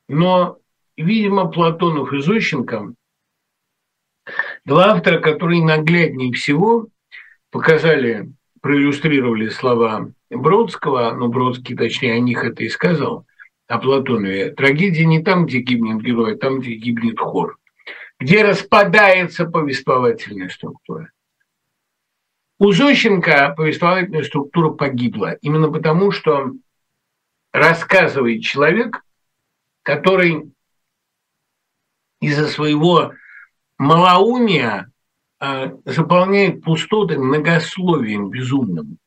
[0.07, 0.59] Но,
[0.95, 2.93] видимо, Платонов и Зощенко–
[4.63, 6.89] два автора, которые нагляднее всего
[7.49, 13.25] показали, проиллюстрировали слова Бродского, ну, Бродский, точнее, о них это и сказал,
[13.73, 14.51] о Платонове.
[14.51, 17.57] Трагедия не там, где гибнет герой, а там, где гибнет хор,
[18.19, 21.11] где распадается повествовательная структура.
[22.59, 26.51] У Зощенко повествовательная структура погибла именно потому, что
[27.51, 29.03] рассказывает человек,
[29.81, 30.53] который
[32.21, 33.13] из-за своего
[33.79, 34.91] малоумия
[35.39, 38.99] э, заполняет пустоты многословием безумным,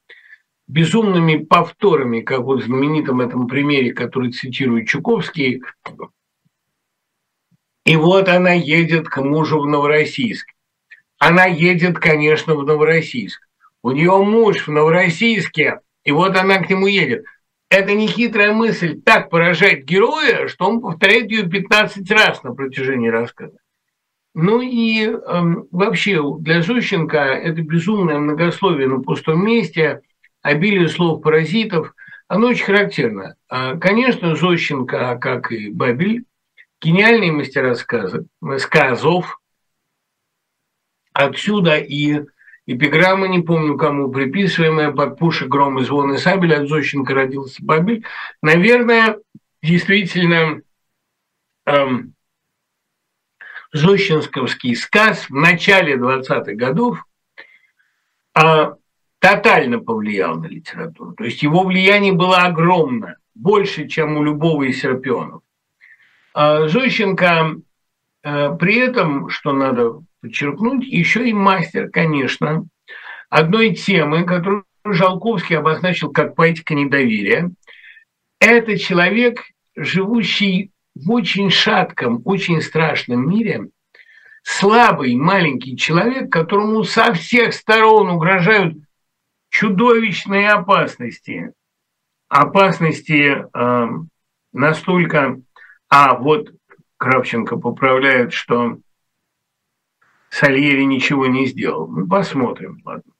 [0.69, 5.63] безумными повторами, как вот в знаменитом этом примере, который цитирует Чуковский.
[7.85, 10.49] И вот она едет к мужу в Новороссийск.
[11.19, 13.41] Она едет, конечно, в Новороссийск.
[13.83, 17.25] У нее муж в Новороссийске, и вот она к нему едет–
[17.69, 23.59] эта нехитрая мысль так поражает героя, что он повторяет ее 15 раз на протяжении рассказа.
[24.35, 25.17] Ну и э,
[25.73, 30.03] вообще для Зощенко это безумное многословие на пустом месте,
[30.47, 31.95] обилие слов-паразитов,
[32.29, 33.37] оно очень характерно.
[33.49, 36.25] А, конечно, Зощенко, как и Бабель,
[36.81, 38.27] гениальные мастера сказок,
[38.59, 39.41] сказов.
[41.13, 42.23] Отсюда и
[42.69, 47.65] Эпиграмма, не помню кому, приписываемая под пушек гром и звон и сабель, от Зощенко родился
[47.65, 48.05] Бабель.
[48.43, 49.19] Наверное,
[49.63, 50.63] действительно,
[51.65, 52.15] эм,
[53.73, 57.05] Зощенсковский сказ в начале 20-х годов
[58.35, 58.75] э,
[59.27, 61.13] тотально повлиял на литературу.
[61.15, 65.43] То есть его влияние было огромно, больше, чем у любого из Серпионов.
[66.37, 67.57] Э, Зощенко
[68.23, 72.67] э, при этом, что надо подчеркнуть, еще и мастер, конечно,
[73.29, 77.51] одной темы, которую Жалковский обозначил как поэтика недоверия.
[78.39, 79.43] Это человек,
[79.75, 83.71] живущий в очень шатком, очень страшном мире,
[84.45, 88.77] слабый маленький человек, которому со всех сторон угрожают
[89.59, 91.53] чудовищные опасности.
[92.29, 93.89] Опасности э,
[94.53, 95.41] настолько...
[95.89, 96.53] А, вот
[96.99, 98.79] Кравченко поправляет, что
[100.29, 101.87] Сальери ничего не сделал.
[101.87, 103.13] Мы посмотрим, ладно.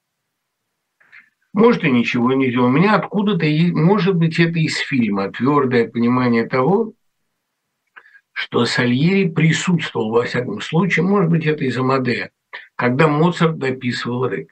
[1.53, 2.67] Может, и ничего не сделал.
[2.67, 6.93] У меня откуда-то, может быть, это из фильма, твердое понимание того,
[8.31, 12.29] что Сальери присутствовал, во всяком случае, может быть, это из Амадея,
[12.75, 14.51] когда Моцарт дописывал Рык.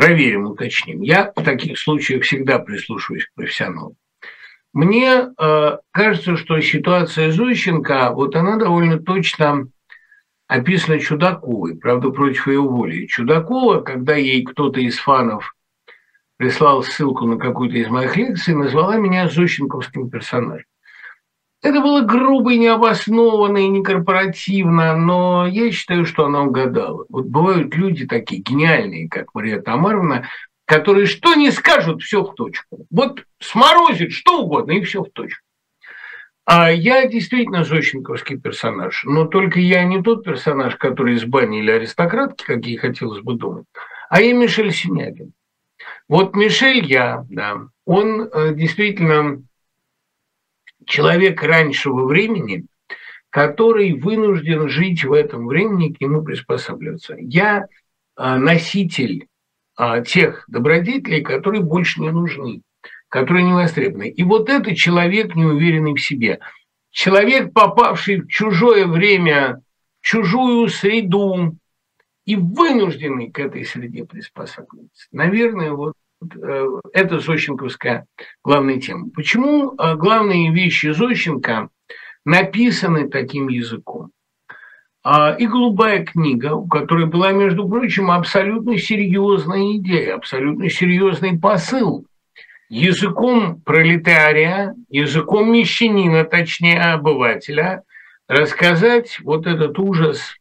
[0.00, 1.02] Проверим, уточним.
[1.02, 3.96] Я в таких случаях всегда прислушиваюсь к профессионалам.
[4.72, 9.68] Мне э, кажется, что ситуация Зощенко, вот она довольно точно
[10.46, 13.08] описана Чудаковой, правда, против ее воли.
[13.08, 15.54] Чудакова, когда ей кто-то из фанов
[16.38, 20.64] прислал ссылку на какую-то из моих лекций, назвала меня Зощенковским персонажем.
[21.62, 27.04] Это было грубо и необоснованно, и некорпоративно, но я считаю, что она угадала.
[27.10, 30.26] Вот бывают люди такие гениальные, как Мария Тамаровна,
[30.64, 32.86] которые что не скажут, все в точку.
[32.90, 35.42] Вот сморозит что угодно, и все в точку.
[36.46, 41.70] А я действительно Зощенковский персонаж, но только я не тот персонаж, который из бани или
[41.70, 43.66] аристократки, как ей хотелось бы думать,
[44.08, 45.32] а я Мишель Синягин.
[46.08, 49.42] Вот Мишель Я, да, он э, действительно
[50.90, 52.66] человек раньшего времени,
[53.30, 57.16] который вынужден жить в этом времени, к нему приспосабливаться.
[57.18, 57.66] Я
[58.16, 59.28] э, носитель
[59.78, 62.62] э, тех добродетелей, которые больше не нужны,
[63.08, 64.10] которые не востребованы.
[64.10, 66.40] И вот это человек, неуверенный в себе.
[66.90, 69.62] Человек, попавший в чужое время,
[70.00, 71.56] в чужую среду,
[72.24, 75.06] и вынужденный к этой среде приспосабливаться.
[75.12, 75.94] Наверное, вот
[76.92, 78.06] это Зощенковская
[78.44, 79.08] главная тема.
[79.14, 81.68] Почему э, главные вещи Зощенко
[82.24, 84.10] написаны таким языком?
[85.02, 92.04] А, и голубая книга, у которой была, между прочим, абсолютно серьезная идея, абсолютно серьезный посыл.
[92.68, 97.82] Языком пролетария, языком мещанина, точнее обывателя,
[98.28, 100.36] рассказать вот этот ужас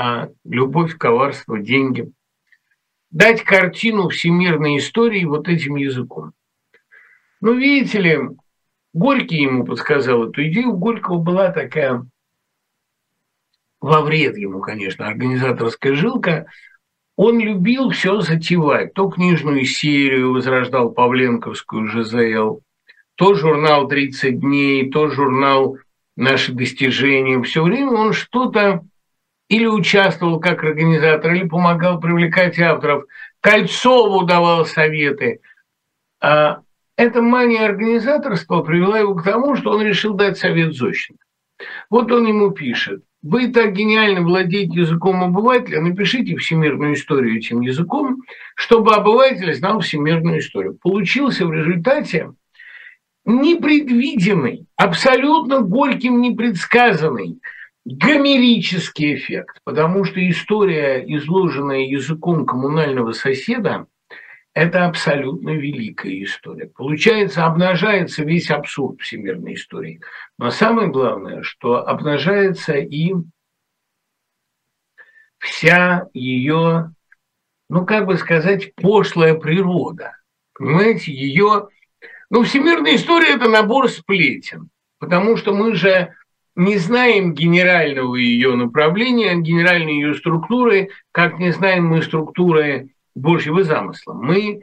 [0.00, 2.12] а любовь, коварство, деньги.
[3.10, 6.32] Дать картину всемирной истории вот этим языком.
[7.40, 8.18] Ну, видите ли,
[8.92, 10.70] Горький ему подсказал эту идею.
[10.70, 12.04] У Горького была такая,
[13.80, 16.46] во вред ему, конечно, организаторская жилка.
[17.16, 18.94] Он любил все затевать.
[18.94, 22.60] То книжную серию возрождал Павленковскую ЖЗЛ,
[23.14, 25.78] то журнал «30 дней», то журнал
[26.16, 27.42] «Наши достижения».
[27.42, 28.84] Все время он что-то
[29.48, 33.04] или участвовал как организатор, или помогал привлекать авторов.
[33.40, 35.40] Кольцову давал советы.
[36.20, 36.60] А
[36.96, 41.22] эта мания организаторства привела его к тому, что он решил дать совет Зощенко.
[41.90, 43.02] Вот он ему пишет.
[43.22, 48.22] Вы так гениально владеете языком обывателя, напишите всемирную историю этим языком,
[48.54, 50.78] чтобы обыватель знал всемирную историю.
[50.80, 52.32] Получился в результате
[53.24, 57.40] непредвиденный, абсолютно горьким непредсказанный–
[57.96, 63.86] гомерический эффект, потому что история, изложенная языком коммунального соседа,
[64.52, 66.66] это абсолютно великая история.
[66.66, 70.00] Получается, обнажается весь абсурд всемирной истории.
[70.36, 73.14] Но самое главное, что обнажается и
[75.38, 76.92] вся ее,
[77.70, 80.16] ну как бы сказать, пошлая природа.
[80.52, 81.68] Понимаете, ее...
[82.30, 86.14] Ну, всемирная история– это набор сплетен, потому что мы же
[86.58, 94.14] не знаем генерального ее направления, генеральной ее структуры, как не знаем мы структуры Божьего замысла.
[94.14, 94.62] Мы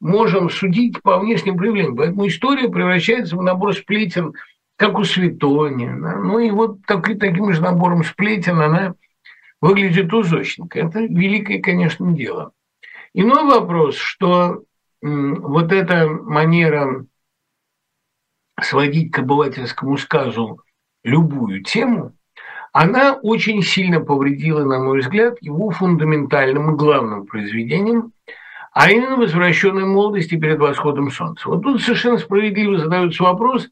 [0.00, 1.94] можем судить по внешним проявлениям.
[1.96, 4.34] Поэтому история превращается в набор сплетен,
[4.74, 5.92] как у Светония.
[5.92, 8.94] Ну и вот так, таким же набором сплетен она
[9.60, 10.74] выглядит у.
[10.74, 12.50] Это великое, конечно, дело.
[13.14, 14.64] Иной вопрос, что
[15.00, 17.06] вот эта манера
[18.60, 20.62] сводить к обывательскому сказу
[21.08, 22.12] любую тему,
[22.72, 28.12] она очень сильно повредила, на мой взгляд, его фундаментальным и главным произведением,
[28.72, 31.48] а именно «Возвращенной молодости перед восходом солнца».
[31.48, 33.68] Вот тут совершенно справедливо задается вопрос,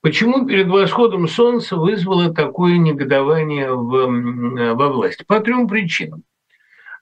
[0.00, 5.24] почему перед восходом солнца вызвало такое негодование в, во власти.
[5.24, 6.24] По трем причинам.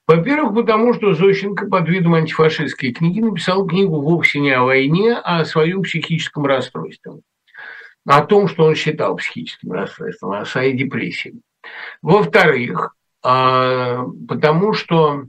[0.07, 5.39] Во-первых, потому что Зощенко под видом антифашистской книги написал книгу вовсе не о войне, а
[5.39, 7.13] о своем психическом расстройстве
[8.05, 11.35] о том, что он считал психическим расстройством, о своей депрессии.
[12.01, 15.25] Во-вторых, а, потому что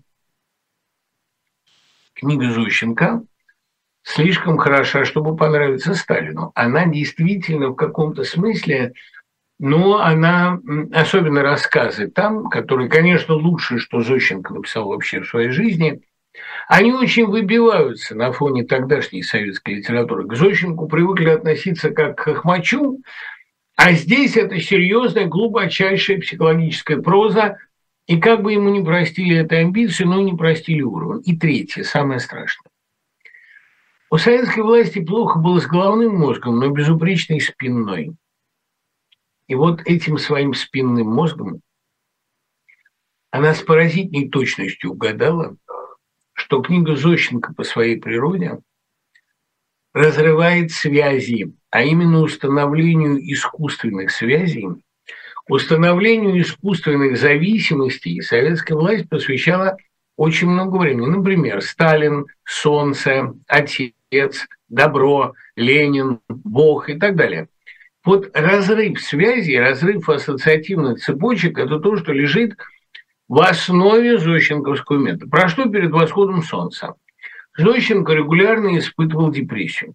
[2.15, 3.25] книга Зощенко
[4.03, 6.53] слишком хороша, чтобы понравиться Сталину.
[6.55, 8.95] Она действительно в каком-то смысле,
[9.59, 10.59] но она,
[10.93, 16.03] особенно рассказы там, которые, конечно, лучше, что Зощенко написал вообще в своей жизни–
[16.69, 20.27] они очень выбиваются на фоне тогдашней советской литературы.
[20.27, 23.01] К Зощенку привыкли относиться как к хохмачу,
[23.77, 27.59] а здесь это серьезная, глубочайшая психологическая проза,
[28.07, 31.23] и как бы ему не простили этой амбиции, но не простили уровень.
[31.25, 32.71] И третье, самое страшное.
[34.11, 38.15] У советской власти плохо было с головным мозгом, но безупречной спинной.
[39.47, 41.61] И вот этим своим спинным мозгом
[43.31, 45.57] она с поразительной точностью угадала,
[46.53, 48.59] что книга Зощенко по своей природе
[49.95, 54.69] разрывает связи, а именно установлению искусственных связей,
[55.49, 59.79] установлению искусственных зависимостей советская власть посвящала
[60.19, 61.07] очень много времени.
[61.07, 67.49] Например, Сталин, Солнце, Отец, Добро, Ленин, Бог и так далее.
[68.05, 72.59] Вот разрыв связи, разрыв ассоциативных цепочек– это то, что лежит
[73.33, 75.27] в основе Зощенковского метода.
[75.27, 76.97] Про что перед восходом солнца?
[77.57, 79.95] Зощенко регулярно испытывал депрессию.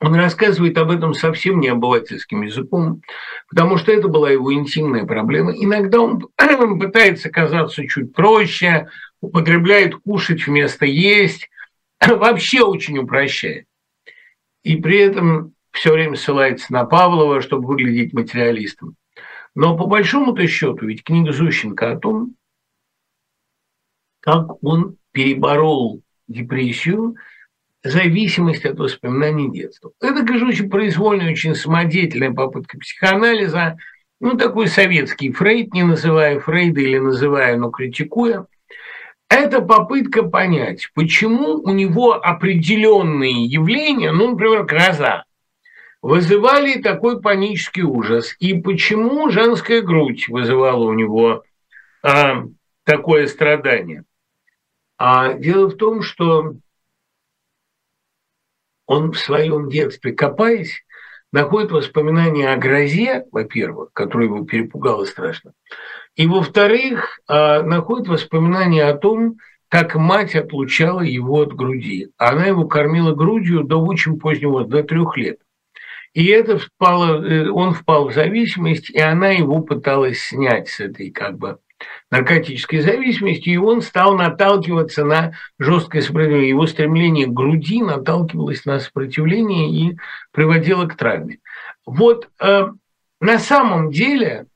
[0.00, 3.02] Он рассказывает об этом совсем не обывательским языком,
[3.48, 5.56] потому что это была его интимная проблема.
[5.56, 6.28] Иногда он
[6.78, 8.88] пытается казаться чуть проще,
[9.20, 11.50] употребляет кушать вместо есть,
[12.00, 13.66] вообще очень упрощает.
[14.62, 18.94] И при этом все время ссылается на Павлова, чтобы выглядеть материалистом.
[19.54, 22.36] Но по большому-то счету, ведь книга Зощенко о том,
[24.20, 27.16] как он переборол депрессию,
[27.82, 29.92] зависимость от воспоминаний детства.
[30.00, 33.76] Это, конечно, очень произвольная, очень самодеятельная попытка психоанализа,
[34.20, 38.46] ну, такой советский Фрейд, не называя Фрейда или называя, но критикуя.
[39.28, 45.24] Это попытка понять, почему у него определенные явления, ну, например, гроза,
[46.02, 51.44] вызывали такой панический ужас, и почему женская грудь вызывала у него
[52.02, 52.44] а,
[52.84, 54.04] такое страдание.
[54.98, 56.56] А дело в том, что
[58.86, 60.84] он в своем детстве, копаясь,
[61.32, 65.52] находит воспоминания о грозе, во-первых, которая его перепугала страшно,
[66.16, 69.38] и, во-вторых, а, находит воспоминания о том,
[69.68, 72.08] как мать отлучала его от груди.
[72.18, 75.38] Она его кормила грудью до очень позднего, до трех лет.
[76.14, 81.10] И это впало, э, он впал в зависимость, и она его пыталась снять с этой
[81.10, 81.58] как бы
[82.10, 86.48] наркотической зависимости, и он стал наталкиваться на жесткое сопротивление.
[86.50, 89.96] Его стремление к груди наталкивалось на сопротивление и
[90.32, 91.38] приводило к травме.
[91.86, 92.68] Вот э,
[93.20, 94.46] на самом деле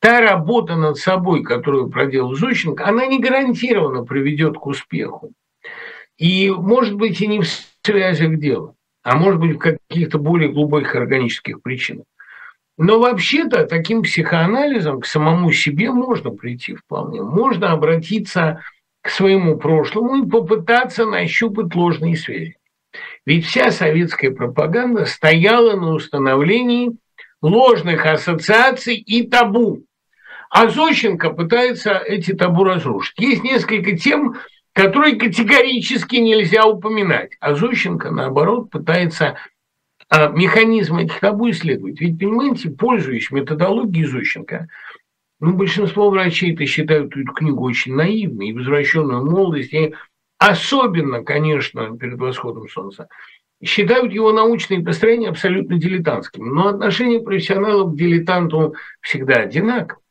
[0.00, 5.32] та работа над собой, которую проделал Зощенко, она не гарантированно приведет к успеху.
[6.18, 7.48] И, может быть, и не в
[7.82, 8.74] связях дела,
[9.06, 12.06] а может быть, в каких-то более глубоких органических причинах.
[12.76, 17.22] Но вообще-то таким психоанализом к самому себе можно прийти вполне.
[17.22, 18.64] Можно обратиться
[19.02, 22.56] к своему прошлому и попытаться нащупать ложные связи.
[23.24, 26.96] Ведь вся советская пропаганда стояла на установлении
[27.40, 29.84] ложных ассоциаций и табу.
[30.50, 33.20] А Зощенко пытается эти табу разрушить.
[33.20, 34.34] Есть несколько тем,
[34.76, 37.32] которые категорически нельзя упоминать.
[37.40, 39.38] А Зощенко, наоборот, пытается
[40.10, 41.98] а механизм этих табу исследовать.
[41.98, 44.68] Ведь, понимаете, пользуясь методологией Зощенко,
[45.40, 49.94] ну, большинство врачей это считают эту книгу очень наивной и возвращенную молодость, и
[50.36, 53.08] особенно, конечно, перед восходом солнца,
[53.64, 56.50] считают его научные построения абсолютно дилетантскими.
[56.50, 60.02] Но отношение профессионалов к дилетанту всегда одинаково.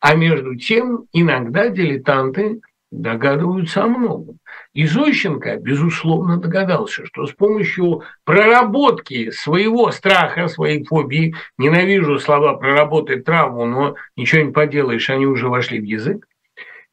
[0.00, 2.60] А между тем, иногда дилетанты
[2.90, 4.38] догадываются о многом.
[4.72, 13.24] И Зощенко, безусловно, догадался, что с помощью проработки своего страха, своей фобии, ненавижу слова «проработать
[13.24, 16.26] травму», но ничего не поделаешь, они уже вошли в язык,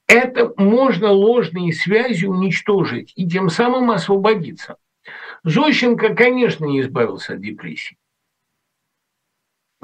[0.08, 4.78] это можно ложные связи уничтожить и тем самым освободиться.
[5.44, 7.98] Зощенко, конечно, не избавился от депрессии.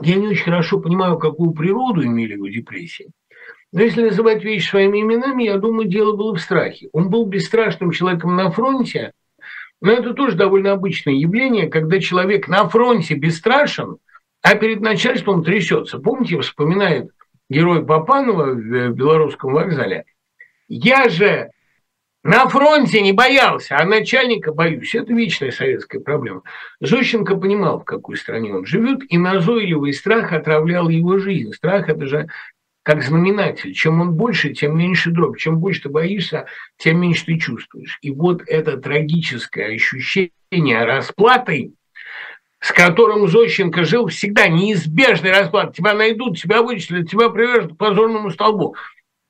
[0.02, 3.12] Я не очень хорошо понимаю, какую природу имели его депрессии.
[3.74, 6.90] Но если называть вещи своими именами, я думаю, дело было в страхе.
[6.94, 9.14] Он был бесстрашным человеком на фронте,
[9.82, 13.98] но это тоже довольно обычное явление, когда человек на фронте бесстрашен,
[14.44, 15.98] а перед начальством трясется.
[15.98, 17.10] Помните, вспоминает
[17.50, 20.06] герой Папанова в белорусском вокзале.
[20.68, 21.50] Я же
[22.24, 24.94] на фронте не боялся, а начальника боюсь.
[24.94, 26.44] Это вечная советская проблема.
[26.80, 31.54] Зощенко понимал, в какой стране он живет, и назойливый страх отравлял его жизнь.
[31.54, 32.28] Страх– это же
[32.84, 33.74] как знаменатель.
[33.74, 35.40] Чем он больше, тем меньше дробь.
[35.40, 36.46] Чем больше ты боишься,
[36.78, 37.98] тем меньше ты чувствуешь.
[38.02, 41.74] И вот это трагическое ощущение расплаты,
[42.60, 45.76] с которым Зощенко жил всегда, неизбежный расплат.
[45.76, 48.76] Тебя найдут, тебя вычислят, тебя привяжут к позорному столбу.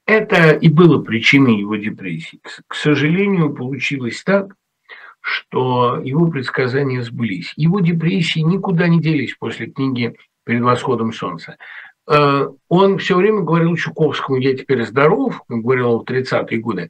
[0.06, 2.40] Это и было причиной его депрессии.
[2.68, 4.56] К сожалению, получилось так,
[5.22, 7.54] что его предсказания сбылись.
[7.56, 10.16] Его депрессии никуда не делись после книги
[10.46, 11.56] «Перед восходом солнца».
[12.08, 16.90] Э, он все время говорил Чуковскому, я теперь здоров, он говорил в 30-е годы,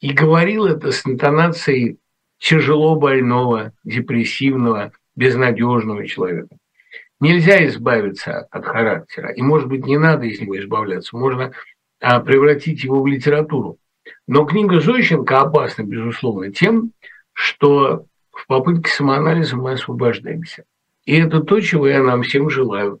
[0.00, 1.98] и говорил это с интонацией
[2.38, 6.56] тяжело больного, депрессивного, безнадежного человека.
[7.20, 11.52] Нельзя избавиться от характера, и, может быть, не надо из него избавляться, можно
[12.00, 13.78] а, превратить его в литературу.
[14.26, 16.92] Но книга Зощенко опасна, безусловно, тем,
[17.32, 20.64] что в попытке самоанализа мы освобождаемся.
[21.04, 23.00] И это то, чего я нам всем желаю.